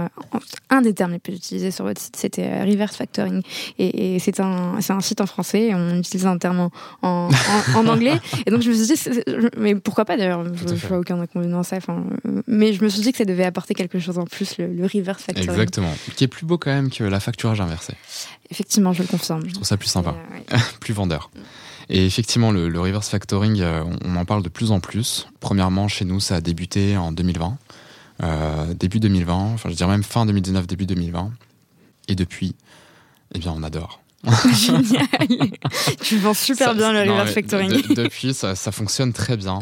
[0.69, 3.41] un des termes les plus utilisés sur votre site, c'était euh, reverse factoring.
[3.78, 6.69] Et, et c'est un, un site en français et on utilise un terme
[7.01, 7.30] en,
[7.76, 8.19] en, anglais.
[8.45, 9.22] Et donc, je me suis dit,
[9.57, 11.78] mais pourquoi pas d'ailleurs Je vois aucun inconvénient à ça.
[12.47, 14.84] Mais je me suis dit que ça devait apporter quelque chose en plus, le, le
[14.84, 15.49] reverse factoring.
[15.49, 15.93] Exactement.
[16.15, 17.93] Qui est plus beau quand même que la facturage inversée.
[18.49, 19.43] Effectivement, je le confirme.
[19.47, 20.15] Je trouve ça plus sympa,
[20.51, 21.32] euh, plus vendeur.
[21.93, 25.27] Et effectivement, le, reverse factoring, euh, on, en parle de plus en plus.
[25.41, 27.57] Premièrement, chez nous, ça a débuté en 2020,
[28.23, 31.31] euh, début 2020, enfin je dirais même fin 2019, début 2020.
[32.07, 32.55] Et depuis,
[33.35, 34.01] eh bien, on adore.
[34.53, 35.05] Génial
[36.01, 37.93] Tu vends super bien le reverse factoring.
[37.93, 39.59] depuis, ça, fonctionne très bien.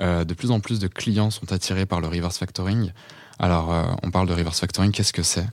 [0.00, 2.90] Euh, de plus en plus de clients sont attirés par le reverse factoring.
[3.38, 3.72] Alors,
[4.02, 5.46] on parle de reverse factoring, qu'est-ce que c'est?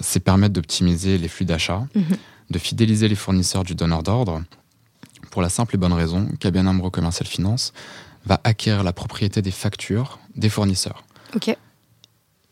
[0.00, 2.16] C'est permettre d'optimiser les flux d'achat, mhm.
[2.50, 4.42] de fidéliser les fournisseurs du donneur d'ordre
[5.30, 7.72] pour la simple et bonne raison qu'ABN AMRO Commercial Finance
[8.26, 11.04] va acquérir la propriété des factures des fournisseurs.
[11.34, 11.56] Ok.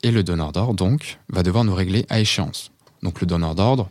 [0.03, 2.71] Et le donneur d'ordre, donc, va devoir nous régler à échéance.
[3.03, 3.91] Donc le donneur d'ordre,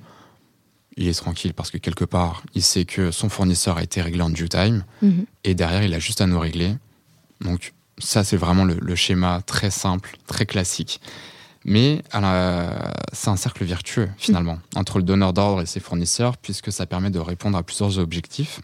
[0.95, 4.21] il est tranquille parce que quelque part, il sait que son fournisseur a été réglé
[4.21, 5.25] en due time, mhm.
[5.43, 6.75] et derrière, il a juste à nous régler.
[7.41, 11.01] Donc ça, c'est vraiment le, schéma très simple, très classique.
[11.65, 12.01] Mais
[13.11, 14.61] c'est un cercle vertueux, finalement, mhm.
[14.75, 18.61] entre le donneur d'ordre et ses fournisseurs, puisque ça permet de répondre à plusieurs objectifs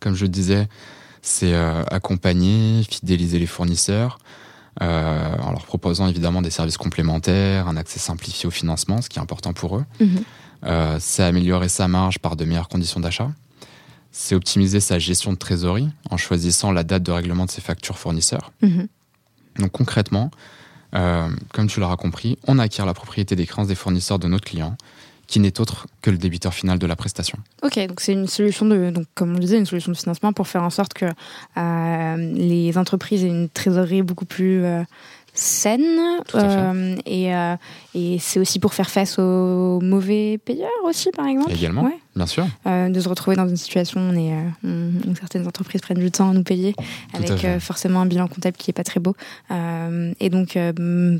[0.00, 0.68] comme je disais,
[1.26, 4.18] c'est euh, accompagner, fidéliser les fournisseurs,
[4.82, 9.18] euh, en leur proposant évidemment des services complémentaires, un accès simplifié au financement, ce qui
[9.18, 9.84] est important pour eux.
[10.00, 10.24] Mhm.
[10.64, 13.30] Euh, c'est améliorer sa marge par de meilleures conditions d'achat.
[14.12, 17.98] C'est optimiser sa gestion de trésorerie en choisissant la date de règlement de ses factures
[17.98, 18.52] fournisseurs.
[18.62, 18.88] Mhm.
[19.58, 20.30] Donc concrètement,
[20.92, 24.76] comme tu l'auras compris, on acquiert la propriété des créances des fournisseurs de notre client
[25.26, 27.38] qui n'est autre que le débiteur final de la prestation.
[27.62, 30.46] Ok, donc c'est une solution de, donc comme on disait, une solution de financement pour
[30.46, 31.06] faire en sorte que
[31.56, 34.82] euh, les entreprises aient une trésorerie beaucoup plus euh,
[35.34, 36.20] saine.
[36.34, 37.32] Euh, et,
[37.94, 41.52] et c'est aussi pour faire face aux mauvais payeurs aussi, par exemple.
[41.52, 41.90] Également.
[42.16, 42.46] Bien sûr.
[42.66, 44.32] Euh, de se retrouver dans une situation où, on est,
[44.64, 44.90] euh,
[45.20, 46.74] certaines entreprises prennent du temps à nous payer,
[47.12, 49.14] avec euh, forcément un bilan comptable qui n'est pas très beau.
[49.50, 50.58] et donc,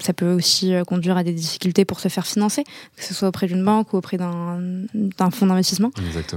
[0.02, 2.64] ça peut aussi conduire à des difficultés pour se faire financer,
[2.96, 5.90] que ce soit auprès d'une banque ou auprès d'un fonds d'investissement.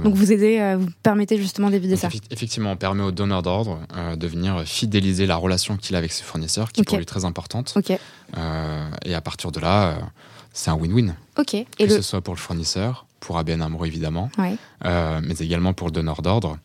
[0.04, 2.08] Donc, vous aidez, vous permettez justement d'éviter ça.
[2.30, 3.80] Effectivement, on permet au donneur d'ordre
[4.16, 7.24] de venir fidéliser la relation qu'il a avec ses fournisseurs, qui est pour lui très
[7.24, 7.74] importante.
[8.36, 9.96] et à partir de là,
[10.52, 11.14] c'est un win-win.
[11.38, 11.56] Ok.
[11.78, 14.30] Que ce soit pour le fournisseur, pour ABN AMRO évidemment,
[14.84, 16.58] euh, mais également pour le donneur d'ordre.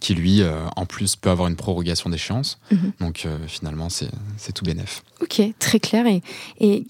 [0.00, 2.58] Qui lui, euh, en plus, peut avoir une prorogation d'échéance.
[2.72, 2.92] Mhm.
[3.00, 5.04] Donc euh, finalement, c'est tout bénef.
[5.20, 6.06] Ok, très clair.
[6.06, 6.22] Et,
[6.58, 6.84] et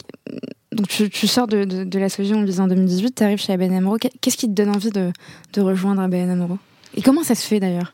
[0.72, 3.98] donc tu, sors de, de, la solution en 2018, tu arrives chez ABN AMRO.
[3.98, 5.12] Qu'est-ce qui te donne envie de,
[5.52, 6.58] de rejoindre ABN AMRO
[6.94, 7.92] Et comment ça se fait d'ailleurs?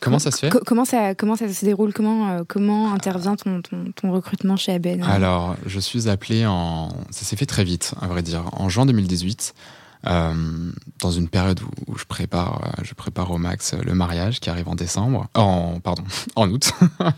[0.00, 0.50] Comment ça se fait?
[0.66, 1.92] Comment ça, comment ça se déroule?
[1.92, 6.88] Comment, comment intervient ton, ton, ton, recrutement chez ABN Alors, je suis appelé en.
[7.10, 8.44] Ça s'est fait très vite, à vrai dire.
[8.52, 9.60] En juin 2018, euh,
[10.04, 14.50] dans une période où, je prépare, euh, je prépare au max euh, le mariage qui
[14.50, 16.04] arrive en décembre, en pardon,
[16.36, 16.72] en août.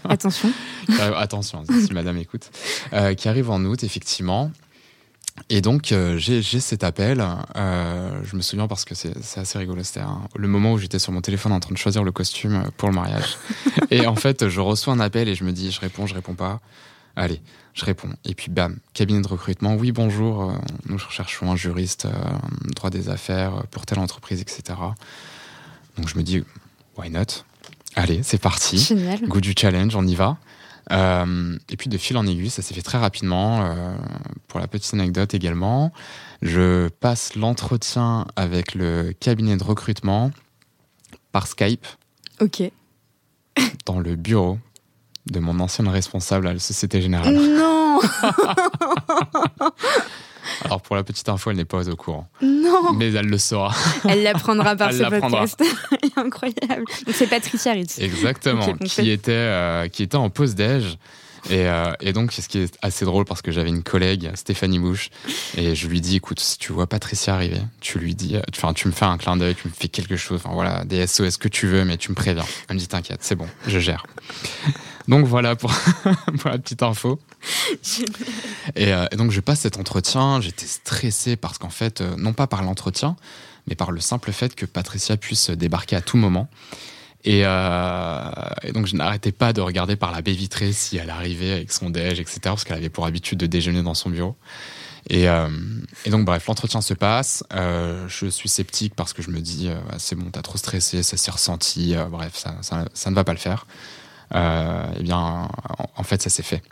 [0.04, 0.50] Attention.
[1.16, 2.50] attention, si madame écoute,
[3.16, 4.50] qui arrive en août effectivement.
[5.50, 7.22] Et donc j'ai cet appel.
[7.54, 9.82] je me souviens parce que c'est assez rigolo.
[9.82, 10.00] C'était
[10.34, 12.94] le moment où j'étais sur mon téléphone en train de choisir le costume pour le
[12.94, 13.36] mariage.
[13.90, 16.34] et en fait, je reçois un appel et je me dis, je réponds, je réponds
[16.34, 16.60] pas.
[17.16, 17.40] Allez,
[17.72, 18.10] je réponds.
[18.26, 19.74] Et puis, bam, cabinet de recrutement.
[19.74, 20.50] Oui, bonjour.
[20.50, 20.54] Euh,
[20.84, 22.10] nous recherchons un juriste, euh,
[22.74, 24.78] droit des affaires pour telle entreprise, etc.
[25.96, 26.44] Donc, je me dis,
[26.98, 27.44] why not?
[27.94, 28.78] Allez, c'est parti.
[28.78, 29.26] Génial.
[29.26, 30.36] Goût du challenge, on y va.
[30.92, 33.74] Euh, et puis, de fil en aiguille, ça s'est fait très rapidement.
[34.46, 35.94] pour la petite anecdote également,
[36.42, 40.32] je passe l'entretien avec le cabinet de recrutement
[41.32, 41.86] par Skype.
[42.40, 42.62] Ok.
[43.86, 44.58] dans le bureau
[45.30, 47.34] de mon ancienne responsable à la Société Générale.
[47.34, 48.00] Non
[50.64, 52.28] Alors pour la petite info, elle n'est pas au courant.
[52.42, 53.74] Non Mais elle le saura.
[54.08, 55.62] Elle l'apprendra par Elle ce podcast.
[56.16, 56.84] Incroyable.
[57.06, 57.98] Donc c'est Patricia Ritz.
[57.98, 58.74] Exactement.
[58.74, 60.98] Qui, était, euh, qui était en pause déj.
[61.48, 64.80] Et, euh, et donc, ce qui est assez drôle parce que j'avais une collègue, Stéphanie
[64.80, 65.10] Bouche,
[65.56, 68.88] et je lui dis écoute, si tu vois Patricia arriver, tu lui dis, enfin, tu
[68.88, 71.46] me fais un clin d'œil, tu me fais quelque chose, enfin voilà, des SOS que
[71.46, 72.44] tu veux, mais tu me préviens.
[72.68, 74.04] Elle me dit t'inquiète, c'est bon, je gère.
[75.08, 75.72] Donc voilà pour,
[76.38, 77.18] pour la petite info.
[78.74, 82.32] Et, euh, et donc je passe cet entretien, j'étais stressé parce qu'en fait, euh, non
[82.32, 83.16] pas par l'entretien,
[83.68, 86.48] mais par le simple fait que Patricia puisse débarquer à tout moment.
[87.24, 88.30] Et, euh,
[88.62, 91.72] et donc je n'arrêtais pas de regarder par la baie vitrée si elle arrivait avec
[91.72, 92.38] son déj, etc.
[92.44, 94.36] Parce qu'elle avait pour habitude de déjeuner dans son bureau.
[95.08, 95.48] Et, euh,
[96.04, 97.44] et donc bref, l'entretien se passe.
[97.54, 101.02] Euh, je suis sceptique parce que je me dis, euh, c'est bon, t'as trop stressé,
[101.02, 101.94] ça s'est ressenti.
[102.10, 103.66] bref, ça, ça, ça ne va pas le faire.
[104.34, 105.48] Euh, eh bien,
[105.96, 106.62] en, fait, ça s'est fait.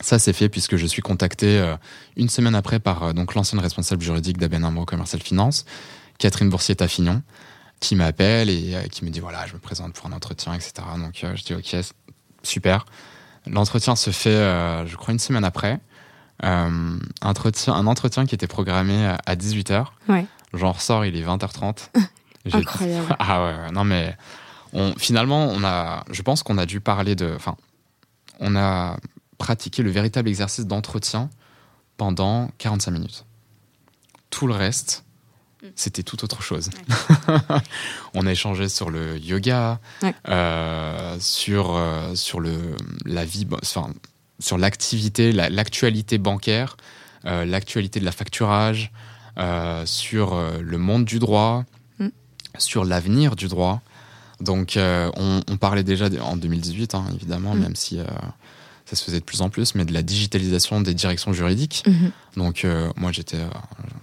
[0.00, 1.76] Ça s'est fait puisque je suis contacté euh,
[2.16, 5.64] une semaine après par euh, donc l'ancienne responsable juridique d'ABN AMRO Commercial Finance,
[6.18, 7.22] Catherine Boursier-Taffignon,
[7.80, 10.72] qui m'appelle et euh, qui me dit voilà, je me présente pour un entretien, etc.
[10.98, 11.84] Donc je dis ok,
[12.44, 12.86] super.
[13.46, 14.30] L'entretien se fait,
[14.86, 15.80] je crois, une semaine après.
[17.22, 19.86] Entretien, un entretien qui était programmé à- à 18h.
[20.08, 20.26] Ouais.
[20.54, 21.90] J'en ressors, il est 20h30.
[22.46, 23.16] J'ai- Incroyable.
[23.18, 24.16] ah ouais, non mais
[24.72, 27.56] on, finalement, on a, je pense qu'on a dû parler de, enfin,
[28.40, 28.96] on a
[29.38, 31.30] pratiqué le véritable exercice d'entretien
[31.96, 33.24] pendant 45 minutes.
[34.30, 35.04] Tout le reste,
[35.74, 36.70] c'était tout autre chose.
[38.14, 40.14] on a échangé sur le yoga, Ouais.
[40.28, 43.90] euh, sur euh, sur le la vie, enfin,
[44.38, 46.76] sur l'activité, la- l'actualité bancaire,
[47.24, 48.92] euh, l'actualité de la facturage,
[49.84, 51.64] sur le monde du droit,
[52.00, 52.08] Mm.
[52.58, 53.80] sur l'avenir du droit.
[54.40, 57.58] Donc, euh, on, on parlait déjà de- en 2018, hein, évidemment, Mm.
[57.60, 58.04] même si euh,
[58.86, 61.82] ça se faisait de plus en plus, mais de la digitalisation des directions juridiques.
[61.86, 62.10] Mhm.
[62.36, 63.38] Donc, euh, moi, j'étais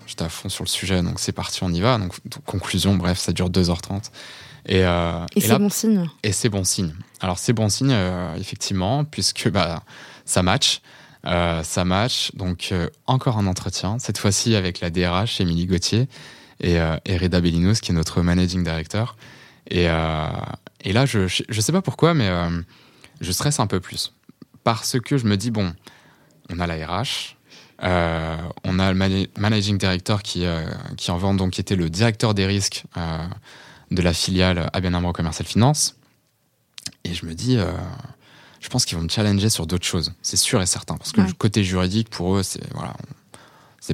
[0.08, 1.98] j'étais à fond sur le sujet, donc c'est parti, on y va.
[1.98, 2.14] Donc,
[2.46, 4.12] conclusion, bref, ça dure 2h30.
[4.68, 4.82] Et, Et,
[5.36, 6.10] et c'est bon signe.
[6.24, 6.94] et c'est bon signe.
[7.22, 7.96] Alors c'est bon signe,
[8.38, 9.84] effectivement, puisque bah,
[10.26, 10.82] ça match.
[11.24, 12.32] Ça match.
[12.36, 12.72] Donc
[13.08, 16.08] encore un entretien, cette fois-ci avec la DRH, Émilie Gauthier,
[16.62, 16.76] et,
[17.06, 19.16] et Reda Bellinos, qui est notre managing director.
[19.70, 20.28] Et, euh,
[20.82, 22.50] et là, je ne sais pas pourquoi, mais euh,
[23.22, 24.14] je stresse un peu plus.
[24.64, 25.74] Parce que je me dis, bon,
[26.50, 27.36] on a la RH,
[27.84, 30.46] euh, on a le mana- managing director qui,
[30.98, 32.84] qui en vend, donc qui était le directeur des risques
[33.92, 35.96] de la filiale ABN AMRO Commercial Finance.
[37.04, 37.58] Et je me dis,
[38.60, 40.14] je pense qu'ils vont me challenger sur d'autres choses.
[40.22, 40.98] C'est sûr et certain.
[40.98, 41.28] Parce que Ouais.
[41.28, 42.96] le côté juridique, pour eux, c'est, voilà,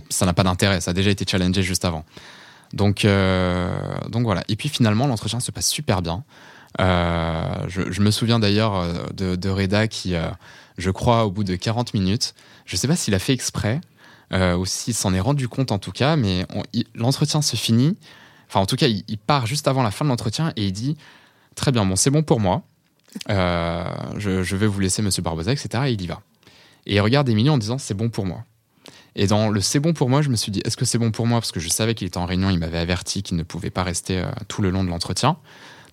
[0.10, 0.80] ça n'a pas d'intérêt.
[0.82, 2.06] Ça a déjà été challengé juste avant.
[2.74, 3.70] Donc, euh,
[4.10, 4.44] donc voilà.
[4.48, 6.24] Et puis finalement, l'entretien se passe super bien.
[6.80, 10.14] Euh, je, me souviens d'ailleurs euh, de, Reda qui,
[10.78, 12.34] je crois, au bout de 40 minutes,
[12.66, 13.82] je ne sais pas s'il a fait exprès
[14.34, 16.46] ou s'il s'en est rendu compte en tout cas, mais
[16.96, 17.98] l'entretien se finit.
[18.48, 20.98] Enfin, en tout cas, il, part juste avant la fin de l'entretien et il dit
[21.56, 22.64] Très bien, bon, c'est bon pour moi.
[23.28, 25.84] Je, vais vous laisser, monsieur Barbosa, etc.
[25.88, 26.22] Et il y va.
[26.86, 28.46] Et il regarde Émilie en disant C'est bon pour moi.
[29.16, 31.12] Et dans le c'est bon pour moi, je me suis dit Est-ce que c'est bon
[31.12, 31.40] pour moi?
[31.40, 33.84] Parce que je savais qu'il était en réunion, il m'avait averti qu'il ne pouvait pas
[33.84, 35.38] rester euh, tout le long de l'entretien.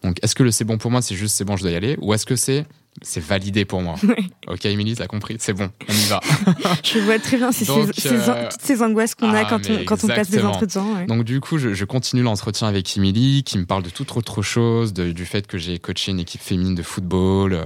[0.04, 1.74] Donc, est-ce que le c'est bon pour moi, c'est juste c'est bon, je dois y
[1.74, 1.96] aller?
[2.00, 2.64] Ou est-ce que c'est
[3.02, 3.96] c'est validé pour moi?
[4.04, 4.16] Ouais.
[4.46, 5.36] Ok, Émilie, t'as compris?
[5.40, 6.20] C'est bon, on y va.
[6.84, 9.44] Je vois très bien c'est Donc, ces- ces- euh, toutes ces angoisses qu'on a ah,
[9.44, 10.84] quand on, mais quand on passe des entretiens.
[10.96, 11.06] ouais.
[11.06, 14.42] Donc du coup, je, je continue l'entretien avec Émilie, qui me parle de toute autre
[14.42, 17.52] chose, de- du fait que j'ai coaché une équipe féminine de football.
[17.54, 17.64] euh,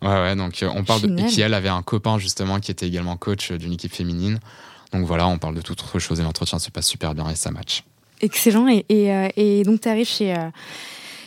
[0.00, 1.18] Ouais, ouais, donc euh, on parle de...
[1.20, 4.38] Et qui, elle, avait un copain, justement, qui était également coach d'une équipe féminine.
[4.92, 7.34] Donc voilà, on parle de toute autre chose et l'entretien se passe super bien et
[7.34, 7.84] ça match.
[8.20, 8.68] Excellent.
[8.68, 10.50] Et, et, euh, et donc, tu arrives chez, euh,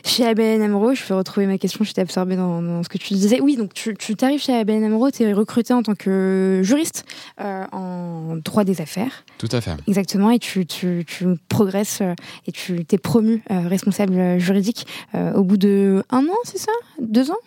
[0.04, 0.94] chez ABN Amro.
[0.94, 3.40] Je vais retrouver ma question, j'étais absorbée dans, dans ce que tu disais.
[3.40, 7.06] Oui, donc tu, tu t'arrives chez ABN Amro, tu es recruté en tant que juriste
[7.40, 9.24] euh, en droit des affaires.
[9.38, 9.72] Tout à fait.
[9.88, 10.32] Exactement.
[10.32, 12.14] Et tu, tu, tu progresses euh,
[12.48, 16.72] et tu t'es promu euh, responsable juridique au bout de un an, c'est ça?
[17.00, 17.38] Deux ans?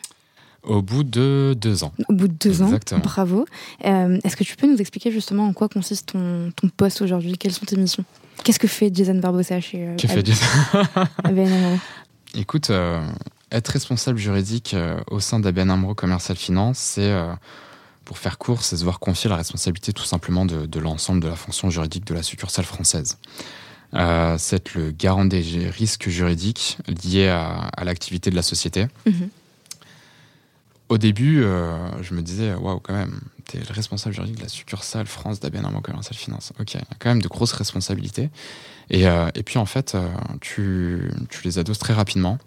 [0.66, 1.92] Au bout de deux ans.
[2.08, 3.00] Au bout de deux Exactement.
[3.00, 3.02] ans.
[3.04, 3.46] Bravo.
[3.84, 7.36] Euh, Est-ce que tu peux nous expliquer justement en quoi consiste ton, ton poste aujourd'hui?
[7.36, 8.04] Quelles sont tes missions?
[8.42, 10.46] Qu'est-ce que fait Jason Barbosa chez euh, Que fait Jason
[12.34, 13.00] Écoute, euh,
[13.52, 17.14] être responsable juridique euh, au sein d'ABN AMRO Commercial Finance, c'est,
[18.04, 21.28] pour faire court, c'est se voir confier la responsabilité tout simplement de, de l'ensemble de
[21.28, 23.18] la fonction juridique de la succursale française.
[23.92, 25.40] C'est être le garant des
[25.70, 28.88] risques juridiques liés à, à l'activité de la société.
[29.06, 29.28] Mhm.
[30.90, 34.48] Au début, euh, je me disais, waouh, quand même, t'es le responsable juridique de la
[34.48, 36.52] succursale France AMRO Commercial Finance.
[36.60, 38.28] Ok, il y a quand même de grosses responsabilités.
[38.90, 40.06] Et, euh, et puis, en fait, euh,
[40.42, 42.38] tu, tu les adoses très rapidement.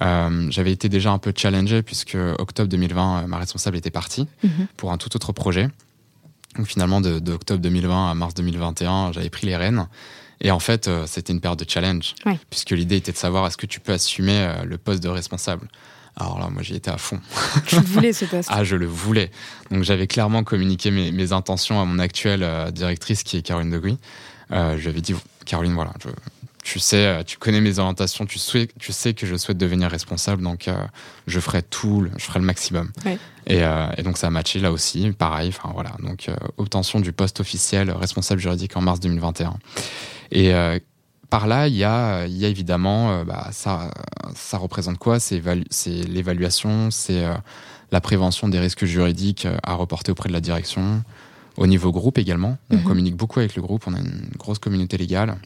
[0.00, 4.68] J'avais été déjà un peu challengé puisque octobre 2020, ma responsable était partie mhm.
[4.76, 5.68] pour un tout autre projet.
[6.56, 9.88] Donc finalement, de, de, octobre 2020 à mars 2021, j'avais pris les rênes.
[10.40, 12.14] Et en fait, c'était une période de challenge,
[12.48, 15.68] puisque l'idée était de savoir est-ce que tu peux assumer le poste de responsable?
[16.18, 17.20] Alors là, moi, j'y étais à fond.
[17.66, 19.30] Tu voulais ce poste Ah, je le voulais.
[19.70, 23.98] Donc, j'avais clairement communiqué mes, intentions à mon actuelle euh, directrice, qui est Caroline Degui.
[24.50, 25.14] Euh, je lui avais dit,
[25.46, 25.92] Caroline, voilà,
[26.64, 28.38] tu sais, euh, tu connais mes orientations, tu,
[28.78, 30.68] tu sais que je souhaite devenir responsable, donc
[31.26, 32.90] je ferai tout, je ferai le maximum.
[33.46, 33.62] Et,
[34.02, 35.48] donc ça a matché là aussi, pareil.
[35.48, 39.54] Enfin voilà, donc obtention du poste officiel responsable juridique en mars 2021.
[40.32, 40.52] Et
[41.30, 43.90] par là, il y a, il y a évidemment, euh, bah, ça,
[44.34, 45.20] ça représente quoi?
[45.20, 45.42] C'est
[46.08, 47.34] l'évaluation, c'est euh,
[47.92, 51.02] la prévention des risques juridiques euh, à reporter auprès de la direction.
[51.56, 52.84] Au niveau groupe également, on mhm.
[52.84, 55.36] communique beaucoup avec le groupe, on a une grosse communauté légale.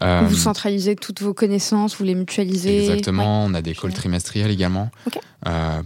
[0.00, 4.90] vous centralisez toutes vos connaissances, vous les mutualisez Exactement, on a des calls trimestriels également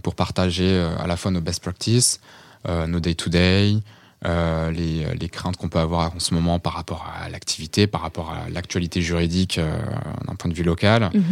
[0.03, 2.19] pour partager à la fois nos best practices,
[2.67, 3.83] nos day-to-day, day to day
[4.25, 8.01] euh, les, les, craintes qu'on peut avoir en ce moment par rapport à l'activité, par
[8.01, 9.81] rapport à l'actualité juridique euh,
[10.27, 11.09] d'un point de vue local.
[11.13, 11.23] Mhm.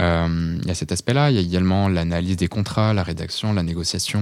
[0.00, 1.30] Euh, il y a cet aspect-là.
[1.30, 4.20] Il y a également l'analyse des contrats, la rédaction, la négociation.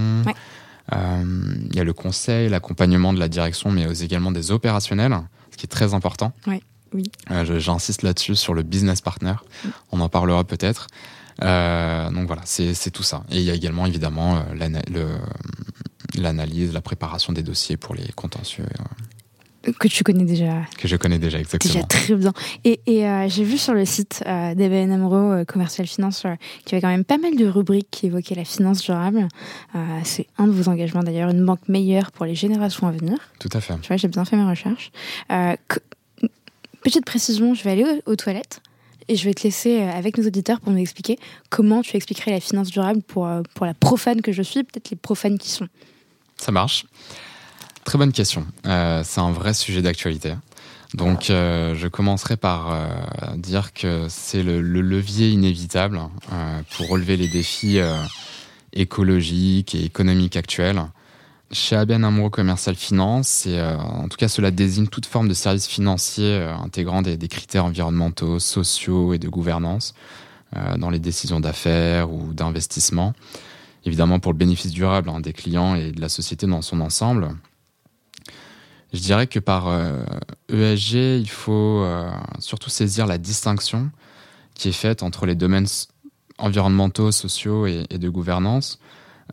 [0.90, 5.16] Il y a le conseil, l'accompagnement de la direction, mais également des opérationnels,
[5.52, 6.32] ce qui est très important.
[6.48, 6.62] Oui.
[7.58, 9.34] J'insiste là-dessus sur le business partner.
[9.34, 9.68] Mm.
[9.92, 10.88] On en parlera peut-être.
[11.40, 13.22] donc voilà, c'est tout ça.
[13.30, 15.18] Et il y a également évidemment le,
[16.16, 18.64] l'analyse, la préparation des dossiers pour les contentieux.
[18.64, 18.84] Euh,
[19.78, 20.62] que tu connais déjà.
[20.78, 21.74] Que je connais déjà, exactement.
[21.74, 22.32] Déjà très bien.
[22.64, 26.22] Et, et euh, j'ai vu sur le site euh, d'EBN AMRO euh, Commercial Finance
[26.64, 29.28] qu'il y avait quand même pas mal de rubriques qui évoquaient la finance durable.
[30.04, 33.18] c'est un de vos engagements d'ailleurs, une banque meilleure pour les générations à venir.
[33.38, 33.74] Tout à fait.
[33.80, 34.90] Tu vois, j'ai bien fait mes recherches.
[36.82, 38.60] petite précision, je vais aller aux, aux toilettes
[39.08, 41.18] et je vais te laisser avec nos auditeurs pour nous expliquer
[41.50, 44.96] comment tu expliquerais la finance durable pour, pour la profane que je suis, peut-être les
[44.96, 45.68] profanes qui sont.
[46.40, 46.86] Ça marche.
[47.88, 48.46] Très bonne question.
[48.66, 50.34] Euh, c'est un vrai sujet d'actualité.
[50.92, 52.86] Donc, euh, je commencerai par euh,
[53.36, 56.00] dire que c'est le, levier inévitable
[56.76, 57.78] pour relever les défis
[58.74, 60.82] écologiques et économiques actuels.
[61.50, 65.66] Chez ABN AMRO Commercial Finance, et, en tout cas, cela désigne toute forme de service
[65.66, 69.94] financier intégrant des, des, critères environnementaux, sociaux et de gouvernance
[70.76, 73.14] dans les décisions d'affaires ou d'investissement
[73.84, 77.28] évidemment pour le bénéfice durable hein, des clients et de la société dans son ensemble.
[78.92, 79.68] Je dirais que par
[80.48, 83.90] ESG, euh, e il faut euh, surtout saisir la distinction
[84.54, 85.66] qui est faite entre les domaines
[86.38, 88.78] environnementaux, sociaux et, de gouvernance.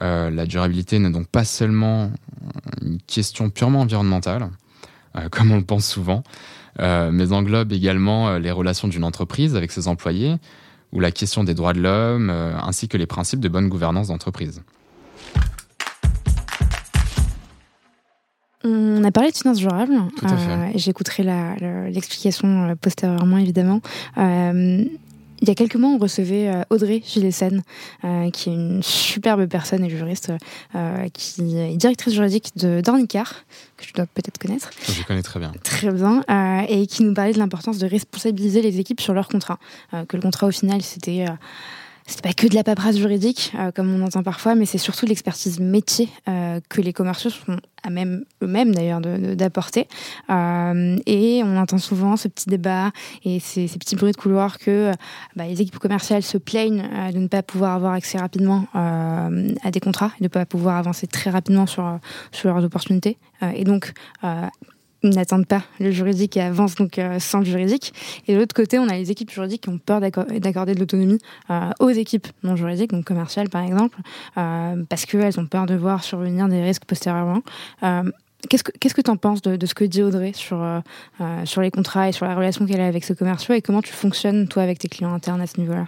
[0.04, 2.12] Euh, la durabilité n'est donc pas seulement
[2.82, 4.50] une question purement environnementale,
[5.32, 6.24] comme on le pense souvent,
[6.78, 10.36] mais englobe également les relations d'une entreprise avec ses employés,
[10.96, 14.08] ou la question des droits de l'homme, euh, ainsi que les principes de bonne gouvernance
[14.08, 14.62] d'entreprise.
[18.64, 19.94] On a parlé de finances durables.
[20.24, 21.24] Euh, J'écouterai
[21.92, 23.82] l'explication euh, postérieurement, évidemment.
[24.18, 24.84] Euh,
[25.42, 27.62] il y a quelques mois, on recevait euh, Audrey Gillessen,
[28.04, 30.32] euh, qui est une superbe personne et juriste,
[30.76, 33.46] euh, qui est directrice juridique de Dornicar,
[33.78, 34.70] que tu dois peut-être connaître.
[34.88, 35.52] Je connais très bien.
[35.64, 36.24] Très bien.
[36.68, 39.60] et qui nous parlait de l'importance de responsabiliser les équipes sur leur contrat.
[40.08, 41.26] que le contrat, au final, c'était
[42.08, 45.08] c'est pas que de la paperasse juridique, euh, comme on entend parfois, mais c'est surtout
[45.08, 49.88] l'expertise métier euh, que les commerciaux sont à même eux-mêmes d'ailleurs d'apporter.
[50.30, 52.92] Euh, et on entend souvent ce petit débat
[53.24, 54.92] et ces, petits bruits de couloir que
[55.36, 59.80] bah, les équipes commerciales se plaignent de ne pas pouvoir avoir accès rapidement à des
[59.80, 62.00] contrats, de ne pas pouvoir avancer très rapidement sur,
[62.32, 63.18] sur leurs opportunités.
[63.54, 63.94] et donc,
[65.10, 67.94] n'attendent pas le juridique et avancent donc euh, sans le juridique.
[68.28, 71.20] Et de l'autre côté, on a les équipes juridiques qui ont peur d'accorder de l'autonomie
[71.50, 73.98] euh, aux équipes non juridiques, donc commerciales par exemple,
[74.38, 77.42] euh, parce qu'elles ont peur de voir survenir des risques postérieurement.
[78.48, 80.64] Qu'est-ce que qu'est-ce que tu en penses de, ce que dit Audrey sur,
[81.46, 83.92] sur les contrats et sur la relation qu'elle a avec ses commerciaux et comment tu
[83.92, 85.88] fonctionnes toi avec tes clients internes à ce niveau-là?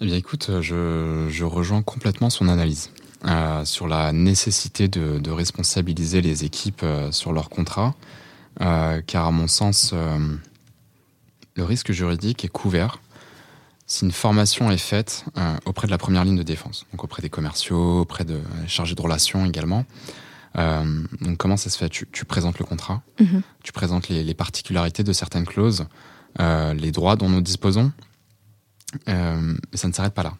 [0.00, 2.90] Eh bien écoute, je, rejoins complètement son analyse.
[3.64, 7.94] sur la nécessité de responsabiliser les équipes sur leurs contrats.
[8.60, 10.36] Euh, car à mon sens, euh,
[11.56, 13.00] le risque juridique est couvert
[13.86, 17.20] si une formation est faite euh, auprès de la première ligne de défense, donc auprès
[17.20, 19.84] des commerciaux, auprès de chargés de relations également.
[20.54, 21.90] donc comment ça se fait?
[21.90, 23.42] Tu, présentes le contrat, mhm.
[23.62, 25.86] tu présentes les, particularités de certaines clauses,
[26.38, 27.92] les droits dont nous disposons,
[29.06, 30.34] mais ça ne s'arrête pas là.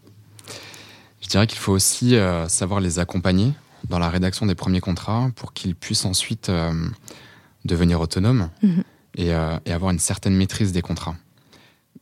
[1.20, 2.16] Je dirais qu'il faut aussi
[2.48, 3.52] savoir les accompagner
[3.89, 6.51] dans la rédaction des premiers contrats pour qu'ils puissent ensuite
[7.64, 8.84] devenir autonome mhm.
[9.16, 11.16] et, euh, et, avoir une certaine maîtrise des contrats.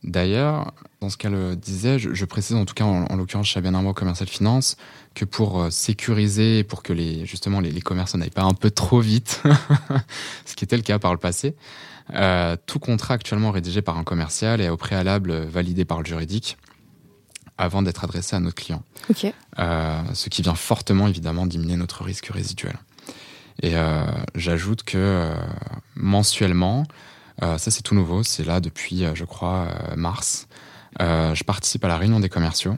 [0.03, 4.27] D'ailleurs, dans ce qu'elle disait, je, précise en tout cas en, l'occurrence chez ABN Commercial
[4.27, 4.75] Finance
[5.13, 8.99] que pour sécuriser, pour que les, justement les, les commerçants n'aillent pas un peu trop
[8.99, 9.43] vite,
[10.45, 11.55] ce qui était le cas par le passé,
[12.65, 16.57] tout contrat actuellement rédigé par un commercial est au préalable validé par le juridique
[17.61, 18.83] avant d'être adressé à notre client.
[19.59, 22.75] Euh, ce qui vient fortement évidemment diminuer notre risque résiduel.
[23.61, 24.05] Et euh,
[24.35, 25.35] j'ajoute que euh,
[25.95, 26.85] mensuellement,
[27.41, 30.47] ça c'est tout nouveau, c'est là depuis je crois mars,
[30.99, 32.77] je participe à la réunion des commerciaux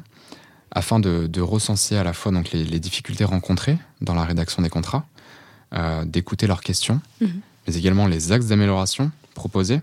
[0.72, 5.06] afin de, recenser à la fois donc les, difficultés rencontrées dans la rédaction des contrats,
[6.06, 7.42] d'écouter leurs questions, mhm.
[7.68, 9.82] mais également les axes d'amélioration proposés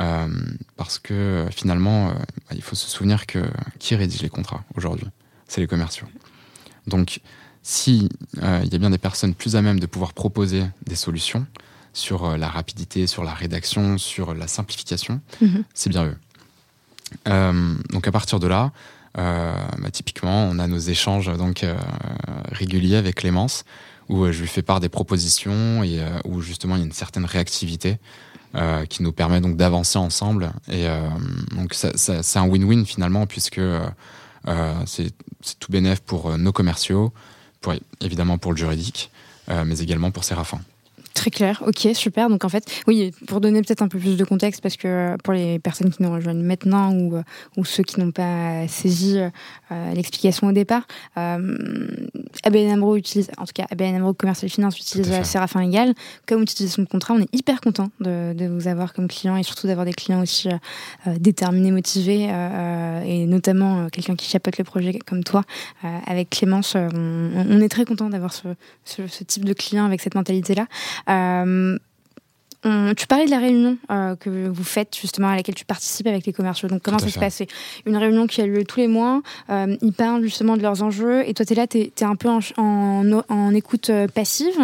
[0.00, 0.28] euh,
[0.76, 2.12] parce que finalement, euh,
[2.54, 3.44] il faut se souvenir que
[3.78, 5.08] qui rédige les contrats aujourd'hui?
[5.48, 6.06] C'est les commerciaux.
[6.86, 7.20] Donc,
[7.62, 8.08] si
[8.42, 11.46] euh, il y a bien des personnes plus à même de pouvoir proposer des solutions
[11.92, 15.64] sur la rapidité, sur la rédaction, sur la simplification, mhm.
[15.74, 16.16] c'est bien eux.
[17.90, 18.72] donc à partir de là,
[19.14, 21.66] bah, typiquement, on a nos échanges donc
[22.50, 23.64] réguliers avec Clémence
[24.08, 27.26] où je lui fais part des propositions et où justement il y a une certaine
[27.26, 27.98] réactivité
[28.54, 30.52] euh, qui nous permet donc d'avancer ensemble.
[30.68, 31.08] Et euh,
[31.56, 33.80] donc c'est un win-win finalement puisque euh,
[34.84, 35.10] c'est
[35.58, 37.14] tout bénéf pour nos commerciaux,
[37.62, 39.10] pour, évidemment pour le juridique,
[39.48, 40.60] mais également pour Séraphin.
[41.14, 42.28] Très clair, ok, super.
[42.30, 45.16] Donc en fait, oui, pour donner peut-être un peu plus de contexte, parce que euh,
[45.22, 47.22] pour les personnes qui nous rejoignent maintenant ou, euh,
[47.56, 50.86] ou ceux qui n'ont pas saisi euh, l'explication au départ,
[51.18, 51.56] euh,
[52.44, 55.94] ABN AMRO utilise, en tout cas ABN AMRO Commercial Finance utilise Séraphin Légal
[56.26, 57.14] comme utilisation de contrat.
[57.14, 60.22] On est hyper content de, de, vous avoir comme client et surtout d'avoir des clients
[60.22, 60.48] aussi
[61.06, 62.30] déterminés, motivés
[63.06, 65.42] et notamment quelqu'un qui chapeaute le projet comme toi.
[66.06, 68.48] avec Clémence, on, on, est très content d'avoir ce,
[68.84, 70.66] ce, ce type de client avec cette mentalité-là.
[72.64, 76.06] Euh, tu parlais de la réunion euh, que vous faites justement à laquelle tu participes
[76.06, 76.68] avec les commerciaux.
[76.68, 77.42] Donc comment ça se passe
[77.86, 79.22] une réunion qui a lieu tous les mois.
[79.50, 82.14] Euh, ils parlent justement de leurs enjeux et toi tu es là, tu es, un
[82.14, 82.40] peu en,
[83.28, 84.54] en, écoute passive.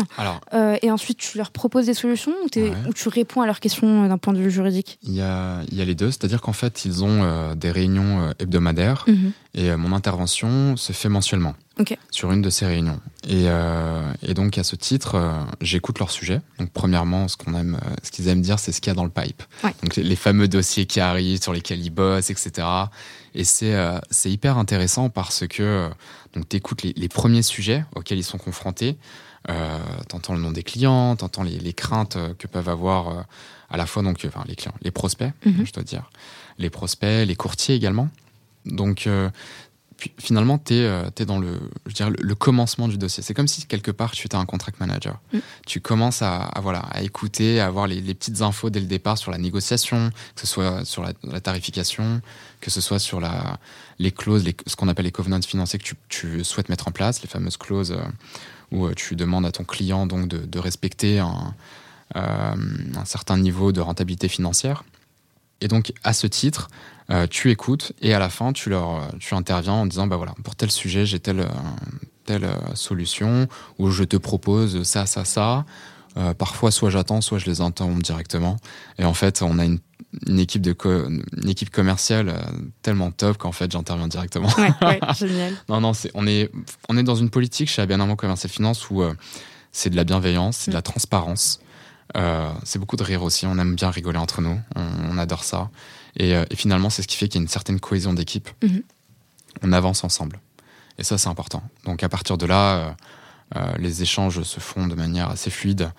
[0.83, 4.33] et ensuite tu leur proposes des solutions ou, tu réponds à leurs questions d'un point
[4.33, 4.99] de vue juridique?
[5.03, 8.33] Il y a, il y a les deux, c'est-à-dire qu'en fait ils ont des réunions
[8.39, 9.33] hebdomadaires mhm.
[9.59, 11.55] Et mon intervention se fait mensuellement
[12.11, 13.01] sur une de ces réunions.
[13.27, 16.41] Et, euh, et donc à ce titre, euh, j'écoute leur sujet.
[16.59, 18.95] Donc premièrement, ce qu'on aime, euh, ce qu'ils aiment dire, c'est ce qu'il y a
[18.95, 19.43] dans le pipe.
[19.83, 22.67] Donc les, fameux dossiers qui arrivent, sur lesquels ils bossent, etc.
[23.35, 25.89] Et c'est euh, c'est hyper intéressant parce que
[26.35, 28.97] donc t'écoutes les, les premiers sujets auxquels ils sont confrontés.
[29.49, 29.79] Euh,
[30.09, 33.25] t'entends le nom des clients, t'entends les, les craintes que peuvent avoir
[33.71, 35.65] à la fois donc enfin les clients, les prospects, mhm.
[35.65, 36.11] je dois dire,
[36.59, 38.09] les prospects, les courtiers également.
[38.67, 39.09] Donc
[39.99, 43.21] puis finalement, tu es, euh, dans le, je dirais, le, commencement du dossier.
[43.21, 45.21] C'est comme si quelque part tu étais un contract manager.
[45.33, 45.39] Mm.
[45.67, 49.33] Tu commences à, voilà, à écouter, à avoir les, petites infos dès le départ sur
[49.33, 52.23] la négociation, que ce soit sur la, tarification,
[52.61, 53.59] que ce soit sur la,
[53.99, 56.93] les clauses, les, ce qu'on appelle les covenants financiers que tu, tu, souhaites mettre en
[56.93, 58.05] place, les fameuses clauses euh,
[58.71, 61.55] où euh, tu demandes à ton client donc de, de respecter un,
[62.15, 64.85] un certain niveau de rentabilité financière.
[65.61, 66.69] Et donc, à ce titre,
[67.11, 70.35] euh, tu écoutes et à la fin, tu, leur, tu interviens en disant, bah voilà,
[70.45, 71.49] pour tel sujet, j'ai telle, euh,
[72.25, 73.49] telle euh, solution,
[73.79, 75.65] ou je te propose ça, ça, ça.
[76.37, 78.57] parfois, soit j'attends, soit je les entends directement.
[78.99, 79.79] Et en fait, on a une,
[80.27, 82.35] une équipe, de une équipe commerciale
[82.83, 84.49] tellement top qu'en fait, j'interviens directement.
[84.59, 85.55] Ouais, ouais, génial.
[85.69, 86.51] non, non, c'est, on, est,
[86.89, 89.03] on est dans une politique chez ABN AMRO Commercial Finance où
[89.73, 91.59] c'est de la bienveillance, c'est de la mm.
[92.13, 92.61] Transparence.
[92.65, 93.47] c'est beaucoup de rire aussi.
[93.47, 94.59] On aime bien rigoler entre nous.
[94.77, 95.71] On, on adore ça.
[96.21, 98.49] Euh, et, finalement, c'est ce qui fait qu'il y a une certaine cohésion d'équipe.
[98.63, 98.83] Mhm.
[99.63, 100.41] On avance ensemble.
[100.99, 101.63] Et ça, c'est important.
[101.85, 102.91] Donc à partir de là, euh,
[103.57, 105.91] euh, les échanges se font de manière assez fluide.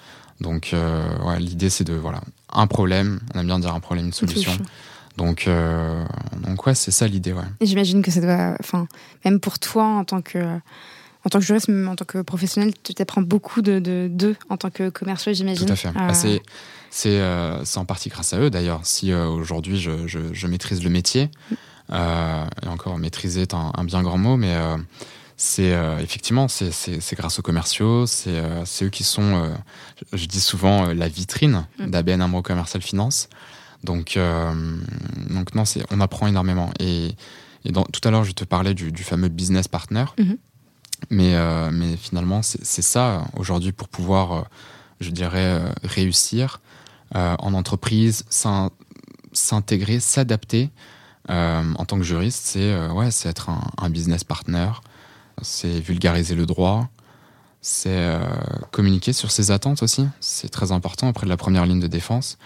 [0.42, 2.22] Donc ouais, l'idée, c'est de, voilà,
[2.54, 4.54] un problème, on aime bien dire un problème, une solution.
[5.18, 5.50] Donc,
[6.38, 7.34] donc ouais, c'est ça l'idée.
[7.34, 7.44] Ouais.
[7.60, 8.88] J'imagine que ça doit, enfin,
[9.26, 10.40] même pour toi en tant que
[11.26, 13.80] en tant que juriste, en tant que professionnel, tu t'apprends beaucoup de
[14.10, 15.66] d'eux en tant que commercial, j'imagine.
[15.66, 15.92] Tout à fait.
[15.92, 16.14] Bah,
[17.06, 18.82] euh, c'est en partie grâce à eux d'ailleurs.
[18.84, 21.30] Si euh, aujourd'hui je, je, maîtrise le métier,
[21.92, 24.56] euh, et encore maîtriser est un, bien grand mot, mais
[25.36, 28.42] c'est effectivement c'est grâce aux commerciaux, c'est
[28.82, 29.52] eux qui sont,
[30.14, 31.90] je dis souvent, la vitrine mm.
[31.90, 33.28] d'ABN AMRO Commercial Finance.
[33.84, 34.18] Donc,
[35.30, 36.72] donc non, on apprend énormément.
[36.80, 37.16] Et,
[37.66, 40.06] et dans, tout à l'heure, je te parlais du, du fameux business partner.
[40.18, 40.38] Mm-hmm.
[41.10, 41.34] Mais,
[41.72, 44.46] mais finalement, c'est ça aujourd'hui pour pouvoir,
[45.00, 46.60] je dirais, réussir.
[47.16, 48.24] Euh, en entreprise,
[49.32, 50.70] s'intégrer, s'adapter
[51.32, 54.70] euh, en tant que juriste, c'est euh, ouais, être un, business partner,
[55.42, 56.88] c'est vulgariser le droit,
[57.62, 58.18] c'est
[58.72, 60.08] communiquer sur ses attentes aussi.
[60.20, 62.38] C'est très important auprès de la première ligne de défense.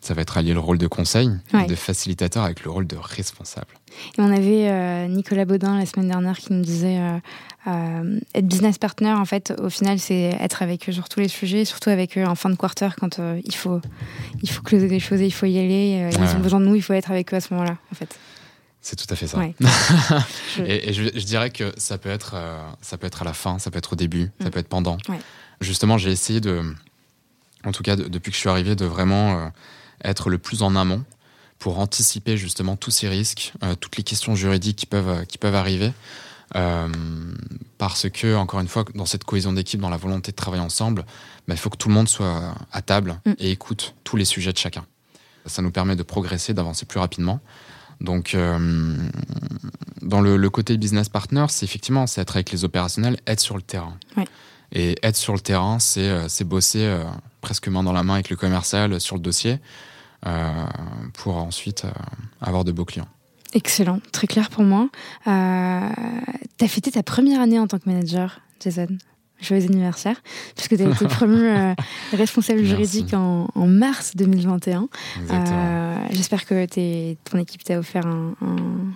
[0.00, 3.74] ça va être allier le rôle de conseil, de facilitateur avec le rôle de responsable.
[4.16, 7.18] Et on avait euh, Nicolas Baudin la semaine dernière qui nous disait euh,
[7.66, 11.28] euh, être business partner, en fait, au final, c'est être avec eux sur tous les
[11.28, 13.80] sujets, surtout avec eux en fin de quarter quand il, faut,
[14.42, 16.10] il faut closer des choses et il faut y aller.
[16.12, 18.18] Ils ont besoin de nous, il faut être avec eux à ce moment-là, en fait.
[18.80, 19.38] C'est tout à fait ça.
[20.66, 22.36] et, je, dirais que ça peut, être,
[22.82, 24.50] ça peut être à la fin, ça peut être au début, ça mm.
[24.50, 24.98] peut être pendant.
[25.60, 26.62] Justement, j'ai essayé de,
[27.64, 29.50] en tout cas depuis que je suis arrivé, de vraiment
[30.04, 31.04] être le plus en amont
[31.58, 35.38] pour anticiper justement tous ces risques, euh, toutes les questions juridiques qui peuvent, euh, qui
[35.38, 35.92] peuvent arriver.
[36.56, 36.88] Euh,
[37.78, 41.04] parce que, encore une fois, dans cette cohésion d'équipe, dans la volonté de travailler ensemble,
[41.48, 43.32] bah, il faut que tout le monde soit à table mm.
[43.38, 44.84] et écoute tous les sujets de chacun.
[45.46, 47.40] Ça nous permet de progresser, d'avancer plus rapidement.
[48.00, 48.36] Donc,
[50.02, 53.62] dans le, côté business partner, c'est effectivement c'est être avec les opérationnels, être sur le
[53.62, 53.96] terrain.
[54.72, 56.98] Et être sur le terrain, c'est bosser
[57.42, 59.60] presque main dans la main avec le commercial sur le dossier
[60.26, 60.66] euh,
[61.12, 61.90] pour ensuite euh,
[62.40, 63.08] avoir de beaux clients.
[63.54, 64.88] Excellent, très clair pour moi.
[65.28, 65.88] Euh,
[66.58, 68.88] tu fêté ta première année en tant que manager, Jason?
[69.44, 70.16] Joyeux anniversaire,
[70.56, 71.74] puisque tu as été promu euh,
[72.12, 74.88] responsable juridique en, mars 2021.
[76.10, 76.66] J'espère que
[77.24, 78.34] ton équipe t'a offert un,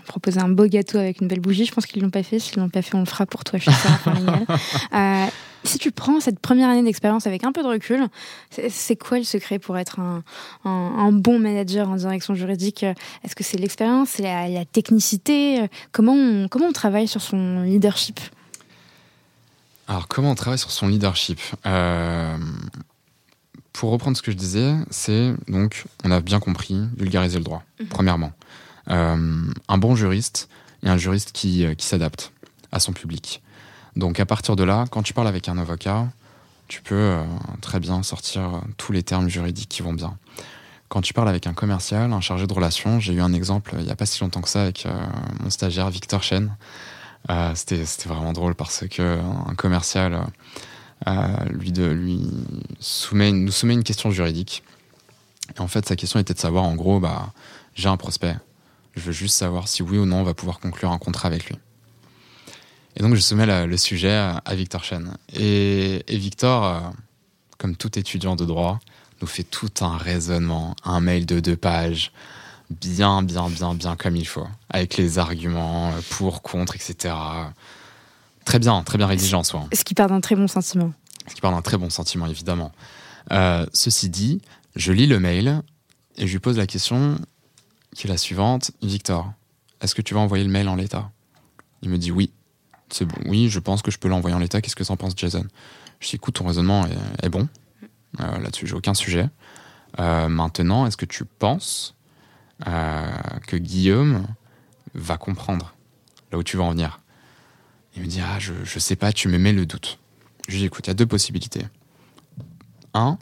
[0.06, 1.64] proposé un beau gâteau avec une belle bougie.
[1.64, 2.38] Je pense qu'ils l'ont pas fait.
[2.38, 3.58] S'ils l'ont pas fait, on le fera pour toi.
[3.58, 3.80] Je suis
[4.94, 5.26] euh,
[5.64, 8.06] si tu prends cette première année d'expérience avec un peu de recul,
[8.68, 10.00] c'est quoi le secret pour être
[10.64, 12.84] un, bon manager en direction juridique?
[12.84, 15.66] Est-ce que c'est l'expérience, c'est la, technicité?
[15.92, 18.20] Comment on, comment on travaille sur son leadership?
[19.88, 22.36] Alors, comment on travaille sur son leadership euh,
[23.72, 27.62] Pour reprendre ce que je disais, c'est donc, on a bien compris, vulgariser le droit,
[27.80, 27.86] mhm.
[27.88, 28.32] premièrement.
[28.90, 30.50] Euh, un bon juriste
[30.82, 32.32] et un juriste qui, euh, qui s'adapte
[32.70, 33.42] à son public.
[33.96, 36.06] Donc, à partir de là, quand tu parles avec un avocat,
[36.68, 37.16] tu peux
[37.62, 40.18] très bien sortir tous les termes juridiques qui vont bien.
[40.90, 43.86] Quand tu parles avec un commercial, un chargé de relations, j'ai eu un exemple il
[43.86, 44.86] n'y a pas si longtemps que ça avec
[45.40, 46.54] mon stagiaire Victor Chen.
[47.30, 49.18] Euh, c'était vraiment drôle parce que
[49.48, 50.26] un commercial
[51.06, 54.62] euh, lui, nous soumet une question juridique.
[55.56, 57.32] Et en fait, sa question était de savoir, en gros, bah,
[57.74, 58.36] j'ai un prospect.
[58.96, 61.46] Je veux juste savoir si oui ou non on va pouvoir conclure un contrat avec
[61.46, 61.56] lui.
[62.96, 65.16] Et donc, je soumets le sujet à, Victor Chen.
[65.32, 66.80] Et, Victor, euh,
[67.56, 68.80] comme tout étudiant de droit,
[69.20, 72.12] nous fait tout un raisonnement, un mail de deux pages,
[72.70, 77.14] bien, bien, bien, bien comme il faut, avec les arguments euh, pour, contre, etc.
[78.44, 79.66] Très bien, très bien rédigé en soi.
[79.72, 80.92] Ce qui part d'un très bon sentiment?
[81.26, 82.72] Ce qui part d'un très bon sentiment, évidemment.
[83.32, 84.40] Euh, ceci dit,
[84.76, 85.62] je lis le mail
[86.16, 87.18] et je lui pose la question
[87.94, 88.70] qui est la suivante.
[88.82, 89.32] Victor,
[89.80, 91.10] est-ce que tu vas envoyer le mail en l'état?
[91.82, 92.32] Il me dit oui.
[92.90, 93.16] C'est bon.
[93.26, 94.62] Oui, je pense que je peux l'envoyer en l'état.
[94.62, 95.44] Qu'est-ce que en penses, Jason?
[96.00, 96.86] Je dis écoute, ton raisonnement
[97.22, 97.48] est, bon.
[98.20, 99.28] Euh, là-dessus, j'ai aucun sujet.
[99.98, 101.94] maintenant, est-ce que tu penses
[102.64, 104.26] que Guillaume
[104.94, 105.74] va comprendre
[106.32, 107.00] là où tu vas en venir.
[107.96, 109.98] Il me dit Ah, je, je sais pas, tu me mets le doute.
[110.46, 111.64] Je lui dis Écoute, il y a deux possibilités.
[112.94, 113.18] Un,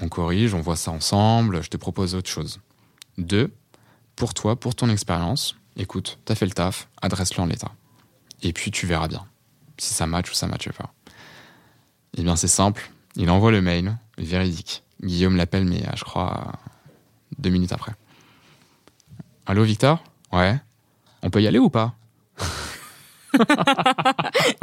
[0.00, 2.60] on corrige, on voit ça ensemble, je te propose autre chose.
[3.18, 3.52] Deux,
[4.16, 7.72] pour toi, pour ton expérience, écoute, t'as fait le taf, adresse-le en l'état.
[8.42, 9.26] Et puis tu verras bien
[9.78, 10.92] si ça match ou ça matche pas.
[12.16, 12.90] Eh bien, c'est simple.
[13.16, 14.84] Il envoie le mail, véridique.
[15.02, 16.52] Guillaume l'appelle, mais je crois
[17.38, 17.92] deux minutes après.
[19.46, 20.02] Allô, Victor?
[20.32, 20.56] Ouais.
[21.22, 21.94] On peut y aller ou pas?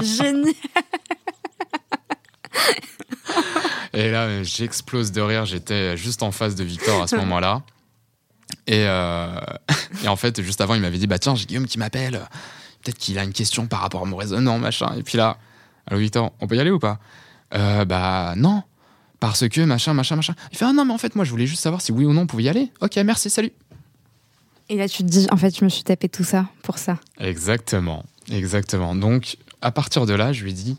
[0.01, 0.53] Génial
[3.93, 5.45] Et là, j'explose de rire.
[5.45, 7.61] J'étais juste en face de Victor à ce moment-là.
[8.69, 9.39] Euh,
[10.03, 12.21] et, en fait, juste avant, il m'avait dit Bah tiens, j'ai Guillaume qui m'appelle.
[12.83, 14.93] Peut-être qu'il a une question par rapport à mon raisonnement, machin.
[14.97, 15.37] Et puis là,
[15.87, 16.99] allô Victor, on peut y aller ou pas?
[17.53, 18.63] Euh, Bah non,
[19.19, 20.33] parce que machin, machin, machin.
[20.51, 22.13] Il fait Ah non, mais en fait, moi, je voulais juste savoir si oui ou
[22.13, 22.71] non on pouvait y aller.
[22.81, 23.51] Ok, merci, salut.
[24.69, 26.99] Et là, tu te dis, en fait, je me suis tapé tout ça pour ça.
[27.19, 28.95] Exactement, exactement.
[28.95, 30.77] Donc, à partir de là, je lui dis,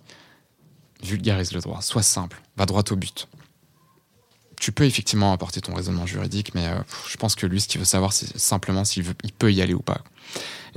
[1.02, 3.28] vulgarise le droit, sois simple, va droit au but.
[4.60, 6.74] Tu peux effectivement apporter ton raisonnement juridique, mais euh,
[7.08, 9.74] je pense que lui, ce qu'il veut savoir, c'est simplement s'il il peut y aller
[9.74, 10.02] ou pas.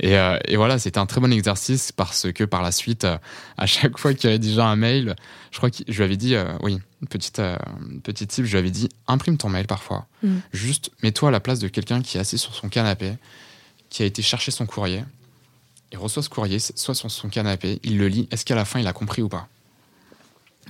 [0.02, 3.18] Euh, et, voilà, c'était un très bon exercice parce que par la suite, euh,
[3.58, 5.14] à chaque fois qu'il rédigeait un mail,
[5.52, 6.78] je crois que je lui avais dit, oui,
[7.10, 7.40] petite,
[8.02, 10.06] petite type, je lui avais dit, imprime ton mail parfois.
[10.22, 10.38] Mm.
[10.52, 13.12] Juste mets-toi à la place de quelqu'un qui est assis sur son canapé,
[13.90, 15.04] qui a été chercher son courrier,
[15.92, 18.80] il reçoit ce courrier, soit sur son canapé, il le lit, est-ce qu'à la fin
[18.80, 19.46] il a compris ou pas?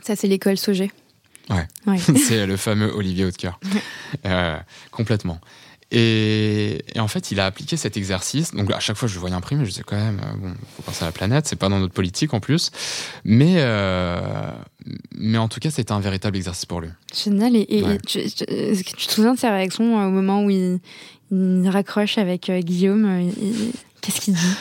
[0.03, 0.91] Ça, c'est l'école Sauger.
[1.51, 3.61] Ouais, c'est le fameux Olivier Hautecoeur.
[4.91, 5.41] complètement.
[5.97, 8.53] Et, en fait, il a appliqué cet exercice.
[8.53, 11.05] Donc à chaque fois, je le voyais imprimer, je disais quand même, bon, faut penser
[11.05, 12.73] à la planète, c'est pas dans notre politique en plus.
[13.25, 13.65] Mais,
[15.15, 16.89] mais en tout cas, c'était un véritable exercice pour lui.
[17.15, 17.55] Génial.
[17.55, 20.81] Et, tu, te souviens de sa réaction au moment où il,
[21.69, 23.31] raccroche avec Guillaume
[24.01, 24.57] Qu'est-ce qu'il dit?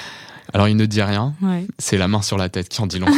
[0.54, 1.34] Alors il ne dit rien.
[1.80, 3.08] C'est la main sur la tête qui en dit long.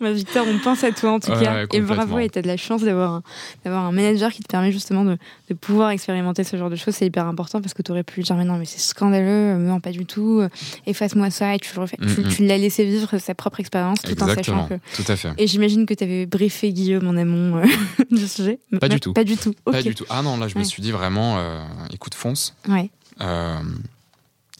[0.00, 1.66] bah, Victor, on pense à toi en tout cas.
[1.72, 3.22] et bravo, et tu as de la chance d'avoir un,
[3.64, 5.18] d'avoir un manager qui te permet justement de,
[5.48, 6.94] de, pouvoir expérimenter ce genre de choses.
[6.94, 9.80] C'est hyper important parce que tu aurais pu dire mais non, mais c'est scandaleux, non,
[9.80, 10.42] pas du tout,
[10.86, 11.96] efface-moi ça et tu le refais.
[11.96, 14.74] tu, tu l'as laissé vivre sa propre expérience tout en sachant que.
[14.94, 15.30] Tout à fait.
[15.38, 17.64] Et j'imagine que tu avais briefé Guillaume en amont euh,
[18.10, 18.58] du sujet.
[18.80, 19.12] Pas du tout.
[19.12, 19.54] Pas du tout.
[19.64, 20.04] Pas du tout.
[20.08, 21.60] Ah non, là je me suis dit vraiment, euh,
[21.92, 22.54] écoute, fonce.
[22.68, 22.90] Ouais.
[23.20, 23.56] Euh,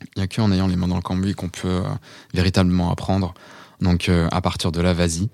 [0.03, 1.83] il n'y a qu'en ayant les mains dans le cambouis qu'on peut euh,
[2.35, 3.35] véritablement apprendre.
[3.81, 5.29] Donc euh, à partir de là, vas-y.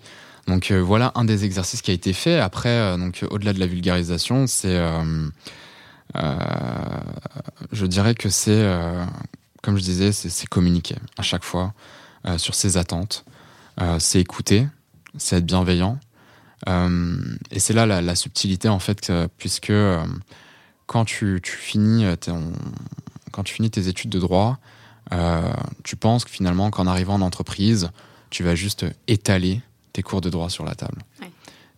[0.47, 2.39] Donc euh, voilà un des exercices qui a été fait.
[2.39, 4.81] Après, donc au-delà de la vulgarisation, c'est,
[6.15, 8.65] je dirais que c'est,
[9.63, 11.75] comme je disais, c'est communiquer à chaque fois
[12.39, 13.25] sur ses attentes.
[13.99, 14.67] c'est écouter,
[15.17, 15.99] c'est être bienveillant.
[16.67, 19.73] et c'est là la, subtilité en fait, puisque
[20.87, 22.05] quand tu, tu finis
[23.33, 24.59] quand tu finis tes études de droit,
[25.13, 25.53] euh,
[25.83, 27.91] tu penses que finalement, qu'en arrivant en entreprise,
[28.31, 29.61] tu vas juste étaler
[29.93, 31.03] tes cours de droit sur la table.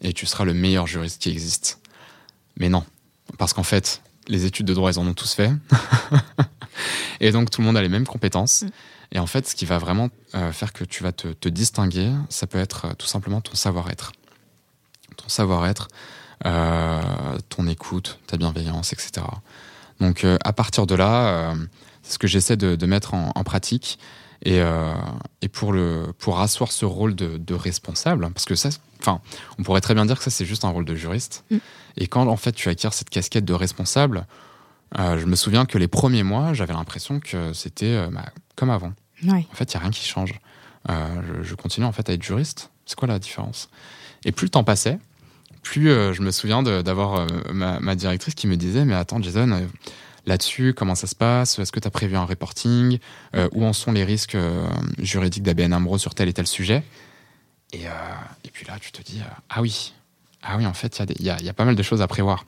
[0.01, 1.81] Et tu seras le meilleur juriste qui existe.
[2.59, 2.85] Mais non.
[3.39, 5.51] Parce qu'en fait, les études de droit, ils en ont tous fait.
[7.21, 8.63] et donc, tout le monde a les mêmes compétences.
[8.63, 8.69] Mm.
[9.13, 12.47] Et en fait, ce qui va vraiment euh, faire que tu vas te, distinguer, ça
[12.47, 14.13] peut être euh, tout simplement ton savoir-être.
[15.17, 15.89] Ton savoir-être,
[17.49, 19.25] ton écoute, ta bienveillance, etc.
[20.01, 21.55] Donc euh, à partir de là, euh,
[22.03, 23.99] c'est ce que j'essaie de, mettre en, pratique.
[24.47, 24.93] Et, euh,
[25.41, 28.69] et, pour, le, pour asseoir ce rôle de, responsable, parce que ça,
[29.01, 29.23] enfin,
[29.59, 31.45] on pourrait très bien dire que ça, c'est juste un rôle de juriste.
[31.51, 31.57] Mm.
[31.97, 34.27] Et quand, en fait, tu acquiers cette casquette de responsable,
[34.97, 38.93] je me souviens que les premiers mois, j'avais l'impression que c'était bah, comme avant.
[39.27, 40.35] En fait, il n'y a rien qui change.
[40.89, 42.71] Je, je, continue, en fait, à être juriste.
[42.85, 43.71] C'est quoi la différence?
[44.27, 44.99] Et plus le temps passait,
[45.65, 49.51] plus euh, je me souviens d'avoir euh, ma, directrice qui me disait Mais attends, Jason,
[49.51, 49.67] euh,
[50.27, 51.59] là-dessus, comment ça se passe?
[51.59, 52.99] Est-ce que tu as prévu un reporting?
[53.53, 54.37] Où en sont les risques
[54.99, 56.85] juridiques d'ABN Amro sur tel et tel sujet?
[57.73, 57.83] Et,
[58.45, 59.21] et, puis là, tu te dis
[59.51, 59.93] Ah oui,
[60.43, 62.47] ah oui, en fait, il y, y, a pas mal de choses à prévoir.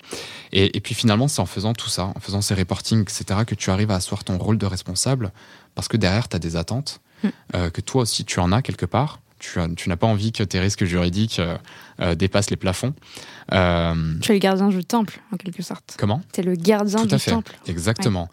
[0.53, 3.55] Et, et puis finalement, c'est en faisant tout ça, en faisant ces reportings, etc., que
[3.55, 5.33] tu arrives à asseoir ton rôle de responsable,
[5.75, 7.71] parce que derrière, tu as des attentes, hmm.
[7.71, 10.85] que toi aussi, tu en as quelque part tu, n'as pas envie que tes risques
[10.85, 11.57] juridiques euh,
[12.01, 12.95] euh, dépassent les plafonds.
[13.53, 15.97] Euh, tu es le gardien du temple, en quelque sorte.
[15.99, 17.31] Comment Tu es le gardien Tout du fait.
[17.31, 17.55] temple.
[17.67, 18.29] Exactement.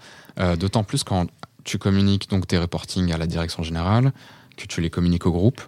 [0.58, 1.28] D'autant plus quand
[1.64, 4.12] tu communiques donc tes reportings à la direction générale,
[4.58, 5.62] que tu les communiques au groupe.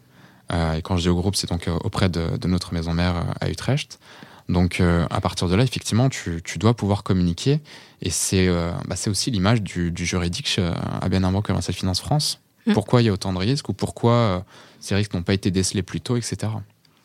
[0.52, 4.00] et quand je dis au groupe, c'est donc auprès de, notre maison mère à Utrecht.
[4.50, 7.62] Donc à partir de là, effectivement, tu, dois pouvoir communiquer.
[8.02, 8.48] Et c'est
[8.88, 10.60] bah, aussi l'image du, juridique
[11.02, 12.40] à bien Amro Commercial Finance France.
[12.66, 12.74] Mm.
[12.74, 14.44] Pourquoi il y a autant de risques ou pourquoi
[14.86, 16.52] ces risques n'ont pas été décelés plus tôt, etc.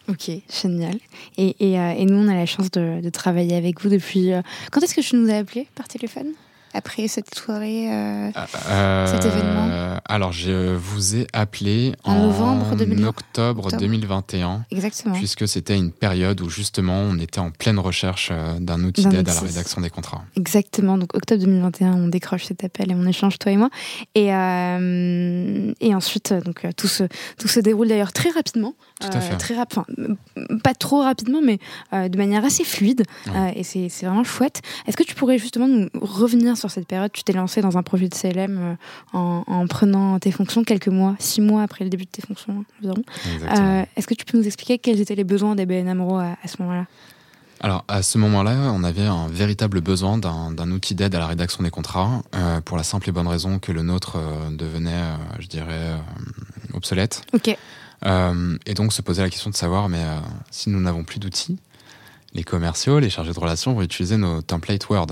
[0.08, 0.30] Ok,
[0.62, 0.98] génial.
[1.38, 4.32] Et, euh, et, nous, on a la chance de, travailler avec vous depuis.
[4.32, 6.32] Euh, quand est-ce que tu nous as appelé par téléphone?
[6.72, 8.30] Après cette soirée, euh,
[8.68, 12.66] euh, cet événement Alors, je vous ai appelé en, novembre
[13.06, 14.64] octobre, 2021.
[14.70, 15.14] Exactement.
[15.14, 19.28] Puisque c'était une période où justement on était en pleine recherche euh, d'un outil d'aide
[19.28, 20.22] à la rédaction des contrats.
[20.36, 20.96] Exactement.
[20.96, 23.70] Donc, octobre 2021, on décroche cet appel et on échange, toi et moi.
[24.14, 27.04] Et, et ensuite, donc, tout, se,
[27.38, 28.74] tout se déroule d'ailleurs très rapidement.
[29.00, 29.36] Tout à fait.
[29.36, 29.80] Très rapide.
[30.62, 31.58] pas trop rapidement, mais
[31.92, 33.04] de manière assez fluide.
[33.56, 34.60] et c'est vraiment chouette.
[34.86, 37.82] Est-ce que tu pourrais justement nous revenir sur cette période, tu t'es lancé dans un
[37.82, 38.76] projet de CLM
[39.14, 42.64] euh, en, prenant tes fonctions quelques mois, six mois après le début de tes fonctions
[42.78, 43.02] environ.
[43.26, 46.62] Euh, est-ce que tu peux nous expliquer quels étaient les besoins d'ABN AMRO à, ce
[46.62, 46.86] moment-là?
[47.60, 51.62] Alors à ce moment-là, on avait un véritable besoin d'un outil d'aide à la rédaction
[51.62, 54.18] des contrats, euh, pour la simple et bonne raison que le nôtre
[54.52, 55.02] devenait,
[55.38, 55.96] je dirais,
[56.74, 57.22] obsolète.
[57.32, 57.48] Ok.
[57.48, 60.04] et donc se poser la question de savoir, mais
[60.50, 61.58] si nous n'avons plus d'outils,
[62.32, 65.08] les commerciaux, les chargés de relations vont utiliser nos templates Word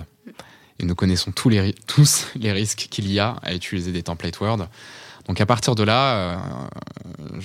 [0.79, 1.61] et nous connaissons tous les,
[2.53, 4.69] risques qu'il y a à utiliser des templates Word.
[5.27, 6.39] Donc à partir de là,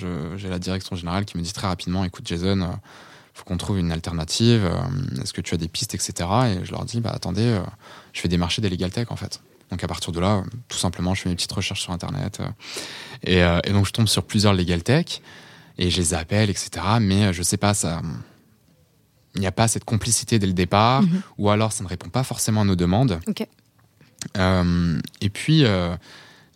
[0.02, 2.76] euh, j'ai la direction générale qui me dit très rapidement, écoute Jason, il euh,
[3.34, 6.28] faut qu'on trouve une alternative, euh, est-ce que tu as des pistes, etc.
[6.46, 7.60] Et je leur dis, bah attendez,
[8.12, 9.40] je fais démarcher des legal tech en fait.
[9.70, 12.40] Donc à partir de là, tout simplement, je fais mes petites recherches sur Internet.
[13.24, 15.20] Et, et, donc je tombe sur plusieurs legal tech
[15.78, 16.70] et je les appelle, etc.
[17.00, 18.00] Mais je sais pas, ça
[19.34, 21.22] il n'y a pas cette complicité dès le départ, mhm.
[21.38, 23.20] ou alors ça ne répond pas forcément à nos demandes.
[24.38, 25.94] Euh, et puis, euh,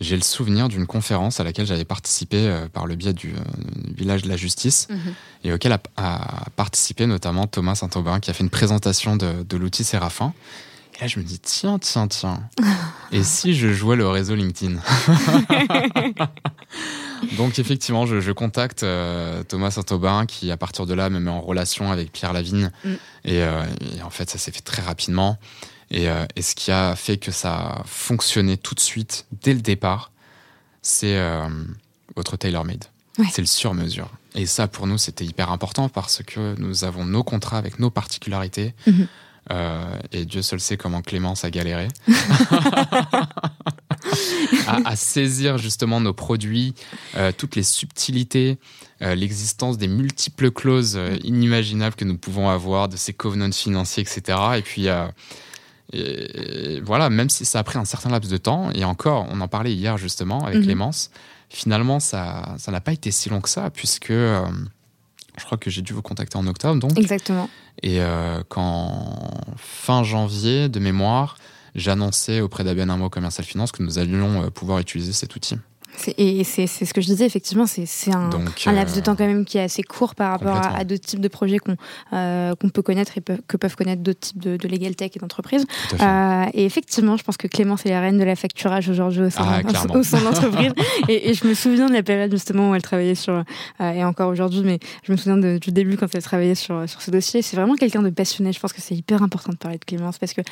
[0.00, 3.34] j'ai le souvenir d'une conférence à laquelle j'avais participé euh, par le biais du
[3.96, 5.14] village de la justice, mhm.
[5.44, 5.80] et auquel a,
[6.56, 10.32] participé notamment Thomas Saint-Aubin, qui a fait une présentation de, l'outil Séraphin.
[10.98, 12.42] Et là, je me dis, tiens, tiens, tiens.
[13.12, 14.76] Et si je jouais le réseau LinkedIn?
[17.36, 21.40] Donc, effectivement, je, contacte euh, Thomas Saint-Aubin qui, à partir de là, me met en
[21.40, 22.72] relation avec Pierre Lavigne.
[22.84, 22.94] Mm.
[23.28, 23.66] Euh,
[23.96, 25.38] et, en fait, ça s'est fait très rapidement.
[25.90, 29.54] Et, euh, et, ce qui a fait que ça a fonctionné tout de suite, dès
[29.54, 30.10] le départ,
[30.82, 31.20] c'est
[32.16, 32.84] votre tailor-made.
[33.30, 34.10] C'est le sur-mesure.
[34.34, 37.90] Et ça, pour nous, c'était hyper important parce que nous avons nos contrats avec nos
[37.90, 38.74] particularités.
[38.86, 39.06] Mm-hmm.
[39.50, 41.88] Euh, et Dieu seul sait comment Clémence a galéré
[44.66, 46.74] à, saisir justement nos produits,
[47.16, 48.58] euh, toutes les subtilités,
[49.02, 54.38] euh, l'existence des multiples clauses inimaginables que nous pouvons avoir, de ces covenants financiers, etc.
[54.58, 54.88] Et puis,
[56.82, 59.48] voilà, même si ça a pris un certain laps de temps, et encore, on en
[59.48, 60.64] parlait hier justement avec mhm.
[60.64, 61.10] Clémence,
[61.48, 64.12] finalement, ça n'a pas été si long que ça, puisque
[65.38, 66.98] je crois que j'ai dû vous contacter en octobre, donc.
[66.98, 67.48] Exactement.
[67.82, 71.38] Et euh, quand fin janvier, de mémoire,
[71.74, 75.56] j'annonçais auprès Amro Commercial Finance que nous allions euh, pouvoir utiliser cet outil.
[76.16, 78.30] Et c'est ce que je disais, effectivement, c'est un,
[78.66, 81.04] un, laps de euh, temps quand même qui est assez court par rapport à, d'autres
[81.04, 81.76] types de projets qu'on
[82.12, 85.18] euh, qu'on peut connaître et que peuvent connaître d'autres types de, de, legal tech et
[85.18, 85.66] d'entreprises.
[86.00, 89.30] Euh, et effectivement, je pense que Clémence est la reine de la facturage aujourd'hui au
[89.30, 89.72] sein, ah, de
[90.24, 90.72] l'entreprise.
[91.08, 93.42] et, et, je me souviens de la période justement où elle travaillait sur,
[93.80, 97.10] et encore aujourd'hui, mais je me souviens du début quand elle travaillait sur, sur ce
[97.10, 97.42] dossier.
[97.42, 98.52] C'est vraiment quelqu'un de passionné.
[98.52, 100.42] Je pense que c'est hyper important de parler de Clémence parce que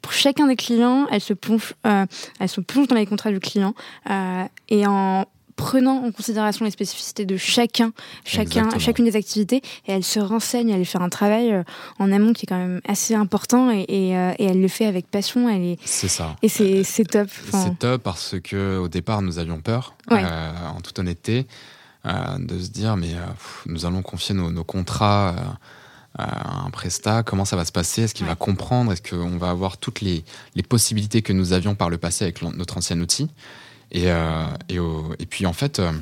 [0.00, 2.06] pour chacun des clients, elle se plonge, euh,
[2.38, 3.74] elle se plonge dans les contrats du client
[4.10, 5.26] euh, et en
[5.56, 7.92] prenant en considération les spécificités de chacun,
[8.24, 11.62] chacun, chacune des activités, et elle se renseigne, elle fait un travail euh,
[11.98, 15.50] en amont qui est quand même assez important, et, et, elle le fait avec passion.
[15.50, 15.78] Elle est.
[15.84, 16.36] C'est ça.
[16.42, 17.28] Et c'est top.
[17.52, 21.46] C'est top parce que au départ nous avions peur, en toute honnêteté,
[22.06, 23.10] de se dire mais
[23.66, 25.34] nous allons confier nos, nos contrats
[26.18, 29.78] un prestat, comment ça va se passer, est-ce qu'il va comprendre, est-ce qu'on va avoir
[29.78, 30.24] toutes les,
[30.68, 33.28] possibilités que nous avions par le passé avec notre ancien outil?
[33.92, 35.92] Et, euh, et, puis en fait, euh,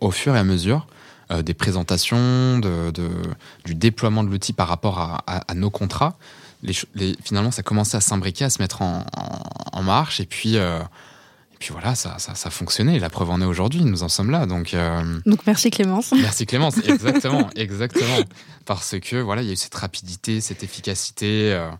[0.00, 0.86] au fur et à mesure
[1.30, 2.92] euh, des présentations, de,
[3.64, 6.16] du déploiement de l'outil par rapport à, nos contrats,
[6.62, 10.20] les, finalement ça commençait à s'imbriquer, à se mettre en, marche.
[10.20, 10.56] Et puis
[11.58, 12.98] puis voilà, ça, ça, ça, a fonctionné.
[12.98, 14.46] La preuve en est aujourd'hui, nous en sommes là.
[14.46, 16.12] Donc, euh, donc merci Clémence.
[16.16, 18.18] Merci Clémence, exactement, exactement.
[18.64, 21.52] Parce que voilà, il y a eu cette rapidité, cette efficacité.
[21.52, 21.70] Euh,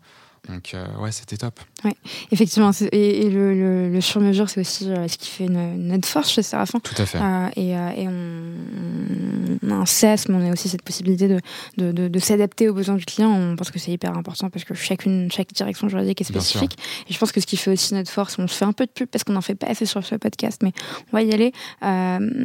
[0.48, 1.58] donc, euh, ouais, c'était top.
[1.84, 1.94] Ouais,
[2.30, 2.70] effectivement.
[2.92, 6.80] Et, le, le, sur-mesure, c'est aussi euh, ce qui fait notre force chez Séraphin.
[6.80, 7.18] Tout à fait.
[7.18, 7.70] Euh, et,
[8.02, 11.40] et on, a un CES, mais on a aussi cette possibilité de,
[11.76, 13.30] de, de, s'adapter aux besoins du client.
[13.30, 16.76] On pense que c'est hyper important parce que chacune, chaque direction juridique est spécifique.
[17.08, 18.86] Et je pense que ce qui fait aussi notre force, on se fait un peu
[18.86, 20.72] de pub parce qu'on n'en fait pas assez sur ce podcast, mais
[21.12, 21.52] on va y aller.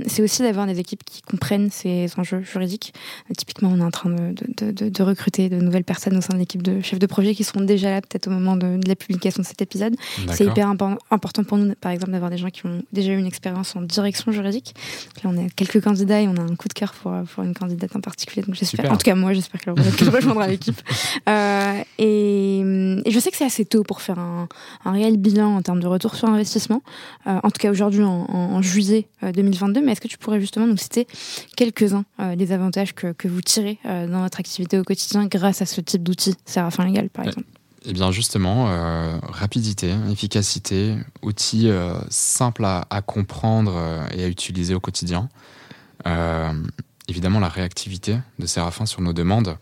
[0.07, 2.93] c'est aussi d'avoir des équipes qui comprennent ces enjeux juridiques.
[3.37, 6.61] typiquement, on est en train de, de, recruter de nouvelles personnes au sein de l'équipe
[6.61, 9.61] de chefs de projet qui seront déjà peut-être au moment de, la publication de cet
[9.61, 9.95] épisode.
[10.33, 13.25] C'est hyper important pour nous, par exemple, d'avoir des gens qui ont déjà eu une
[13.25, 14.73] expérience en direction juridique.
[15.23, 17.53] Là, on a quelques candidats et on a un coup de cœur pour, pour une
[17.53, 18.43] candidate en particulier.
[18.45, 19.73] Donc j'espère, en tout cas moi, j'espère qu'elle
[20.09, 20.81] rejoindra l'équipe.
[21.27, 24.47] Euh, et, et, je sais que c'est assez tôt pour faire un,
[24.85, 26.81] un, réel bilan en termes de retour sur investissement.
[27.27, 29.79] Euh, en tout cas aujourd'hui en, en, juillet 2022.
[29.79, 31.07] Euh, Mais est-ce que tu pourrais justement nous citer
[31.55, 35.81] quelques-uns des avantages que, que vous tirez dans votre activité au quotidien grâce à ce
[35.81, 37.47] type d'outils, Séraphin Légal par exemple?
[37.85, 44.73] Eh bien justement, euh, rapidité, efficacité, outils euh, simples à, comprendre euh, et à utiliser
[44.73, 45.29] au quotidien.
[47.07, 49.57] évidemment, la réactivité de Séraphin sur nos demandes,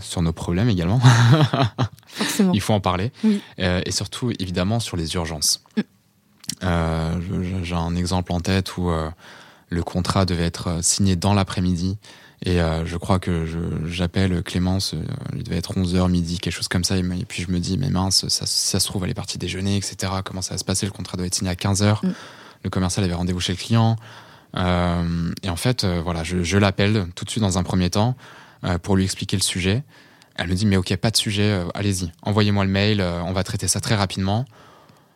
[0.00, 1.00] sur nos problèmes également.
[2.52, 3.12] Il faut en parler.
[3.58, 5.62] et surtout, évidemment, sur les urgences.
[6.62, 7.62] Mm.
[7.62, 8.90] J'ai un exemple en tête où
[9.68, 11.98] le contrat devait être signé dans l'après-midi
[12.42, 13.44] et euh, je crois que
[13.86, 15.02] j'appelle Clémence, euh,
[15.36, 16.96] il devait être 11h, midi, quelque chose comme ça.
[16.96, 19.76] Et, puis je me dis, mais mince, ça, ça se trouve, elle est partie déjeuner,
[19.76, 20.12] etc.
[20.24, 20.86] Comment ça va se passer?
[20.86, 22.04] Le contrat doit être signé à 15h.
[22.04, 22.12] Mm.
[22.64, 23.96] Le commercial avait rendez-vous chez le client.
[24.56, 27.90] Euh, et en fait, euh, voilà, je, je l'appelle tout de suite dans un premier
[27.90, 28.16] temps
[28.82, 29.82] pour lui expliquer le sujet.
[30.36, 33.68] Elle me dit, mais ok, pas de sujet, allez-y, envoyez-moi le mail, on va traiter
[33.68, 34.44] ça très rapidement.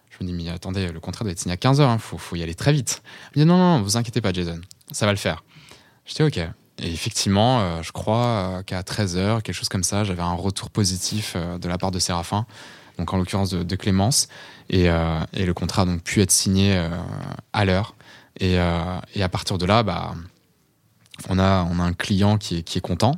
[0.08, 2.16] Je me dis, mais attendez, le contrat doit être signé à 15h, il hein, faut,
[2.16, 3.02] faut, y aller très vite.
[3.34, 5.44] Elle me dit, non, non, vous inquiétez pas, Jason, ça va le faire.
[6.06, 6.40] Je dis, ok.
[6.78, 10.70] Et effectivement, euh, je crois euh, qu'à 13h, quelque chose comme ça, j'avais un retour
[10.70, 12.46] positif euh, de la part de Séraphin,
[12.98, 14.28] donc en l'occurrence de, Clémence,
[14.70, 14.84] et,
[15.32, 16.80] et, le contrat a donc pu être signé
[17.52, 17.96] à l'heure.
[18.38, 20.14] Et, et, à partir de là, bah,
[21.28, 23.16] on, a, on a un client qui est, qui est content.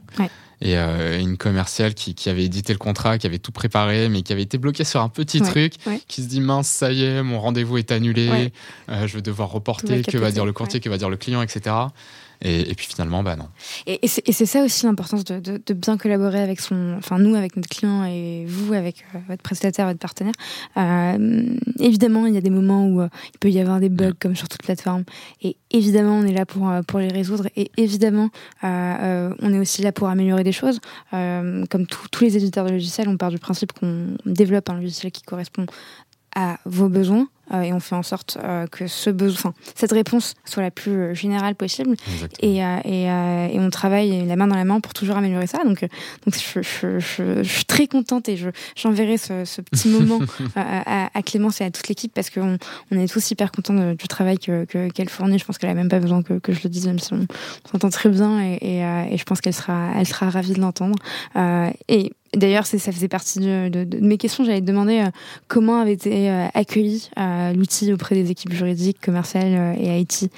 [0.62, 4.32] Et une commerciale qui, qui, avait édité le contrat, qui avait tout préparé, mais qui
[4.32, 5.74] avait été bloquée sur un petit truc,
[6.08, 8.54] qui se dit mince, ça y est, mon rendez-vous est annulé,
[8.88, 11.74] je vais devoir reporter, que va dire le courtier, que va dire le client, etc.
[12.42, 13.48] Et, puis finalement, bah non.
[13.86, 17.68] Et, c'est ça aussi l'importance de, de, bien collaborer avec son, enfin nous avec notre
[17.68, 20.34] client et vous avec euh, votre prestataire, votre partenaire.
[20.76, 24.12] Euh, évidemment, il y a des moments où euh, il peut y avoir des bugs
[24.20, 25.04] comme sur toute plateforme.
[25.42, 27.48] Et évidemment, on est là pour pour les résoudre.
[27.56, 28.30] Et évidemment,
[28.62, 30.80] on est aussi là pour améliorer des choses.
[31.10, 35.22] comme tous les éditeurs de logiciels, on part du principe qu'on développe un logiciel qui
[35.22, 35.66] correspond
[36.34, 40.34] à vos besoins euh, et on fait en sorte euh, que ce besoin, cette réponse
[40.44, 41.96] soit la plus euh, générale possible.
[42.40, 45.62] Et, et, et, on travaille la main dans la main pour toujours améliorer ça.
[45.64, 48.38] Donc, donc je, je, je, je suis très contente et
[48.74, 50.20] j'enverrai ce, ce, petit moment
[50.56, 52.58] à, à, Clémence et à toute l'équipe parce qu'on
[52.90, 55.38] on est tous hyper contents du travail qu'elle que, fournit.
[55.38, 57.26] Je pense qu'elle a même pas besoin que, que je le dise, même si on,
[57.70, 60.96] s'entend très bien et, et, je pense qu'elle sera, elle sera ravie de l'entendre.
[61.88, 64.44] et D'ailleurs, ça faisait partie de, de, de mes questions.
[64.44, 65.04] J'allais te demander
[65.48, 67.10] comment avait été accueilli
[67.54, 70.30] l'outil auprès des équipes juridiques, commerciales euh, et IT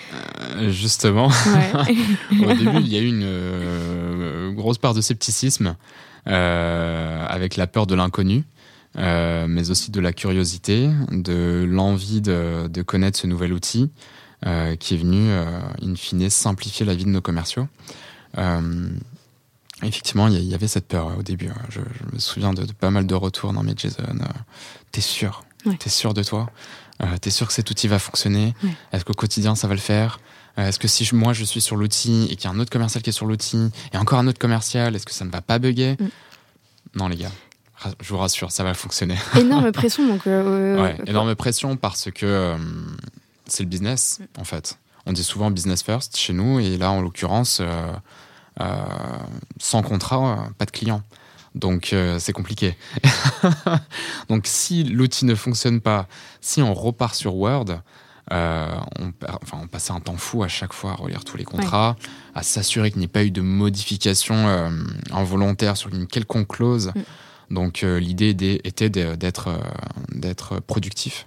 [0.57, 1.29] euh, Justement,
[2.33, 5.77] au début, il y a eu une euh, grosse part de scepticisme
[6.27, 8.45] avec la peur de l'inconnu.
[8.97, 13.91] mais aussi de la curiosité, de l'envie de, de, connaître ce nouvel outil
[14.79, 15.31] qui est venu,
[15.83, 17.67] in fine, simplifier la vie de nos commerciaux.
[19.83, 21.51] Effectivement, il y, avait cette peur au début.
[21.69, 21.81] Je,
[22.13, 23.53] me souviens de, pas mal de retours.
[23.53, 24.03] Non, mais Jason,
[24.91, 25.45] t'es sûr?
[25.79, 26.51] T'es sûr de toi?
[27.03, 28.55] Euh, T'es sûr que cet outil va fonctionner?
[28.93, 30.21] Est-ce qu'au quotidien ça va le faire?
[30.59, 32.71] Euh, Est-ce que si moi je suis sur l'outil et qu'il y a un autre
[32.71, 35.41] commercial qui est sur l'outil et encore un autre commercial, est-ce que ça ne va
[35.41, 35.97] pas bugger?
[36.01, 36.09] Mm.
[36.97, 37.31] Non les gars,
[38.01, 39.17] je vous rassure, ça va fonctionner.
[39.39, 40.27] Énorme pression donc.
[40.27, 42.57] Euh, énorme pression parce que
[43.47, 44.41] c'est le business mm.
[44.41, 44.79] en fait.
[45.07, 47.63] On dit souvent business first chez nous et là en l'occurrence,
[49.59, 51.03] sans contrat, pas de client.
[51.55, 52.77] Donc euh, c'est compliqué.
[54.29, 56.07] Donc si l'outil ne fonctionne pas,
[56.41, 57.81] si on repart sur Word,
[58.33, 59.13] euh, on,
[59.43, 61.97] enfin, on passait un temps fou à chaque fois à relire tous les contrats,
[62.35, 64.71] à s'assurer qu'il n'y ait pas eu de modification euh,
[65.11, 66.93] involontaire sur une quelconque clause.
[66.95, 67.55] Mm.
[67.55, 69.59] Donc l'idée était d'être
[70.11, 71.27] d'être productif.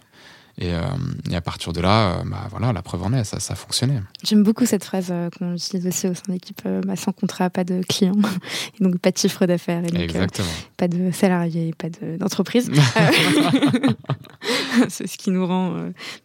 [0.62, 0.82] Euh,
[1.30, 4.02] et, à partir de là, euh, bah, voilà, la preuve en est, ça, ça fonctionnait.
[4.24, 7.50] J'aime beaucoup cette phrase euh, qu'on utilise aussi au sein de l'équipe bah, sans contrat,
[7.50, 8.16] pas de client,
[8.80, 10.48] et donc pas de chiffre d'affaires, et Exactement.
[10.78, 12.70] pas de salariés, pas d'entreprise.
[14.90, 15.76] c'est ce qui nous rend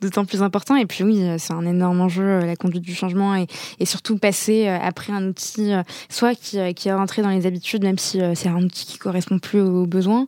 [0.01, 0.77] d'autant plus important.
[0.77, 3.47] Et puis oui, c'est un énorme enjeu, la conduite du changement, et,
[3.81, 5.73] et surtout passer après un outil,
[6.09, 9.39] soit qui, qui est rentré dans les habitudes, même si c'est un outil qui correspond
[9.39, 10.27] plus aux besoins,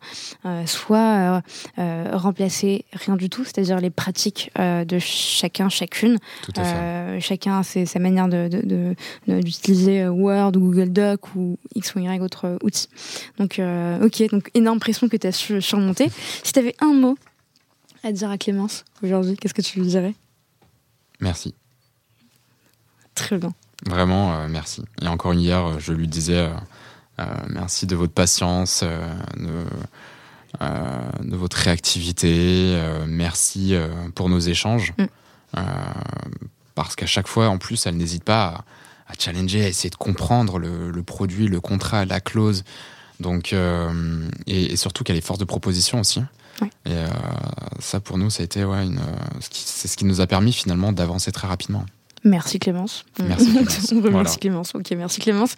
[0.67, 1.43] soit
[2.13, 6.19] remplacer rien du tout, c'est-à-dire les pratiques euh, de chacun, chacune.
[6.57, 11.99] Euh, chacun a sa manière d'utiliser de, de, Word ou Google Doc ou X ou
[11.99, 12.89] Y autre outil.
[13.39, 16.11] Donc, euh, ok, donc énorme pression que tu as su surmonter.
[16.45, 17.19] Si tu avais un mot
[18.05, 20.15] à dire à Clémence aujourd'hui, qu'est-ce que tu lui dirais?
[21.21, 21.55] Merci.
[23.15, 23.53] Très bien.
[23.87, 24.85] Vraiment, merci.
[25.03, 26.49] Et encore hier, je lui disais
[27.49, 28.83] merci de votre patience.
[28.83, 28.89] De
[29.49, 29.65] euh,
[30.61, 32.75] de votre réactivité.
[32.75, 34.93] Euh, merci euh, pour nos échanges.
[34.99, 35.07] Mm.
[36.75, 38.65] parce qu'à chaque fois, en plus, elle n'hésite pas
[39.07, 42.65] à, challenger, à essayer de comprendre le, produit, le contrat, la clause.
[43.21, 43.55] Donc,
[44.47, 46.23] et, surtout qu'elle est force de proposition aussi.
[46.87, 46.95] Et
[47.81, 49.01] ça, pour nous, ça a été ouais, une,
[49.41, 51.85] c'est ce qui nous a permis finalement d'avancer très rapidement.
[52.23, 53.05] Merci Clémence.
[53.21, 53.93] Merci Clémence.
[54.13, 54.75] Merci Clémence.
[54.75, 55.57] Ok, merci Clémence.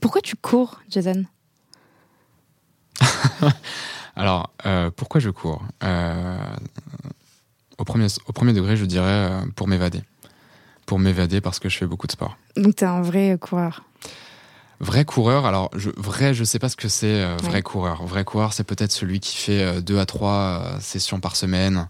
[0.00, 1.26] pourquoi tu cours, Jason?
[4.16, 5.62] Alors, euh, pourquoi je cours?
[5.82, 6.38] Euh,
[7.78, 10.02] au, premier, au premier degré, je dirais euh, pour m'évader.
[10.86, 12.36] Pour m'évader parce que je fais beaucoup de sport.
[12.56, 13.82] Donc, tu es un vrai coureur?
[14.80, 18.04] Vrai coureur, alors je, vrai, je sais pas ce que c'est vrai coureur.
[18.04, 21.88] Vrai coureur, c'est peut-être celui qui fait deux à trois sessions par semaine.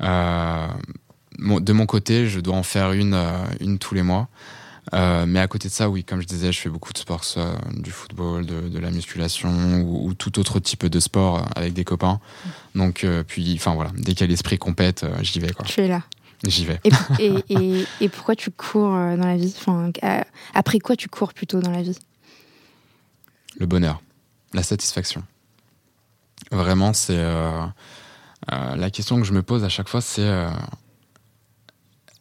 [0.00, 3.18] de mon côté, je dois en faire une,
[3.60, 4.28] une tous les mois.
[4.94, 7.24] Euh, mais à côté de ça, oui, comme je disais, je fais beaucoup de sport,
[7.24, 11.84] soit du football, de, la musculation ou, tout autre type de sport euh, avec des
[11.84, 12.20] copains.
[12.74, 15.52] Donc, euh, puis, enfin voilà, dès qu'il y a l'esprit compète, j'y vais.
[15.52, 15.64] Quoi.
[15.64, 16.02] Tu es là.
[16.46, 16.80] J'y vais.
[17.18, 19.54] Et, et, et, pourquoi tu cours dans la vie?
[19.58, 19.90] Enfin,
[20.52, 21.98] Après quoi tu cours plutôt dans la vie?
[23.58, 24.02] Le bonheur,
[24.52, 25.24] la satisfaction.
[26.52, 27.16] Vraiment, c'est.
[28.50, 30.28] la question que je me pose à chaque fois, c'est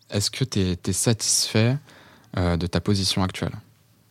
[0.10, 1.78] est-ce que tu es, es, satisfait
[2.36, 3.54] euh, de ta position actuelle.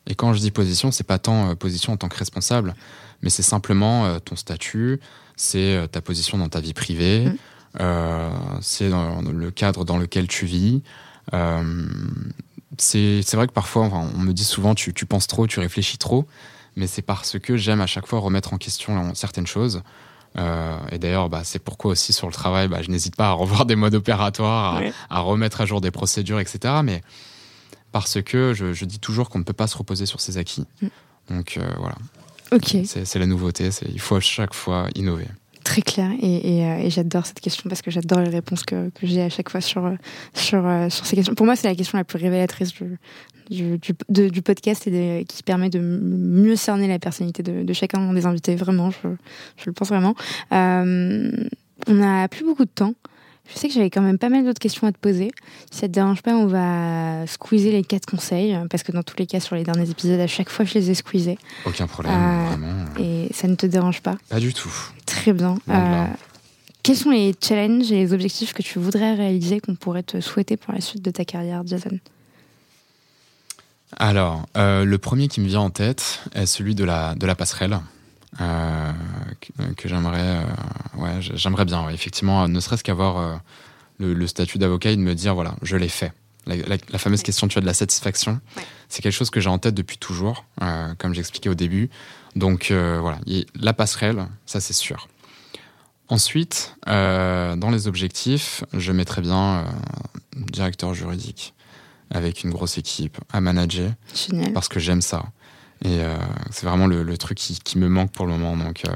[0.06, 2.76] Et quand je dis position, c'est pas tant euh, position en tant que responsable,
[3.20, 5.00] mais c'est simplement euh, ton statut,
[5.34, 8.60] c'est ta position dans ta vie privée, mm.
[8.60, 10.82] c'est le cadre dans lequel tu vis.
[12.78, 16.28] c'est vrai que parfois, on me dit souvent, tu, tu, penses trop, tu réfléchis trop,
[16.76, 19.82] mais c'est parce que j'aime à chaque fois remettre en question certaines choses.
[20.36, 23.66] et d'ailleurs, bah, c'est pourquoi aussi sur le travail, bah, je n'hésite pas à revoir
[23.66, 26.82] des modes opératoires, à, à, remettre à jour des procédures, etc.
[26.84, 27.02] Mais
[27.92, 30.64] parce que je, dis toujours qu'on ne peut pas se reposer sur ses acquis.
[30.80, 30.86] Mm.
[31.30, 31.96] Donc voilà.
[32.50, 32.76] Ok.
[32.84, 35.26] C'est la nouveauté, il faut à chaque fois innover.
[35.64, 39.48] Très clair et, j'adore cette question parce que j'adore les réponses que, j'ai à chaque
[39.48, 39.90] fois sur,
[40.34, 41.34] sur, sur ces questions.
[41.34, 42.98] Pour moi, c'est la question la plus révélatrice du,
[43.50, 43.78] du,
[44.08, 48.56] du, podcast et qui permet de mieux cerner la personnalité de, chacun des invités.
[48.56, 49.08] Vraiment, je,
[49.56, 50.14] je le pense vraiment.
[50.52, 51.30] Euh,
[51.86, 52.94] on n'a plus beaucoup de temps.
[53.52, 55.30] Je sais que j'avais quand même pas mal d'autres questions à te poser.
[55.70, 59.16] Si ça te dérange pas, on va squeezer les quatre conseils, parce que dans tous
[59.18, 61.38] les cas, sur les derniers épisodes, à chaque fois, je les ai squeezés.
[61.66, 62.84] Aucun problème, euh, vraiment.
[62.98, 64.16] Et ça ne te dérange pas?
[64.28, 64.72] Pas du tout.
[65.06, 65.58] Très bien.
[65.68, 66.06] Euh,
[66.82, 70.56] quels sont les challenges et les objectifs que tu voudrais réaliser, qu'on pourrait te souhaiter
[70.56, 71.98] pour la suite de ta carrière, Jason?
[73.98, 77.34] Alors, euh, le premier qui me vient en tête est celui de la, de la
[77.34, 77.78] passerelle.
[78.40, 78.92] Euh,
[79.76, 80.44] que, j'aimerais euh,
[80.96, 83.40] ouais, j'aimerais bien effectivement ne serait-ce qu'avoir
[83.98, 86.12] le, statut d'avocat et de me dire voilà je l'ai fait.
[86.46, 88.40] La, fameuse question tu as de la satisfaction
[88.88, 90.44] c'est quelque chose que j'ai en tête depuis toujours
[90.98, 91.90] comme j'expliquais au début.
[92.36, 93.18] Donc voilà
[93.54, 95.08] la passerelle ça c'est sûr.
[96.08, 99.66] Ensuite dans les objectifs je mettrais bien
[100.36, 101.54] directeur juridique
[102.12, 103.92] avec une grosse équipe à manager.
[104.52, 105.24] Parce que j'aime ça.
[105.84, 106.16] Et euh,
[106.50, 108.56] c'est vraiment le, truc qui, me manque pour le moment.
[108.56, 108.92] Donc euh,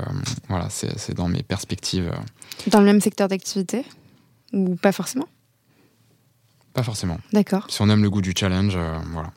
[0.48, 2.10] voilà, c'est dans mes perspectives.
[2.12, 2.70] Euh.
[2.70, 3.84] Dans le même secteur d'activité?
[4.52, 5.28] Ou pas forcément?
[6.72, 7.18] Pas forcément.
[7.32, 7.66] D'accord.
[7.70, 8.78] Si on aime le goût du challenge,
[9.12, 9.32] voilà.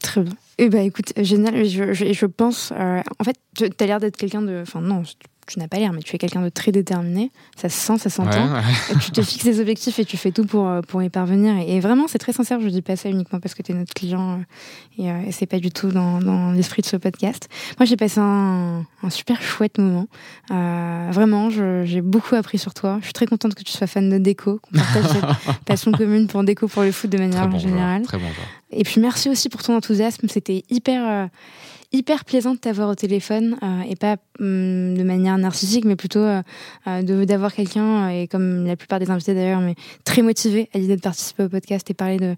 [0.00, 0.32] Très bien.
[0.58, 1.66] Eh ben écoute, génial.
[1.66, 2.72] Je, je, je pense.
[2.72, 4.60] en fait, tu as l'air d'être quelqu'un de.
[4.62, 5.02] Enfin, non,
[5.46, 7.30] tu n'as pas l'air, mais tu es quelqu'un de très déterminé.
[7.56, 8.48] Ça se sent, ça s'entend.
[9.00, 11.56] Tu te fixes des objectifs et tu fais tout pour, euh, pour y parvenir.
[11.66, 12.60] Et, vraiment, c'est très sincère.
[12.60, 15.32] Je dis pas ça uniquement parce que tu es notre client euh, et, euh, et
[15.32, 17.48] c'est pas du tout dans, dans l'esprit de ce podcast.
[17.78, 20.08] Moi, j'ai passé un, un, super chouette moment.
[20.50, 22.98] Euh, vraiment, j'ai beaucoup appris sur toi.
[23.00, 26.26] Je suis très contente que tu sois fan de déco, qu'on partage cette passion commune
[26.26, 28.02] pour déco pour le foot de manière générale.
[28.02, 28.26] très bon
[28.72, 30.28] et puis merci aussi pour ton enthousiasme.
[30.28, 31.28] C'était hyper
[31.92, 36.20] hyper plaisant de t'avoir au téléphone euh, et pas hum, de manière narcissique, mais plutôt
[36.20, 36.42] euh,
[36.86, 40.96] euh, d'avoir quelqu'un, et comme la plupart des invités d'ailleurs, mais très motivé à l'idée
[40.96, 42.36] de participer au podcast et parler de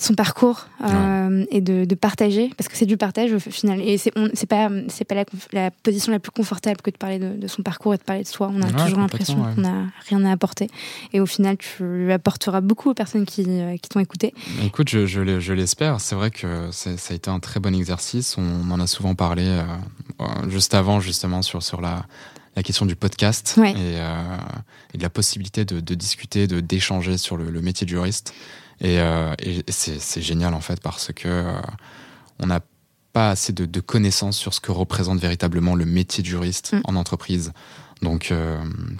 [0.00, 3.80] son parcours euh, et de, de, partager parce que c'est du partage au final.
[3.82, 7.36] Et c'est pas c'est pas la, la, position la plus confortable que de parler de,
[7.36, 8.50] de, son parcours et de parler de soi.
[8.52, 10.68] On a toujours l'impression qu'on n'a rien à apporter.
[11.12, 14.32] Et au final tu apporteras beaucoup aux personnes qui, euh, qui t'ont écouté.
[14.64, 16.00] Écoute je, je l'espère.
[16.00, 18.36] C'est vrai que ça a été un très bon exercice.
[18.38, 22.06] On en a souvent parlé euh, juste avant justement sur sur la
[22.56, 23.58] la question du podcast.
[23.58, 24.36] Et, euh,
[24.92, 28.34] et, de la possibilité de, de discuter, de d'échanger sur le, le, métier de juriste.
[28.80, 31.60] Et, euh, et c'est génial en fait parce que euh,
[32.38, 32.60] on n'a
[33.12, 36.80] pas assez de, de, connaissances sur ce que représente véritablement le métier de juriste mm.
[36.84, 37.52] en entreprise.
[38.02, 38.56] Donc, euh,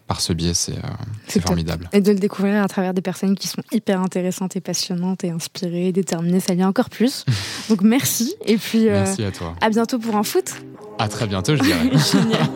[0.06, 1.88] par ce biais, c'est euh, formidable.
[1.92, 5.30] Et de le découvrir à travers des personnes qui sont hyper intéressantes et passionnantes et
[5.30, 7.24] inspirées, déterminées, ça vient encore plus.
[7.68, 8.34] Donc, merci.
[8.44, 9.54] Et puis, euh, merci à toi.
[9.60, 10.52] À bientôt pour un foot.
[10.98, 11.90] À très bientôt, je dirais.
[12.12, 12.48] Génial.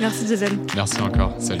[0.00, 0.56] Merci, Jason.
[0.74, 1.34] Merci encore.
[1.38, 1.60] Salut.